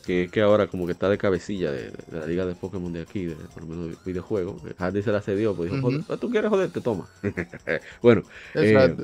[0.06, 3.26] que, que ahora como que está de cabecilla de, la liga de Pokémon de aquí,
[3.26, 4.56] de, por lo menos videojuego.
[4.78, 7.08] Hardy se la cedió, pues dijo, tú quieres joderte, toma.
[8.02, 8.22] bueno,
[8.54, 8.96] eh,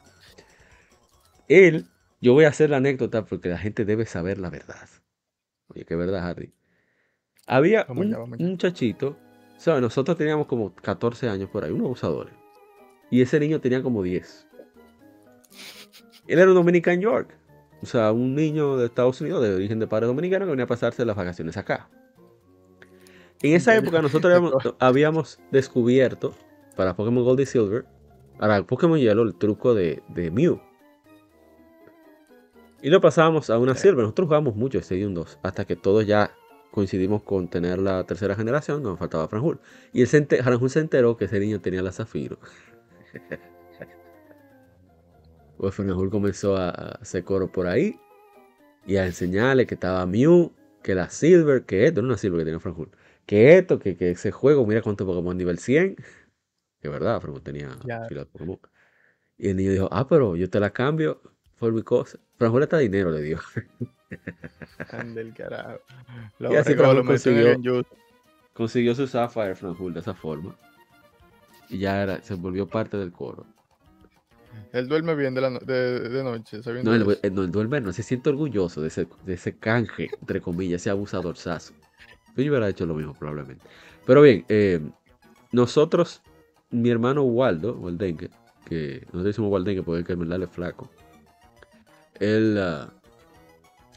[1.49, 1.87] él,
[2.21, 4.89] yo voy a hacer la anécdota porque la gente debe saber la verdad.
[5.69, 6.53] Oye, qué verdad, Harry.
[7.47, 9.19] Había un, muchachito,
[9.59, 9.83] ¿sabes?
[9.83, 12.35] Nosotros teníamos como 14 años por ahí, unos abusadores.
[13.11, 14.47] Y ese niño tenía como 10.
[16.27, 17.37] Él era un Dominican York.
[17.83, 20.69] O sea, un niño de Estados Unidos de origen de padre dominicano que venía a
[20.69, 21.89] pasarse las vacaciones acá.
[23.43, 26.35] En esa época nosotros habíamos, descubierto
[26.77, 27.85] para Pokémon Gold y Silver,
[28.39, 30.61] para Pokémon Yellow, el truco de, de Mew.
[32.81, 34.03] Y lo pasábamos a una Silver.
[34.03, 36.31] Nosotros jugábamos mucho Stadium 2 hasta que todos ya
[36.71, 39.61] coincidimos con tener la tercera generación, nos faltaba Franjul.
[39.93, 42.39] Y el Franjul se enteró que ese niño tenía la Zafiro.
[45.65, 47.99] Pues Franjul comenzó a hacer coro por ahí
[48.87, 52.45] y a enseñarle que estaba Mew, que la Silver, que esto, no una Silver que
[52.45, 52.91] tenía Franjul,
[53.25, 55.97] que esto, que, que ese juego, mira cuánto Pokémon nivel 100.
[56.83, 57.71] Que verdad, Franjul tenía
[58.09, 58.61] fila de Pokémon.
[59.39, 61.23] Y el niño dijo, ah, pero yo te la cambio
[61.59, 62.19] por mi cosa.
[62.37, 63.39] Franjul hasta dinero le dio.
[65.15, 65.81] Del carajo.
[66.41, 67.87] y así lo consiguió,
[68.53, 70.59] consiguió su Sapphire Franjul de esa forma.
[71.71, 73.47] Y ya era, se volvió parte del coro.
[74.73, 78.31] Él duerme bien de, la de, noche, no, él, no, él duerme, no se siente
[78.31, 81.75] orgulloso de ese, de ese canje, entre comillas, ese abusadorzazo.
[82.37, 83.65] Yo hubiera hecho lo mismo probablemente.
[84.05, 84.81] Pero bien, eh,
[85.53, 86.23] nosotros,
[86.71, 88.31] mi hermano Waldo, Waldengue,
[88.67, 90.91] que nosotros decimos Waldengue porque hay que darle flaco.
[92.19, 92.93] Él, ah,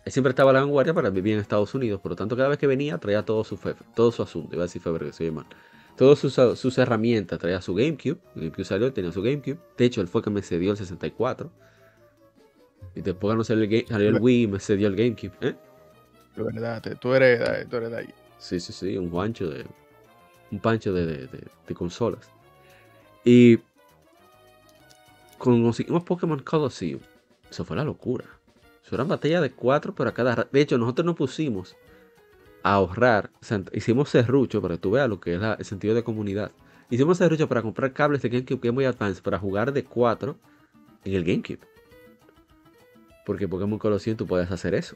[0.06, 2.50] él, siempre estaba a la vanguardia para vivir en Estados Unidos, por lo tanto cada
[2.50, 5.14] vez que venía traía todo su, fe, todo su asunto, iba a decir febrero, que
[5.14, 5.48] soy mal
[5.98, 7.40] todas sus, herramientas.
[7.40, 8.18] Traía su GameCube.
[8.36, 9.58] El GameCube salió, tenía su GameCube.
[9.78, 11.52] De hecho, él fue que me cedió el 64.
[12.96, 15.34] Y después no salió el, salió el Wii me cedió el GameCube.
[15.42, 15.56] ¿eh?
[16.36, 18.14] verdad, tú eres, tú eres de ahí.
[18.38, 19.66] Sí, sí, sí, un pancho de.
[20.52, 21.28] Un pancho de,
[21.74, 22.30] consolas.
[23.26, 23.60] Y
[25.38, 27.02] conseguimos Pokémon Colosseum.
[27.50, 28.26] Eso fue la locura.
[28.86, 31.76] Eso era batalla de cuatro, pero a cada De hecho, nosotros nos pusimos
[32.64, 33.32] ahorrar.
[33.74, 36.52] hicimos serrucho para que tú veas lo que es el sentido de comunidad.
[36.90, 40.38] Hicimos serrucho para comprar cables de GameCube Game Boy Advance para jugar de 4
[41.04, 41.60] en el GameCube.
[43.26, 44.96] Porque Pokémon Colosseum tú puedes hacer eso.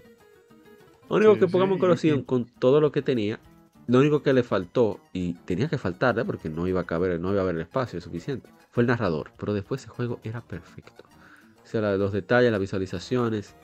[1.10, 3.40] Lo único que Pokémon Colosseum con todo lo que tenía,
[3.88, 6.24] lo único que le faltó, y tenía que faltar, ¿eh?
[6.24, 9.32] porque no iba a caber, no iba a haber el espacio suficiente, fue el narrador.
[9.38, 11.04] Pero después ese juego era perfecto.
[11.62, 13.56] O sea, los detalles, las visualizaciones,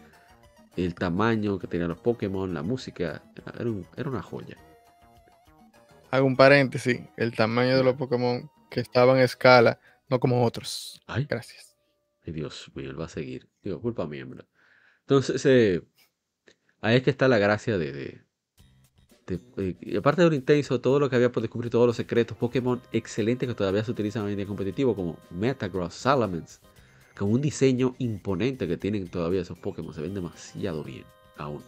[0.78, 3.24] el tamaño que tenían los Pokémon, la música,
[3.96, 4.58] era, una joya.
[6.12, 11.02] Hago un paréntesis, el tamaño de los Pokémon que estaban en escala, no como otros.
[11.08, 11.76] Ay, Gracias.
[12.26, 13.50] Ay, Dios mío, él va a seguir.
[13.64, 14.26] Digo, culpa mía,
[15.02, 15.82] Entonces, eh,
[16.82, 18.22] ahí es que está la gracia de,
[19.26, 22.82] de, aparte de lo intenso, todo lo que había por descubrir, todos los secretos, Pokémon
[22.92, 26.60] excelentes que todavía se utilizan hoy en día competitivo, como Metagross, Salamence,
[27.18, 29.94] con un diseño imponente que tienen todavía esos Pokémon.
[29.94, 31.04] Se ven demasiado bien
[31.38, 31.64] aún.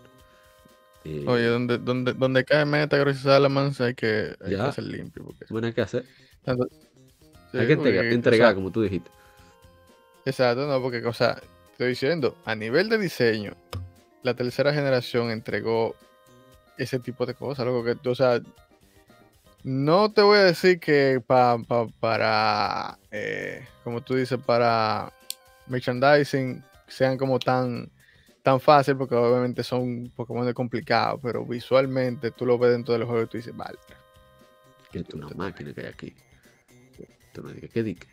[1.04, 5.24] Eh, Oye, donde, donde, donde cae Metagross y Salamence hay que, hay que hacer limpio.
[5.24, 5.46] Porque...
[5.50, 6.06] Bueno, hay que hacer.
[6.46, 9.10] hay que entregar, como tú dijiste.
[10.26, 13.54] Exacto, no, porque, o sea, estoy diciendo, a nivel de diseño,
[14.22, 15.96] la tercera generación entregó
[16.78, 17.66] ese tipo de cosas.
[17.66, 18.42] Algo que, o sea,
[19.64, 25.12] no te voy a decir que para, eh, como tú dices, para
[25.70, 27.92] merchandising sean como tan,
[28.44, 33.24] tan fácil, porque obviamente son Pokémon complicados, pero visualmente tú lo ves dentro del juego
[33.24, 33.78] y tú dices, vale.
[34.92, 36.16] Que es una máquina que hay aquí.
[37.34, 38.08] Tú digas, ¿qué dique?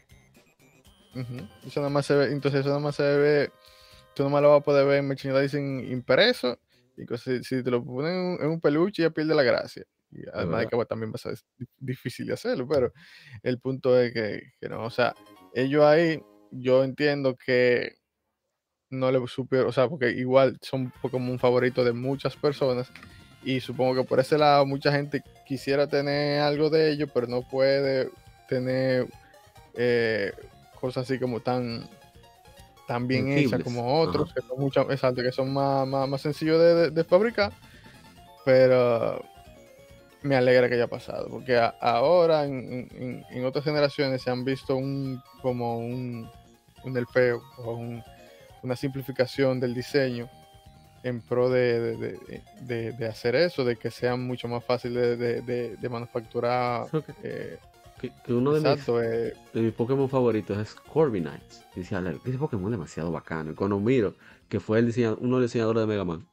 [1.66, 3.50] Eso nada más se ve, entonces eso nada más se ve,
[4.14, 6.58] tú nada más lo vas a poder ver en merchandising impreso,
[6.96, 9.84] y si, si te lo ponen en un peluche ya pierde la gracia.
[10.10, 11.38] Y además de que también va a ser
[11.78, 12.92] difícil de hacerlo, pero
[13.42, 15.14] el punto es que, que no, o sea,
[15.54, 17.96] ellos ahí yo entiendo que
[18.90, 22.90] no le supieron, o sea, porque igual son como un favorito de muchas personas
[23.42, 27.42] y supongo que por ese lado mucha gente quisiera tener algo de ellos, pero no
[27.42, 28.10] puede
[28.48, 29.06] tener
[29.74, 30.32] eh,
[30.80, 31.88] cosas así como tan,
[32.86, 37.04] tan bien hechas como otros, que son, mucho, exacto, que son más, más, sencillos de,
[37.04, 37.52] fabricar,
[38.44, 39.24] pero
[40.26, 45.78] me alegra que haya pasado, porque ahora en, otras generaciones se han visto un como
[45.78, 46.28] un,
[46.84, 47.78] un elfeo o
[48.62, 50.28] una simplificación del diseño
[51.02, 56.86] en pro de, hacer eso, de que sea mucho más fácil de, manufacturar.
[57.22, 57.58] Eh,
[58.00, 61.42] que, uno de, mis, eh, de mis Pokémon favoritos es Corviknight.
[61.74, 63.54] Dice, ese Pokémon es demasiado bacano.
[63.54, 64.14] Con miro
[64.48, 66.26] que fue el diseñador, uno de los diseñadores de Mega Man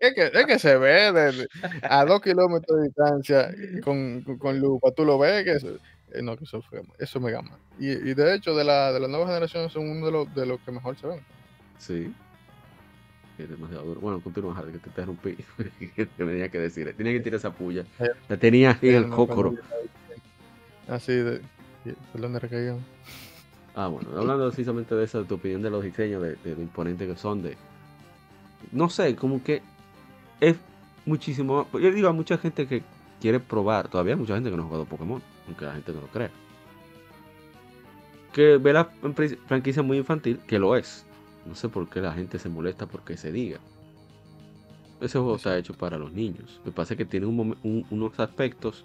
[0.00, 1.46] es, que, se ve
[1.82, 5.76] a dos kilómetros de distancia con, con, lupa, tú lo ves que eso,
[6.12, 7.58] eh, no, que eso fue, eso me gama.
[7.78, 10.46] Y, y, de hecho, de la, de la nueva generación son uno de los, de
[10.46, 11.20] los que mejor se ven.
[11.78, 12.14] Sí.
[13.38, 14.00] Es demasiado duro.
[14.00, 15.36] Bueno, continúa, Harry, que te interrumpí.
[15.96, 16.94] que tenía que decir.
[16.96, 17.84] Tenía que tirar esa puya.
[18.28, 19.54] La tenía en el cócoro.
[20.88, 21.40] Así de.
[22.12, 22.76] Perdón, de
[23.74, 26.62] Ah, bueno, hablando precisamente de eso, de tu opinión de los diseños, de, de lo
[26.62, 27.56] imponentes que son, de.
[28.70, 29.62] No sé, como que
[30.40, 30.56] es
[31.06, 31.66] muchísimo.
[31.72, 32.82] Yo digo a mucha gente que
[33.20, 36.00] quiere probar, todavía hay mucha gente que no ha jugado Pokémon, aunque la gente no
[36.00, 36.30] lo crea.
[38.32, 38.86] Que ve la
[39.46, 41.06] franquicia muy infantil, que lo es.
[41.46, 43.58] No sé por qué la gente se molesta porque se diga.
[45.00, 46.60] Ese juego está hecho para los niños.
[46.64, 48.84] Que pasa es que tiene unos aspectos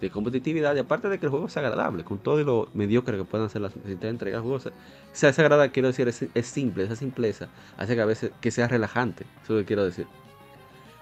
[0.00, 3.24] de competitividad y aparte de que el juego sea agradable, con todo lo mediocre que
[3.24, 4.70] puedan ser las entregas juegos,
[5.12, 7.48] sea agradable, quiero decir, es, simple, esa simpleza
[7.78, 10.06] hace que a veces que sea relajante, eso es lo que quiero decir.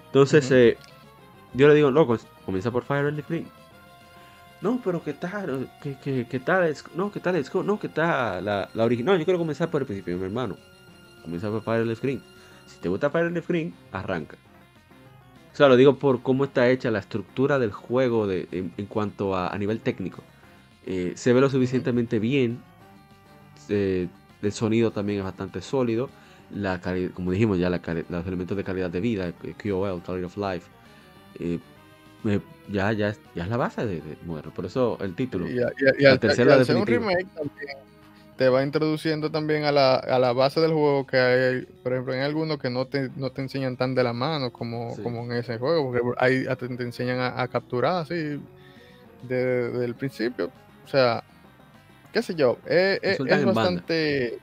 [0.07, 0.77] Entonces, eh,
[1.53, 3.47] yo le digo, loco, comienza por Fire the Green.
[4.61, 5.69] No, pero ¿qué tal?
[5.81, 6.73] ¿Qué, qué, tal?
[6.95, 7.43] No, ¿qué tal?
[7.65, 8.45] No, ¿qué tal?
[8.45, 9.13] La, la original.
[9.13, 10.55] No, yo quiero comenzar por el principio, mi hermano.
[11.21, 12.21] Comienza por Fire the Screen.
[12.65, 14.37] Si te gusta Fire the Screen, arranca.
[15.55, 19.37] O sea, lo digo por cómo está hecha la estructura del juego de, en, cuanto
[19.37, 20.21] a, a, nivel técnico.
[20.85, 22.59] Eh, se ve lo suficientemente bien.
[23.69, 24.09] el
[24.51, 26.09] sonido también es bastante sólido.
[26.51, 26.81] La
[27.13, 30.67] como dijimos ya, los elementos de calidad de vida, QOL, Quality of Life,
[31.39, 31.59] eh,
[32.69, 34.17] ya, ya, ya es la base de, de
[34.53, 35.47] Por eso el título.
[35.47, 37.94] Y, la tercera un remake también
[38.37, 42.13] te va introduciendo también a la, a la, base del juego que hay, por ejemplo,
[42.13, 45.33] en algunos que no te, no te enseñan tan de la mano como, como en
[45.33, 48.41] ese juego, porque ahí te, te enseñan a, capturar así
[49.23, 50.51] desde el principio.
[50.83, 51.23] O sea,
[52.11, 54.39] qué sé yo, es, es, bastante...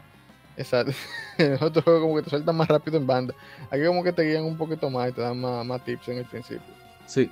[0.57, 0.93] Exacto.
[1.39, 3.35] en otro juego como que te sueltan más rápido en banda.
[3.71, 6.19] Aquí como que te guían un poquito más y te dan más, más tips en
[6.19, 6.75] el principio.
[7.07, 7.31] Sí.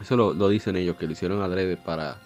[0.00, 2.16] Eso lo, lo dicen ellos, que lo hicieron adrede para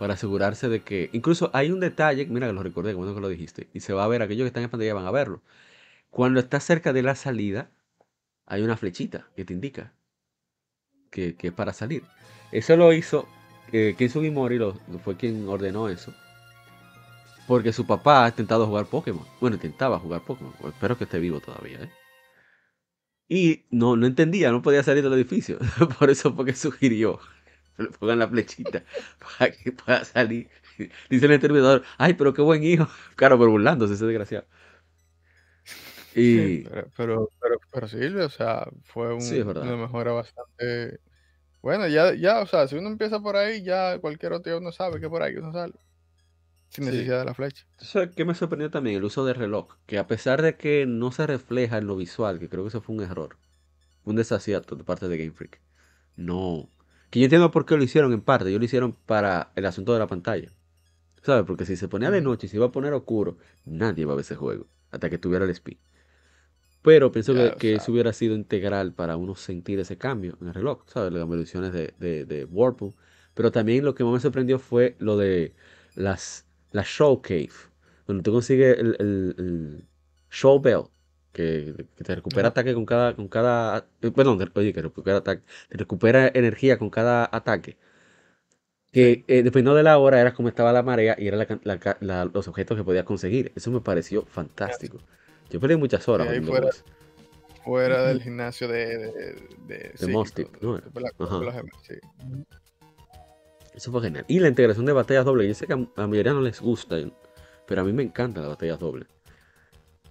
[0.00, 3.28] para asegurarse de que, incluso hay un detalle, mira que lo recordé, como que lo
[3.28, 5.42] dijiste, y se va a ver, aquellos que están en pantalla van a verlo.
[6.08, 7.70] Cuando está cerca de la salida,
[8.46, 9.92] hay una flechita que te indica
[11.10, 12.02] que, es para salir.
[12.50, 13.28] Eso lo hizo
[13.72, 14.74] eh, lo,
[15.04, 16.14] fue quien ordenó eso.
[17.46, 19.26] Porque su papá ha intentado jugar Pokémon.
[19.38, 20.54] Bueno, intentaba jugar Pokémon.
[20.66, 21.90] Espero que esté vivo todavía, ¿eh?
[23.28, 25.58] Y no, no entendía, no podía salir del edificio.
[25.98, 27.20] Por eso porque sugirió
[27.80, 28.84] le pongan la flechita
[29.38, 30.48] para que pueda salir.
[31.08, 32.88] Dice el interventor, ay, pero qué buen hijo.
[33.16, 34.46] Claro, pero burlándose ese desgraciado.
[36.14, 36.62] Y...
[36.64, 40.98] Pero, pero, pero, Silvio, o sea, fue un, una mejora bastante...
[41.62, 44.98] Bueno, ya, ya, o sea, si uno empieza por ahí, ya cualquier otro uno sabe
[44.98, 45.74] que por ahí uno sale.
[46.70, 47.66] Sin necesidad de la flecha.
[47.78, 48.96] ¿Sabes qué me sorprendió también?
[48.96, 49.76] El uso del reloj.
[49.86, 52.80] Que a pesar de que no se refleja en lo visual, que creo que eso
[52.80, 53.36] fue un error,
[54.04, 55.60] un desacierto de parte de Game Freak.
[56.16, 56.70] No,
[57.10, 58.48] que yo entiendo por qué lo hicieron en parte.
[58.48, 60.52] Ellos lo hicieron para el asunto de la pantalla.
[61.22, 61.44] ¿Sabes?
[61.44, 64.16] Porque si se ponía de noche y se iba a poner oscuro, nadie va a
[64.16, 64.66] ver ese juego.
[64.90, 65.76] Hasta que tuviera el speed.
[66.82, 70.84] Pero pienso que, eso hubiera sido integral para uno sentir ese cambio en el reloj,
[70.86, 71.12] ¿sabes?
[71.12, 72.94] Las evoluciones de, de, de Whirlpool.
[73.34, 75.54] Pero también lo que más me sorprendió fue lo de
[75.94, 77.50] las, las Show Cave.
[78.06, 79.84] Donde tú consigues el, el, el
[80.30, 80.84] Show Bell
[81.32, 86.30] que, te recupera ataque con cada, con cada, perdón, oye, que recupera ataque, te recupera
[86.34, 87.76] energía con cada ataque.
[88.92, 91.46] Que eh, dependiendo de la hora era como estaba la marea y era
[92.32, 93.52] los objetos que podías conseguir.
[93.54, 94.98] Eso me pareció fantástico.
[95.48, 96.26] Yo perdí muchas horas.
[96.44, 96.70] fuera,
[97.64, 98.98] fuera, del gimnasio de...
[99.68, 100.48] De, de, Mostit,
[103.74, 104.24] Eso fue genial.
[104.26, 105.46] Y la integración de batallas dobles.
[105.46, 106.96] Yo sé que a la mayoría no les gusta,
[107.68, 109.06] pero a mí me encantan las batallas dobles.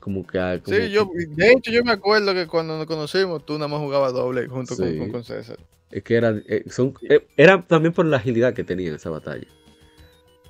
[0.09, 3.67] Como que, sí, yo, de hecho, yo me acuerdo que cuando nos conocimos, tú nada
[3.67, 5.57] más jugabas doble junto con, César.
[5.91, 9.11] Es que era, eh, son, eh, era también por la agilidad que tenía en esa
[9.11, 9.45] batalla.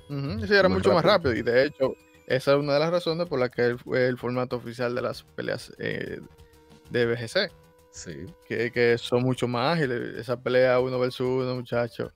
[0.08, 1.34] sí, era mucho más rápido.
[1.34, 1.94] Y de hecho,
[2.26, 5.24] esa es una de las razones por las que fue el formato oficial de las
[5.24, 6.20] peleas eh,
[6.88, 7.52] de BGC.
[7.90, 8.26] Sí.
[8.46, 10.16] Que, que, son mucho más ágiles.
[10.16, 12.10] Esa pelea uno versus uno, muchachos.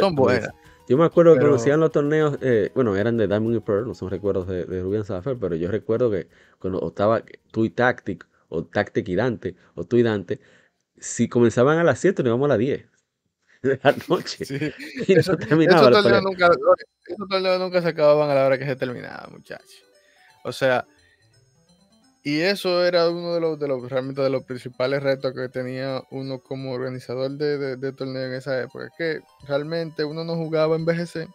[0.00, 0.50] son buenas.
[0.90, 3.86] Yo me acuerdo que cuando hacían los torneos, eh, bueno, eran de Diamond y Pearl,
[3.86, 5.04] no son recuerdos de, de Rubian
[5.38, 6.26] pero yo recuerdo que
[6.58, 7.22] cuando estaba
[7.52, 10.40] tú y Tactic, o Tactic y Dante, o tú y Dante,
[10.98, 12.88] si comenzaban a las 7, nos íbamos a las 10
[13.62, 14.44] de la noche.
[14.44, 14.58] Sí.
[15.06, 15.90] Y eso, terminaba.
[15.90, 16.50] Esos torneos, nunca,
[17.06, 19.84] esos torneos nunca se acababan a la hora que se terminaba, muchachos.
[20.42, 20.88] O sea,
[22.22, 26.02] y eso era uno de los, de los realmente de los principales retos que tenía
[26.10, 28.86] uno como organizador de, de, torneo en esa época.
[28.86, 31.28] Es que realmente uno no jugaba en BGC.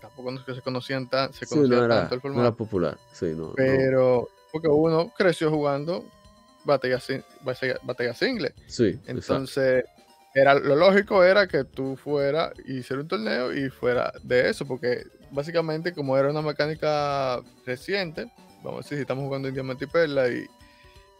[0.00, 2.42] Tampoco no que se conocían tan, se conocía tanto el formato.
[2.42, 3.52] No era popular, sí, no.
[3.54, 6.04] Pero porque uno creció jugando
[6.64, 7.06] batallas
[7.82, 8.52] batalla singles.
[8.66, 8.98] Sí.
[9.06, 9.84] Entonces,
[10.34, 14.66] era, lo lógico era que tú fuera y hiciera un torneo y fuera de eso,
[14.66, 18.30] porque básicamente como era una mecánica reciente,
[18.64, 20.46] vamos a decir, si estamos jugando en Diamante y Perla y,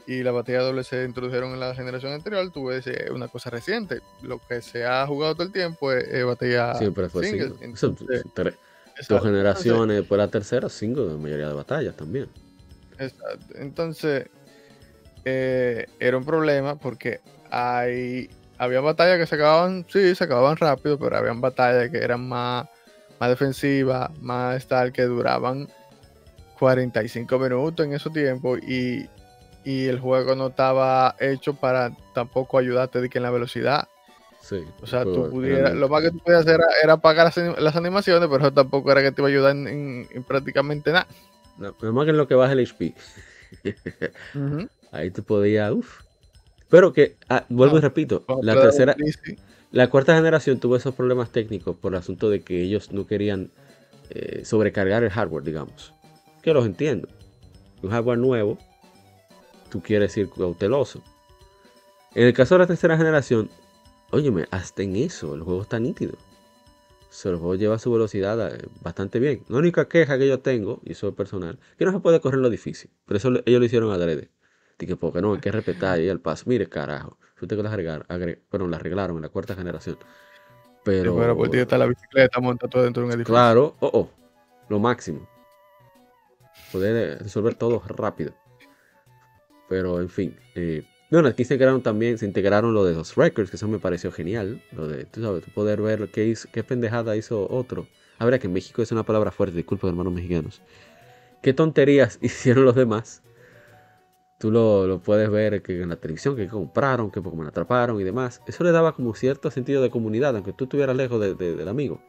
[0.06, 3.50] y la batalla doble se introdujeron en la generación anterior, tú ves eh, una cosa
[3.50, 4.00] reciente.
[4.22, 7.54] Lo que se ha jugado todo el tiempo es, batalla Siempre fue single.
[9.08, 12.28] dos generaciones, después la tercera, single, la mayoría de batallas también.
[12.98, 13.54] Exacto.
[13.54, 14.26] Entonces,
[15.24, 20.98] eh, era un problema porque hay había batallas que se acababan, sí, se acababan rápido,
[20.98, 22.68] pero habían batallas que eran más,
[23.18, 25.68] más defensivas, más tal, que duraban
[26.58, 29.08] 45 minutos en ese tiempo y,
[29.64, 33.88] y, el juego no estaba hecho para tampoco ayudarte de que en la velocidad.
[34.40, 38.28] Sí, o sea, tú pudieras, lo más que tú podías hacer era, pagar las, animaciones,
[38.28, 41.06] pero eso tampoco era que te iba a ayudar en, prácticamente nada.
[41.56, 42.94] No, más que en lo que baja el HP.
[44.92, 46.02] Ahí te podía, uff.
[46.68, 48.96] Pero que, ah, vuelvo y repito, la tercera,
[49.70, 53.50] la cuarta generación tuvo esos problemas técnicos por el asunto de que ellos no querían
[54.10, 55.93] eh, sobrecargar el hardware, digamos.
[56.44, 57.08] Que los entiendo.
[57.82, 58.58] Un hardware nuevo,
[59.70, 61.02] tú quieres ir cauteloso.
[62.14, 63.48] En el caso de la tercera generación,
[64.10, 66.18] óyeme, hasta en eso el juego está nítido.
[67.08, 69.42] Se el juego lleva su velocidad eh, bastante bien.
[69.48, 72.40] La única queja que yo tengo, y eso es personal, que no se puede correr
[72.40, 72.90] lo difícil.
[73.06, 74.30] Pero eso ellos lo hicieron adrede.
[74.78, 76.44] Dije, porque no, hay que respetar ahí el paso.
[76.46, 77.16] Mire, carajo.
[77.40, 78.06] Usted que la arreglaron,
[78.50, 79.96] bueno, la arreglaron en la cuarta generación.
[80.84, 81.16] Pero.
[81.16, 83.32] Pero por ti está la bicicleta monta todo dentro de un edificio.
[83.32, 84.10] Claro, oh, oh.
[84.68, 85.26] Lo máximo.
[86.74, 88.34] Poder resolver todo rápido.
[89.68, 90.36] Pero, en fin.
[90.56, 93.78] Eh, bueno, aquí se integraron también, se integraron lo de los records, que eso me
[93.78, 94.60] pareció genial.
[94.72, 97.86] Lo de, tú sabes, poder ver qué, pendejada hizo otro.
[98.18, 100.62] Habrá que México es una palabra fuerte, disculpa hermanos mexicanos.
[101.42, 103.22] Qué tonterías hicieron los demás
[104.38, 108.42] tú lo, puedes ver que en la televisión, que compraron, que me atraparon y demás.
[108.46, 112.02] Eso le daba como cierto sentido de comunidad, aunque tú estuvieras lejos del amigo.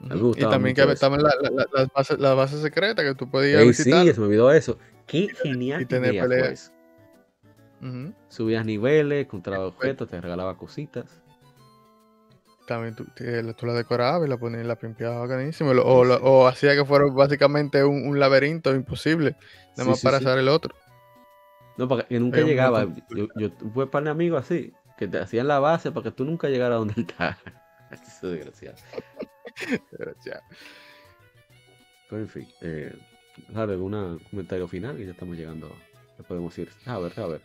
[0.00, 1.34] Y también que estaban las
[1.72, 4.04] la, bases la base secretas que tú podías visitar.
[4.04, 4.78] Sí, se me olvidó eso.
[5.06, 6.72] Qué genial y tener peleas.
[8.28, 11.22] Subías niveles, encontrabas objetos, te regalaba cositas.
[12.66, 15.70] También tú, la decorabas y la ponías, la pimpeabas bacanísimo.
[15.70, 19.36] O, o, hacía que fuera básicamente un, laberinto imposible,
[19.76, 20.74] nada más para hacer el otro.
[21.76, 22.86] No, para que nunca llegaba.
[23.10, 26.48] Yo, yo fue para amigos así, que te hacían la base para que tú nunca
[26.48, 27.36] llegaras a donde estás.
[27.92, 28.76] Eso es desgraciado.
[29.90, 30.42] Desgraciado.
[32.08, 32.94] Pero en fin, eh,
[33.54, 35.00] ¿algún comentario final?
[35.00, 35.74] Y ya estamos llegando.
[36.18, 36.70] Ya podemos ir.
[36.86, 37.40] A ver, a ver.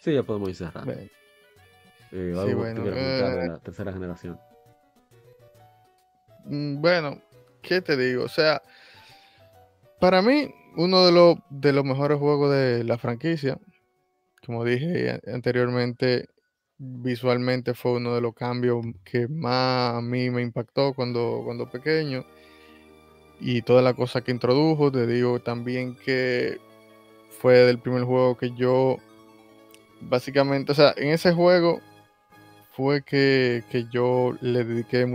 [0.00, 0.92] Sí, ya podemos ir cerrando.
[0.92, 4.38] Eh, sí, bueno, eh, la tercera generación.
[6.44, 7.22] Mm, bueno,
[7.62, 8.24] ¿qué te digo?
[8.24, 8.60] O sea,
[9.98, 13.58] para mí, uno de los, de los mejores juegos de la franquicia.
[14.44, 16.28] Como dije anteriormente,
[16.84, 22.24] visualmente fue uno de los cambios que más a mí me impactó cuando, cuando pequeño.
[23.40, 26.60] Y toda la cosa que introdujo, te digo también que
[27.40, 28.98] fue del primer juego que yo,
[30.00, 31.80] básicamente, o sea, en ese juego
[32.72, 35.06] fue que, yo le dediqué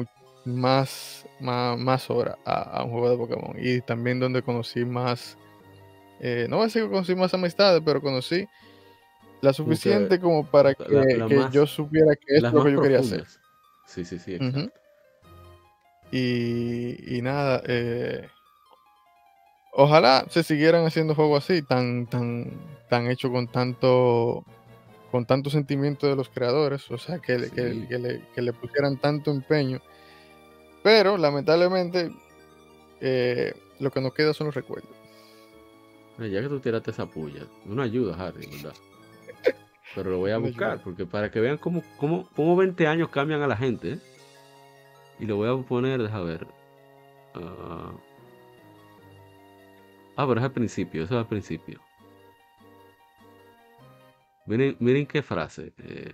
[0.46, 3.56] más, más, más horas a, a, un juego de Pokémon.
[3.60, 5.38] Y también donde conocí más
[6.20, 8.48] eh, no voy a decir que conocí más amistades, pero conocí
[9.42, 10.84] la suficiente como para que,
[11.52, 13.26] yo supiera que es lo que yo quería hacer.
[13.86, 14.38] Sí, sí, sí.
[16.12, 18.28] y, nada, eh,
[19.74, 22.52] ojalá se siguieran haciendo juegos así, tan, tan,
[22.90, 24.44] tan hecho con tanto
[25.12, 29.82] con tanto sentimiento de los creadores, o sea, que, que, le, pusieran tanto empeño.
[30.84, 32.12] Pero lamentablemente
[33.00, 34.92] eh, lo que nos queda son los recuerdos.
[36.20, 38.74] Ya que tú tiraste esa puya, una ayuda, Harry, ¿verdad?
[39.98, 43.42] Pero lo voy a buscar, porque para que vean cómo, cómo, cómo 20 años cambian
[43.42, 43.94] a la gente.
[43.94, 44.00] ¿eh?
[45.18, 46.46] Y lo voy a poner, deja ver.
[47.34, 47.94] ah,
[50.16, 51.82] ah pero es al principio, eso es al principio.
[54.46, 55.74] Miren, miren qué frase.
[55.80, 56.14] Eh.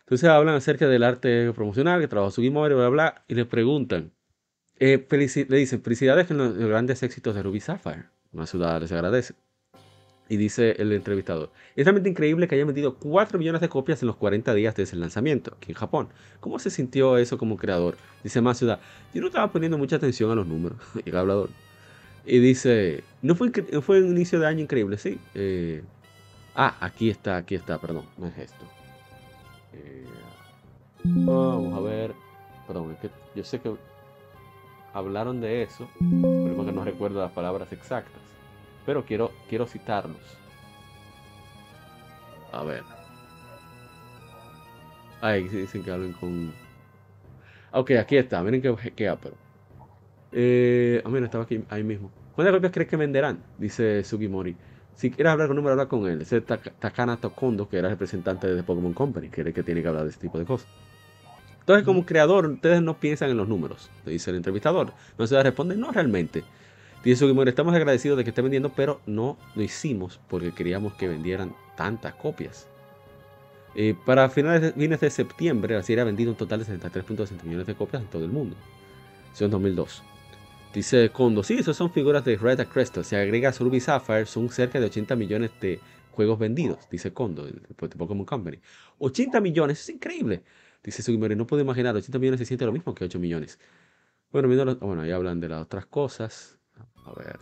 [0.00, 3.44] Entonces hablan acerca del arte promocional que trabajó su y bla, bla, bla, y le
[3.44, 4.12] preguntan,
[4.80, 8.06] eh, le dicen, felicidades en los grandes éxitos de Ruby Sapphire.
[8.32, 9.34] Una ciudad les agradece.
[10.28, 14.08] Y dice el entrevistador, es realmente increíble que haya vendido 4 millones de copias en
[14.08, 16.08] los 40 días desde el lanzamiento aquí en Japón.
[16.40, 17.96] ¿Cómo se sintió eso como creador?
[18.24, 18.80] Dice más ciudad,
[19.14, 21.50] yo no estaba poniendo mucha atención a los números, el hablador.
[22.24, 25.20] Y dice, no fue, fue un inicio de año increíble, sí.
[25.34, 25.84] Eh,
[26.56, 28.64] ah, aquí está, aquí está, perdón, no es esto.
[29.74, 30.04] Eh,
[31.04, 32.14] vamos a ver,
[32.66, 33.72] perdón, es que yo sé que
[34.92, 38.25] hablaron de eso, pero que no recuerdo las palabras exactas.
[38.86, 40.38] Pero quiero, quiero citarlos.
[42.52, 42.82] A ver.
[45.20, 46.52] Ahí dicen que hablen con.
[47.72, 48.42] Ok, aquí está.
[48.42, 49.36] Miren qué, qué pero
[50.32, 52.10] Eh, ah, mira, estaba aquí, ahí mismo.
[52.34, 53.42] ¿Cuántas copias crees que venderán?
[53.58, 54.56] Dice Sugimori.
[54.94, 56.22] Si quieres hablar con un número, habla con él.
[56.22, 59.82] Ese es Takana Tokondo, que era representante de Pokémon Company, que es el que tiene
[59.82, 60.68] que hablar de este tipo de cosas.
[61.60, 64.92] Entonces, como creador, ustedes no piensan en los números, dice el entrevistador.
[65.18, 66.44] No se responde, no realmente.
[67.04, 71.08] Dice Sugimori, estamos agradecidos de que esté vendiendo, pero no lo hicimos porque queríamos que
[71.08, 72.68] vendieran tantas copias.
[73.74, 77.66] Eh, para finales fines de septiembre, la serie ha vendido un total de 73.60 millones
[77.66, 78.56] de copias en todo el mundo.
[79.32, 80.02] Eso en 2002.
[80.72, 83.04] Dice Kondo, sí, esas son figuras de Red Crystal.
[83.04, 87.52] Si agregas Ruby Sapphire, son cerca de 80 millones de juegos vendidos, dice Kondo, de
[87.74, 88.58] Pokémon Company.
[88.98, 90.42] 80 millones, es increíble.
[90.82, 93.58] Dice Sugimori, no puedo imaginar, 80 millones se siente lo mismo que 8 millones.
[94.32, 94.48] Bueno,
[94.80, 96.55] bueno, ahí hablan de las otras cosas.
[97.06, 97.38] A ver.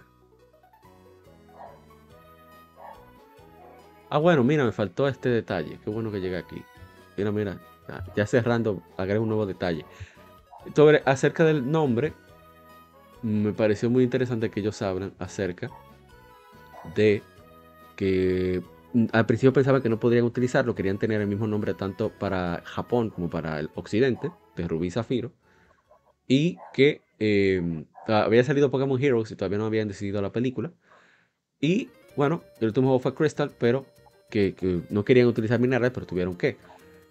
[4.11, 5.79] Ah, bueno, mira, me faltó este detalle.
[5.83, 6.63] Qué bueno que llegué aquí.
[7.17, 7.59] Mira, mira,
[8.17, 9.85] ya cerrando, agrego un nuevo detalle.
[10.75, 12.13] Sobre, acerca del nombre,
[13.23, 15.71] me pareció muy interesante que ellos hablan acerca
[16.95, 17.23] de
[17.97, 18.63] que
[18.93, 22.63] mm, al principio pensaban que no podrían utilizarlo, querían tener el mismo nombre tanto para
[22.65, 25.33] Japón como para el occidente, de Rubí Zafiro,
[26.29, 30.73] y que em, había salido Pokémon Heroes y todavía no habían decidido la película.
[31.61, 33.87] Y bueno, el último juego fue Crystal, pero
[34.31, 34.55] que,
[34.91, 36.57] no querían utilizar minerales, pero tuvieron que.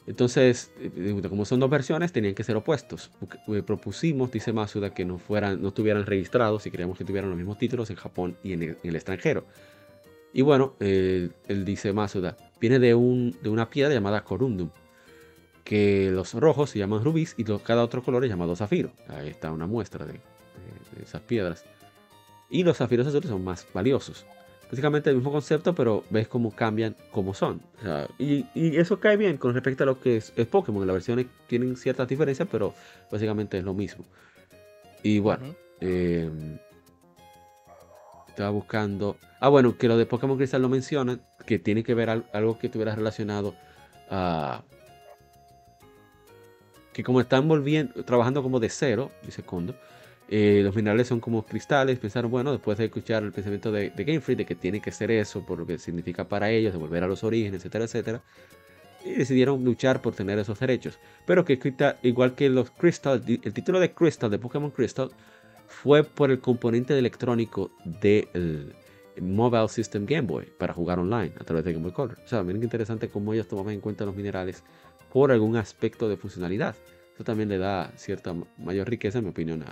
[0.05, 3.09] Entonces, eh, como son dos versiones, tenían que ser opuestos.
[3.47, 7.37] Eh, propusimos, dice Masuda, que no, fueran, no estuvieran registrados y queríamos que tuvieran los
[7.37, 9.45] mismos títulos en Japón y en el extranjero.
[10.33, 11.31] Y bueno, él
[11.63, 14.71] dice Masuda, viene de, un, de una piedra llamada Corundum,
[15.63, 18.91] que los rojos se llaman rubíes y cada otro color es llamado zafiro.
[19.07, 20.19] Ahí está una muestra de,
[21.01, 21.65] esas piedras.
[22.49, 24.25] Y los zafiros azules son más valiosos.
[24.69, 27.61] Básicamente el mismo concepto, pero ves cómo cambian como son.
[28.17, 30.85] y, eso cae bien con respecto a lo que es, Pokémon.
[30.87, 32.73] Las versiones tienen ciertas diferencias, pero
[33.11, 34.05] básicamente es lo mismo.
[35.03, 35.55] Y bueno,
[38.33, 39.17] estaba buscando.
[39.39, 42.67] Ah, bueno, que lo de Pokémon Crystal lo mencionan, que tiene que ver algo que
[42.67, 43.53] estuviera relacionado
[44.09, 44.63] a.
[46.93, 49.75] Que como están volviendo, trabajando como de cero, dice Kondo,
[50.29, 51.99] eh, los minerales son como cristales.
[51.99, 55.11] Pensaron, bueno, después de escuchar el pensamiento de, Game Freak, de que tiene que ser
[55.11, 58.23] eso, por lo que significa para ellos, de volver a los orígenes, etcétera, etcétera.
[59.05, 60.99] Y decidieron luchar por tener esos derechos.
[61.25, 61.59] Pero que
[62.03, 65.09] igual que los Crystal, el título de Crystal, de Pokémon Crystal,
[65.67, 68.73] fue por el componente electrónico del
[69.19, 72.17] Mobile System Game Boy para jugar online a través de Game Boy Color.
[72.23, 74.63] O sea, miren qué interesante cómo ellos tomaban en cuenta los minerales
[75.11, 76.75] por algún aspecto de funcionalidad.
[77.13, 79.63] Eso también le da cierta mayor riqueza, en mi opinión,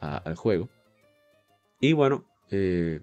[0.00, 0.68] al juego.
[1.80, 3.00] Y bueno, eh,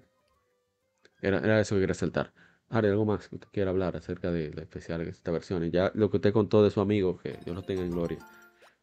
[1.20, 2.32] era, eso que quería saltar.
[2.68, 5.70] Ahora, algo más que usted quiera hablar acerca de la especial de esta versión.
[5.70, 8.18] Ya lo que usted contó de su amigo, que yo lo tenga en gloria.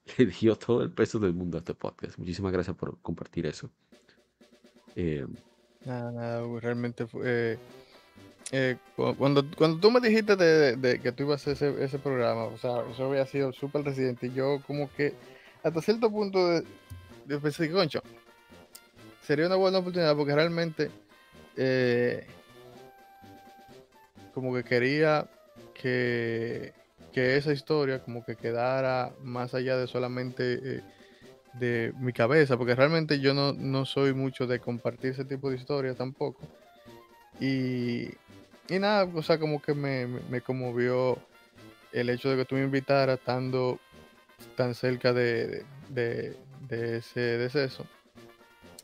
[0.17, 2.17] le dio todo el peso del mundo a este podcast.
[2.17, 3.69] Muchísimas gracias por compartir eso.
[4.95, 5.25] Eh,
[5.85, 7.57] nada, nada, realmente fue...
[8.53, 8.75] Eh,
[9.17, 12.83] cuando, cuando tú me dijiste de, que tú ibas a hacer ese, programa, o sea,
[12.91, 15.13] eso había sido súper residente y yo como que
[15.63, 16.65] hasta cierto punto de,
[17.31, 18.01] de pensé, concho,
[19.21, 20.91] sería una buena oportunidad porque realmente
[21.57, 22.25] eh,
[24.33, 25.27] como que quería
[25.73, 26.73] que
[27.11, 30.81] que esa historia como que quedara más allá de solamente eh,
[31.53, 35.97] de mi cabeza, porque realmente yo no, soy mucho de compartir ese tipo de historias
[35.97, 36.39] tampoco.
[37.39, 38.09] Y,
[38.69, 41.17] y nada, o sea, como que me, me, conmovió
[41.91, 43.79] el hecho de que tú me invitaras estando
[44.55, 45.65] tan cerca de,
[46.69, 47.85] ese deceso.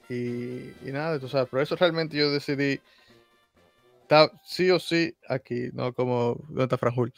[0.09, 2.79] Y, y nada, tú sabes, por eso realmente yo decidí
[4.01, 7.13] estar sí o sí aquí, no como Nota Franjul.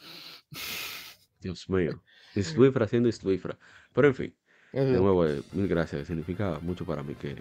[1.39, 2.01] Dios mío.
[2.35, 3.57] Swifra haciendo Swifra.
[3.93, 4.35] Pero en fin,
[4.73, 6.07] de nuevo, eh, mil gracias.
[6.07, 7.35] Significa mucho para mí que,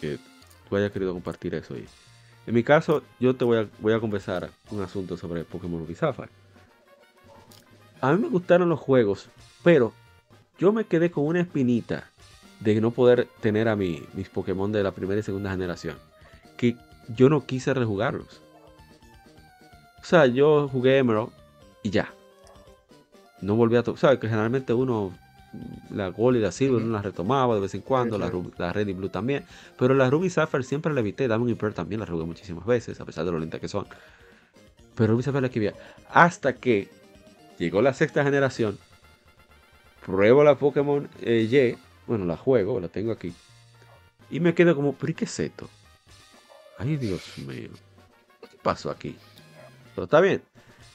[0.00, 0.18] que
[0.68, 1.76] tú hayas querido compartir eso.
[1.76, 1.86] Y
[2.46, 5.94] en mi caso, yo te voy a, voy a conversar un asunto sobre Pokémon Ruby
[5.94, 6.28] Sapphire.
[8.00, 9.28] A mí me gustaron los juegos,
[9.62, 9.92] pero
[10.58, 12.10] yo me quedé con una espinita
[12.60, 15.96] de no poder tener a mi, mis Pokémon de la primera y segunda generación.
[16.56, 16.76] Que
[17.14, 18.42] yo no quise rejugarlos.
[20.00, 21.30] O sea, yo jugué Emerald
[21.82, 22.12] y ya
[23.40, 24.00] no volví a tocar.
[24.00, 24.18] ¿Sabes?
[24.18, 25.12] Que generalmente uno,
[25.90, 28.88] la Gold y la Silver, uno la retomaba de vez en cuando, la, la, Red
[28.88, 29.44] y Blue también.
[29.78, 31.28] Pero la Ruby Sapphire siempre la evité.
[31.28, 33.86] Diamond y Pearl también la jugué muchísimas veces, a pesar de lo lenta que son.
[34.94, 35.74] Pero Ruby Sapphire la que
[36.10, 36.88] Hasta que
[37.58, 38.78] llegó la sexta generación,
[40.04, 43.32] pruebo la Pokémon eh, Y, bueno, la juego, la tengo aquí.
[44.30, 45.68] Y me quedo como, ¿pero qué es esto?
[46.78, 47.70] Ay, Dios mío.
[48.40, 49.16] ¿Qué pasó aquí?
[49.94, 50.42] Pero está bien.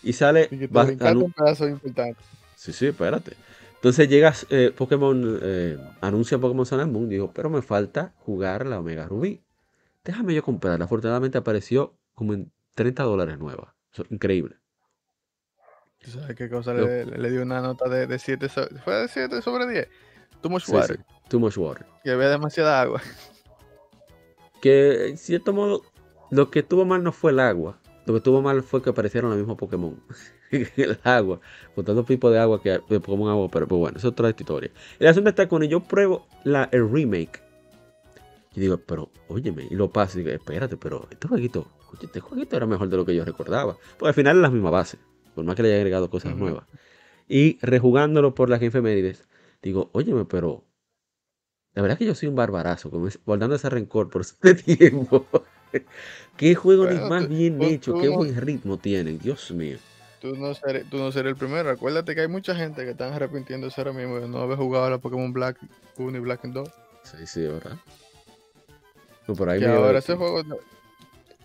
[0.04, 0.50] Y sale.
[0.52, 2.22] un pedazo importante.
[2.56, 3.36] Sí, sí, espérate.
[3.76, 8.68] Entonces llegas, eh, Pokémon, eh, anuncia Pokémon Sun and Moon, digo, pero me falta jugar
[8.68, 9.44] la Omega Rubí.
[10.04, 10.86] Déjame yo comprarla.
[10.86, 13.76] Afortunadamente apareció como en 30 dólares nueva.
[14.10, 14.58] increíble.
[16.00, 19.42] ¿Tú sabes qué cosa le, dio una nota de, de 7 sobre, ¿Fue de 7
[19.42, 19.88] sobre 10?
[20.42, 21.00] Too much water.
[21.30, 21.86] Too much water.
[22.04, 23.02] Que había demasiada agua.
[24.62, 25.82] Que en cierto modo,
[26.30, 29.32] lo que tuvo mal no fue el agua, lo que tuvo mal fue que aparecieron
[29.32, 30.02] los mismos Pokémon.
[30.52, 31.40] el agua.
[31.76, 33.50] Con tantos tipos de agua que de Pokémon agua.
[33.52, 34.72] Pero pues bueno, eso es otra historia.
[35.00, 37.42] El asunto está con yo pruebo la, el remake.
[38.54, 42.20] Y digo, pero óyeme, y lo paso y digo, espérate, pero este jueguito oye, este
[42.20, 43.78] jueguito era mejor de lo que yo recordaba.
[43.98, 44.98] Pues al final es la misma base,
[45.36, 46.66] por más que le haya agregado cosas nuevas.
[47.28, 49.24] Y rejugándolo por las efemérides,
[49.62, 50.66] digo, óyeme, pero
[51.74, 52.92] la verdad es que yo soy un barbarazo,
[53.26, 55.26] guardando ese rencor por este tiempo.
[56.38, 59.78] qué juego ni más bien hecho, qué buen ritmo tienen, Dios mío.
[60.20, 61.72] Tú no, serás, tú no el primero.
[61.72, 64.90] Acuérdate que hay mucha gente que están arrepintiéndose ahora mismo de no haber jugado a
[64.92, 65.58] la Pokémon Black
[65.98, 66.70] 1 y Black 2.
[67.04, 67.78] Sí, sí, ¿verdad?
[69.28, 70.44] No, por ahí ahora ese juego...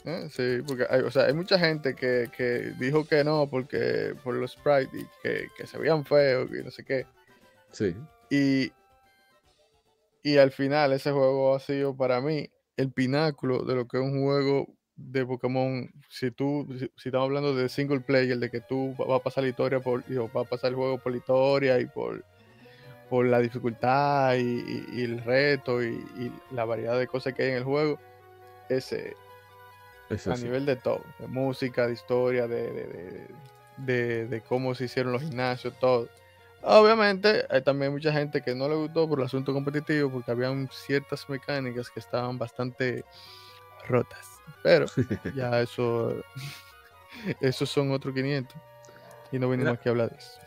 [0.04, 0.28] ¿eh?
[0.30, 4.34] Sí, porque hay, o sea, hay mucha gente que, que, dijo que no porque por
[4.34, 7.06] los sprites y que, que se veían feos y no sé qué.
[7.76, 7.94] Sí.
[8.30, 8.72] Y,
[10.22, 12.48] y al final ese juego ha sido para mí
[12.78, 14.66] el pináculo de lo que es un juego
[14.96, 15.90] de Pokémon.
[16.08, 19.50] Si tú, si, estamos hablando de single player, de que tú vas a pasar la
[19.50, 20.02] historia por,
[20.34, 22.24] va a pasar el juego por la historia y por,
[23.10, 27.64] por la dificultad y, el reto y, la variedad de cosas que hay en el
[27.64, 27.98] juego,
[28.70, 29.14] ese
[30.08, 33.28] a nivel de todo, de música, de historia, de,
[33.76, 36.08] de cómo se hicieron los gimnasios, todo
[36.68, 40.68] Obviamente, hay también mucha gente que no le gustó por el asunto competitivo, porque habían
[40.72, 43.04] ciertas mecánicas que estaban bastante
[43.86, 44.40] rotas.
[44.64, 44.86] Pero
[45.36, 46.12] ya eso,
[47.40, 48.56] esos son otros 500.
[49.30, 50.40] Y no venimos aquí a hablar de eso.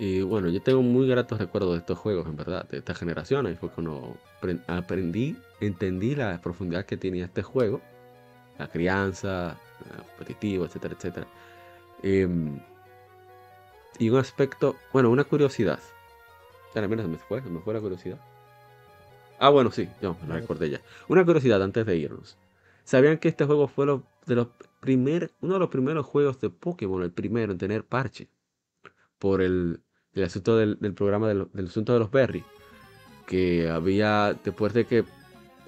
[0.00, 3.46] Y bueno, yo tengo muy gratos recuerdos de estos juegos, en verdad, de esta generación.
[3.46, 4.16] Ahí fue cuando
[4.66, 7.80] aprendí, entendí la profundidad que tenía este juego,
[8.58, 9.56] la crianza,
[10.16, 11.26] competitivo, etcétera, etcétera.
[12.02, 12.60] Em,
[13.98, 15.80] y un aspecto, bueno, una curiosidad.
[16.74, 18.18] mira, se me fue, se me fue la curiosidad.
[19.38, 20.80] Ah, bueno, sí, yo me la recordé ya.
[21.08, 22.36] Una curiosidad antes de irnos.
[22.84, 23.86] ¿Sabían que este juego fue
[24.26, 24.48] de los
[24.80, 28.28] primer, uno de los primeros juegos de Pokémon, el primero en tener parche?
[29.18, 29.80] Por el,
[30.14, 32.44] el asunto del, programa del, asunto de los Berry.
[33.26, 35.04] Que había, después de que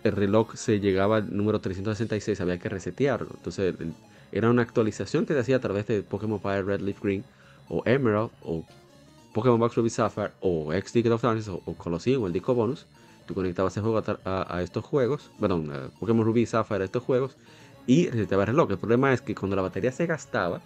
[0.02, 3.28] el reloj se llegaba al número 366, había que resetearlo.
[3.35, 3.74] Entonces,
[4.32, 7.24] era una actualización que se hacía a través de Pokémon Fire Red Leaf Green
[7.70, 8.64] o Emerald, o
[9.32, 12.86] Pokémon Box Ruby Sapphire, o X Ticket of Darkness, o, Colosseum, o el disco bonus,
[13.26, 17.36] tú conectabas el juego a, estos juegos, perdón, Pokémon Ruby Sapphire a estos juegos,
[17.86, 18.70] y reseteaba el reloj.
[18.72, 20.60] El problema es que cuando la batería se gastaba,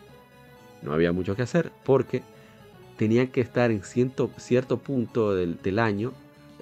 [0.82, 2.22] no había mucho que hacer, porque
[2.96, 6.12] tenían que estar en cierto, cierto punto del, año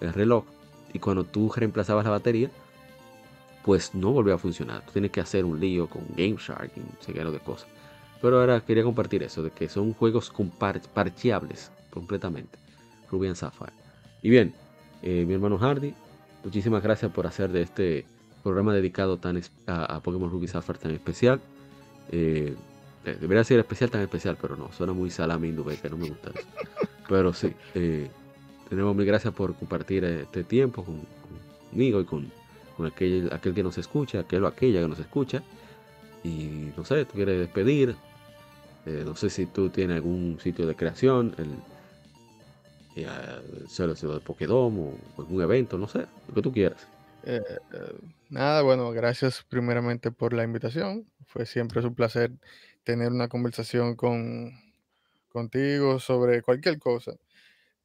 [0.01, 0.45] el reloj,
[0.93, 2.51] y cuando tú reemplazabas la batería,
[3.65, 4.85] pues no volvió a funcionar.
[4.85, 7.69] Tú tienes que hacer un lío con Game Shark y un seguero de cosas.
[8.23, 10.33] Pero ahora quería compartir eso, de que son juegos
[10.95, 12.63] parcheables completamente.
[13.11, 13.73] Ruby Sapphire.
[14.23, 14.55] Y bien,
[15.03, 15.93] eh, mi hermano Hardy,
[16.45, 18.07] muchísimas gracias por hacer de este
[18.43, 21.41] programa dedicado tan a, Pokémon Ruby Sapphire tan especial.
[22.11, 22.55] Eh,
[23.05, 26.31] eh, debería ser especial tan especial, pero no, suena muy salami que no me gusta
[26.31, 26.47] eso.
[27.09, 27.53] Pero sí,
[28.69, 30.85] tenemos mil gracias por compartir este tiempo
[31.71, 32.31] conmigo y con,
[32.87, 35.43] aquel, aquel que nos escucha, aquel o aquella que nos escucha.
[36.25, 37.97] Y no sé, tú quieres despedir,
[38.85, 41.51] eh, no sé si tú tienes algún sitio de creación, el,
[42.97, 43.07] eh,
[43.79, 46.87] el de Pokédom o algún evento, no sé, lo que tú quieras.
[47.25, 47.41] Eh,
[48.29, 51.07] nada, bueno, gracias primeramente por la invitación.
[51.27, 52.33] Fue siempre un placer
[52.83, 54.53] tener una conversación con,
[55.29, 57.13] contigo sobre cualquier cosa.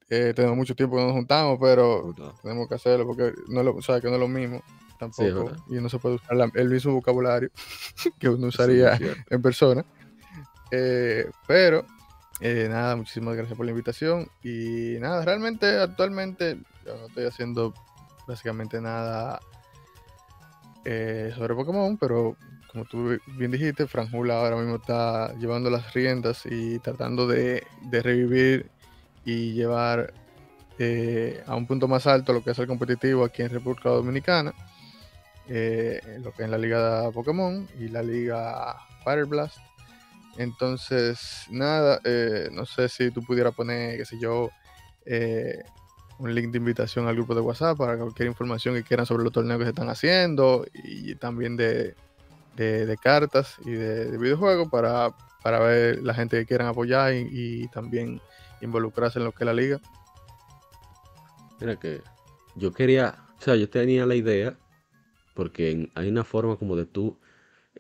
[0.08, 3.80] tenemos mucho tiempo que no nos juntamos, pero tenemos que hacerlo porque no lo, o
[3.80, 4.64] que no es lo mismo
[4.98, 5.52] tampoco.
[5.70, 7.52] y no se puede usar el mismo vocabulario
[8.20, 8.98] que uno usaría
[9.30, 9.86] en persona.
[10.72, 11.86] Eh, pero,
[12.40, 14.30] eh, nada, muchísimas gracias por la invitación.
[14.44, 17.74] Y nada, realmente actualmente yo no estoy haciendo
[18.28, 19.40] básicamente nada
[20.86, 22.36] eh, sobre Pokémon, pero
[22.72, 28.70] como tú bien dijiste, Franjula ahora mismo está llevando las riendas y tratando de, revivir
[29.26, 30.14] y llevar
[31.48, 34.54] a un punto más alto lo que es el competitivo aquí en República Dominicana,
[35.48, 39.58] lo que es la Liga Pokémon y la Liga Fire Blast.
[40.38, 44.50] Entonces, nada, eh, no sé si tú pudieras poner, qué sé yo,
[45.06, 45.64] eh,
[46.20, 49.34] un link de invitación al grupo de WhatsApp para cualquier información que quieran sobre los
[49.34, 51.96] torneos que se están haciendo y también de,
[53.02, 55.12] cartas y de, videojuegos para,
[55.44, 58.22] para, ver la gente que quieran apoyar y, también
[58.62, 59.80] involucrarse en lo que es la liga.
[61.60, 62.02] Mira que
[62.56, 64.56] yo quería, o sea, yo tenía la idea,
[65.34, 67.18] porque hay una forma como de tú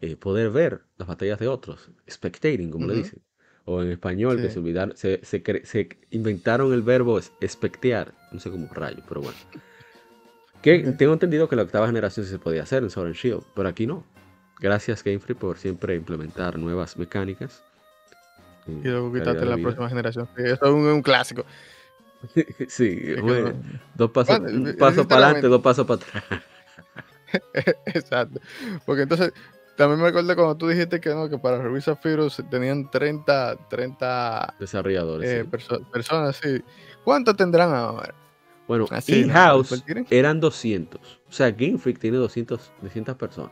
[0.02, 3.22] eh, poder ver las batallas de otros, spectating, como le dicen.
[3.65, 8.68] O en español, que se olvidaron, se, se, inventaron el verbo espectear, no sé cómo
[8.72, 9.38] rayo, pero bueno.
[10.61, 13.68] Que tengo entendido que la octava generación se podía hacer en Sword and Shield, pero
[13.68, 14.06] aquí no.
[14.60, 17.64] Gracias Game Freak por siempre implementar nuevas mecánicas.
[18.68, 20.28] Y luego quitarte la próxima generación.
[20.38, 21.45] Eso es un, clásico.
[22.68, 23.53] sí, bueno,
[23.95, 26.41] dos pasos, un paso para adelante, dos pasos para atrás.
[27.86, 28.40] Exacto.
[28.86, 29.34] Porque entonces
[29.77, 34.55] también me acuerdo cuando tú dijiste que no, que para Revisa Virus tenían 30, 30
[34.59, 35.29] desarrolladores.
[35.29, 36.63] Eh, personas, sí.
[37.03, 38.13] ¿Cuántos tendrán ahora?
[38.67, 40.99] Bueno, in-house eran 200.
[40.99, 43.51] O sea, Game Freak tiene 200, 200 personas.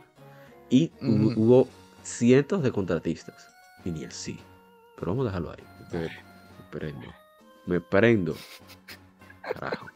[0.68, 1.68] Y hubo
[2.02, 3.48] cientos de contratistas.
[3.84, 4.38] Y ni así.
[4.96, 5.64] Pero vamos a dejarlo ahí.
[5.92, 6.10] Me,
[6.70, 7.06] prendo.
[7.66, 8.36] Me prendo.
[9.42, 9.86] Carajo.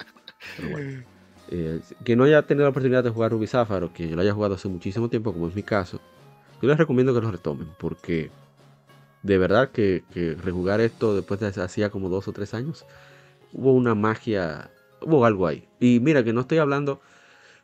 [0.56, 1.04] Pero bueno.
[1.52, 4.32] Eh, que no haya tenido la oportunidad de jugar Ruby Sapphire, que yo lo haya
[4.32, 6.00] jugado hace muchísimo tiempo, como es mi caso,
[6.60, 8.30] yo les recomiendo que lo retomen, porque
[9.22, 10.04] de verdad que,
[10.42, 12.86] rejugar esto después de hacía como dos o tres años,
[13.52, 14.70] hubo una magia,
[15.02, 15.68] hubo algo ahí.
[15.78, 17.00] Y mira que no estoy hablando,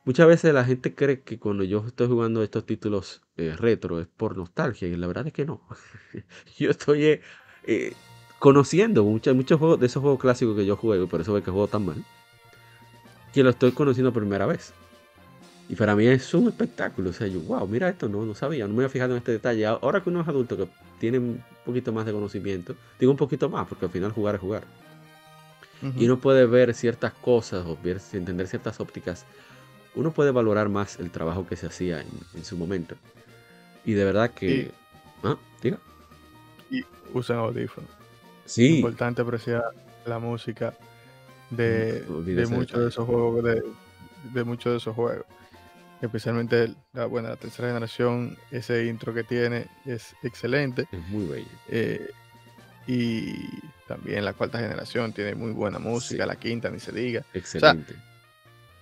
[0.04, 4.06] muchas veces la gente cree que cuando yo estoy jugando estos títulos eh, retro es
[4.06, 5.60] por nostalgia, y la verdad es que no.
[6.58, 7.20] yo estoy
[7.64, 7.92] eh,
[8.38, 11.50] conociendo muchos, muchos juegos de esos juegos clásicos que yo juego, por eso es que
[11.50, 12.04] juego tan mal
[13.36, 14.72] que lo estoy conociendo primera vez.
[15.68, 17.10] Y para mí es un espectáculo.
[17.10, 19.32] O sea, yo, wow, mira esto, no, no sabía, no me había fijado en este
[19.32, 19.66] detalle.
[19.66, 20.68] Ahora que uno es adulto que
[21.00, 24.40] tiene un poquito más de conocimiento, digo un poquito más, porque al final jugar es
[24.40, 24.64] jugar.
[25.96, 29.26] Y uno puede ver ciertas cosas o ver, entender ciertas ópticas.
[29.94, 32.02] Uno puede valorar más el trabajo que se hacía
[32.34, 32.96] en, su momento.
[33.84, 34.70] Y de verdad que.
[35.22, 35.78] ah, diga.
[36.70, 36.82] Y
[37.12, 37.90] usan audífonos.
[38.46, 38.78] Sí.
[38.78, 39.64] Importante apreciar
[40.06, 40.74] la música
[41.50, 45.26] de, de muchos de esos juegos de, muchos de esos juegos
[46.00, 50.86] especialmente la, bueno, la tercera generación ese intro que tiene es excelente.
[50.90, 51.48] Es muy bello.
[51.68, 52.10] Eh,
[52.86, 57.24] y también la cuarta generación tiene muy buena música la quinta ni se diga.
[57.34, 57.94] Excelente.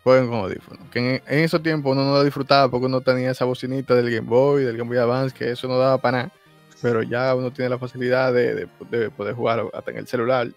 [0.03, 3.47] jueguen con audífonos que en, esos tiempos uno no lo disfrutaba porque uno tenía esa
[3.47, 6.33] bocinita del Game Boy del Game Boy Advance que eso no daba para nada.
[6.83, 10.49] Pero ya uno tiene la facilidad de, de poder jugar hasta en el celular.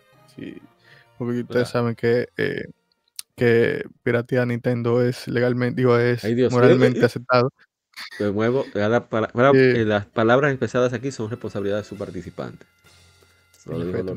[1.17, 2.65] Porque ustedes saben que, eh,
[3.37, 7.53] que piratear Nintendo es legalmente, digo, es moralmente aceptado.
[8.19, 12.65] De nuevo, eh, las palabras expresadas aquí son responsabilidad de su participante.
[13.65, 14.15] Lo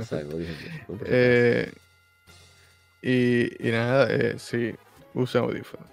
[1.07, 1.73] eh,
[3.03, 4.75] y, y, nada, eh, sí,
[5.15, 5.87] usen audífonos.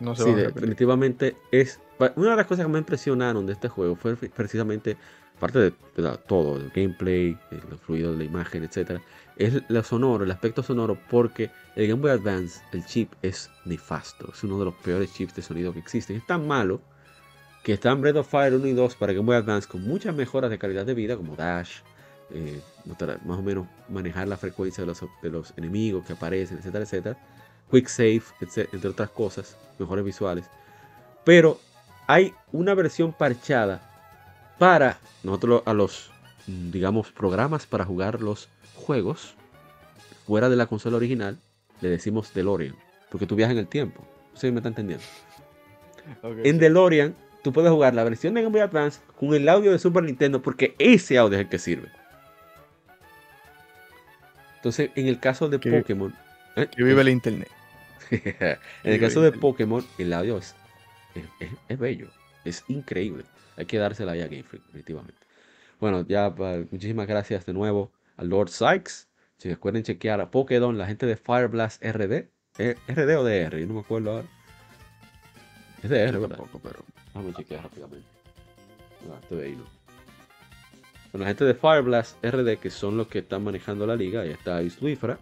[0.00, 1.80] No se sí, definitivamente es.
[2.16, 4.96] Una de las cosas que me impresionaron de este juego fue precisamente,
[5.38, 5.72] parte de,
[6.26, 9.00] todo, el gameplay, el fluido de la imagen, etcétera,
[9.36, 14.30] es lo sonoro, el aspecto sonoro, porque el Game Boy Advance, el chip es nefasto,
[14.32, 16.16] es uno de los peores chips de sonido que existen.
[16.16, 16.80] Es tan malo
[17.64, 20.50] que están Breath of Fire 1 y 2 para Game Boy Advance con muchas mejoras
[20.50, 21.78] de calidad de vida, como Dash,
[22.30, 22.60] eh,
[23.24, 27.18] más o menos manejar la frecuencia de los, de los enemigos que aparecen, etcétera, etcétera.
[27.70, 30.44] Quick Save, entre otras cosas, mejores visuales.
[31.24, 31.58] Pero
[32.06, 33.80] hay una versión parchada
[34.58, 36.10] para nosotros a los,
[36.46, 38.48] digamos, programas para jugar los
[38.84, 39.34] juegos
[40.26, 41.38] fuera de la consola original
[41.80, 42.76] le decimos DeLorean,
[43.10, 44.06] porque tú viajas en el tiempo.
[44.34, 45.04] ¿Sí me está entendiendo?
[46.22, 49.78] en DeLorean, tú puedes jugar la versión de Game Boy Advance con el audio de
[49.78, 51.88] Super Nintendo, porque ese audio es el que sirve.
[54.56, 56.14] Entonces, en el caso de Pokémon.
[56.56, 56.68] ¿eh?
[56.74, 57.50] Que vive el internet.
[58.10, 60.54] en el caso de Pokémon, el audio es,
[61.68, 62.08] es, bello,
[62.44, 63.24] es increíble.
[63.56, 65.20] Hay que dársela a Game Freak, definitivamente.
[65.80, 66.34] Bueno, ya
[66.70, 69.08] muchísimas gracias de nuevo a Lord Sykes.
[69.38, 72.28] Si recuerden chequear a Pokédon, la gente de Fireblast RD.
[72.58, 73.58] Eh, ¿RD o DR?
[73.58, 74.28] Yo no me acuerdo ahora.
[75.82, 76.36] Es de R, ¿verdad?
[76.36, 78.08] Poco, pero vamos a chequear rápidamente.
[79.10, 79.64] Ah, estoy ahí, ¿no?
[81.12, 84.30] Con la gente de Fireblast RD, que son los que están manejando la liga, ahí
[84.30, 85.18] está Isluifra.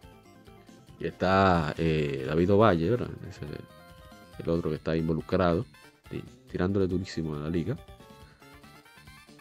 [1.01, 3.11] Y está eh, David Ovalle, ¿verdad?
[3.29, 3.45] Ese,
[4.39, 5.67] el otro que está involucrado,
[6.51, 7.77] tirándole durísimo a la liga.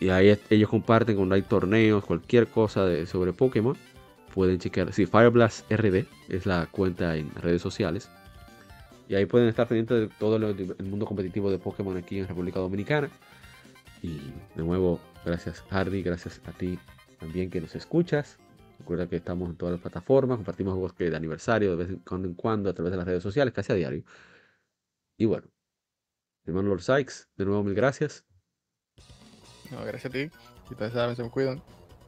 [0.02, 3.78] Y ahí ellos comparten cuando hay torneos, cualquier cosa de, sobre Pokémon.
[4.34, 4.92] Pueden chequear.
[4.94, 8.10] Sí, Fireblast RD es la cuenta en redes sociales.
[9.08, 12.60] Y ahí pueden estar pendientes de todo el mundo competitivo de Pokémon aquí en República
[12.60, 13.12] Dominicana.
[14.02, 14.18] Y
[14.56, 16.80] de nuevo, gracias Hardy, gracias a ti
[17.20, 18.40] también que nos escuchas.
[18.80, 22.28] Recuerda que estamos en todas las plataformas, compartimos juegos de aniversario de vez en cuando,
[22.28, 24.04] en cuando a través de las redes sociales, casi a diario.
[25.18, 25.48] Y bueno,
[26.46, 28.26] hermano Lord Sykes, de nuevo mil gracias.
[29.72, 30.30] No, gracias a ti.
[30.70, 31.62] Y ustedes saben, se me cuidan.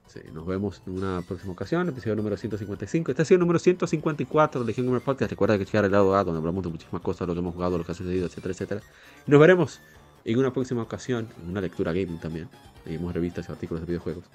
[0.07, 3.11] Sí, nos vemos en una próxima ocasión, episodio número 155.
[3.11, 5.31] Este ha sido el número 154 de Gamer Podcast.
[5.31, 7.77] Recuerda que checar el lado A, donde hablamos de muchísimas cosas, lo que hemos jugado,
[7.77, 8.81] lo que ha sucedido, etcétera, etcétera.
[9.25, 9.79] Y nos veremos
[10.25, 12.49] en una próxima ocasión, en una lectura gaming también.
[12.85, 14.25] Leímos revistas y artículos de videojuegos.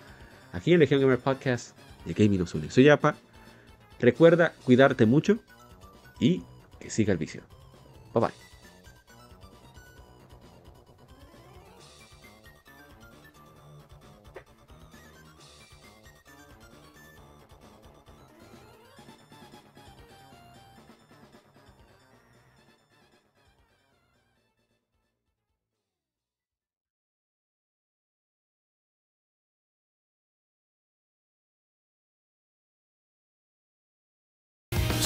[0.53, 1.77] Aquí en Legion Gamer Podcast,
[2.07, 2.71] el gaming nos une.
[2.71, 3.15] Soy Yapa.
[4.01, 5.39] Recuerda cuidarte mucho
[6.19, 6.43] y
[6.81, 7.43] que siga el vicio.
[8.15, 8.48] Bye bye.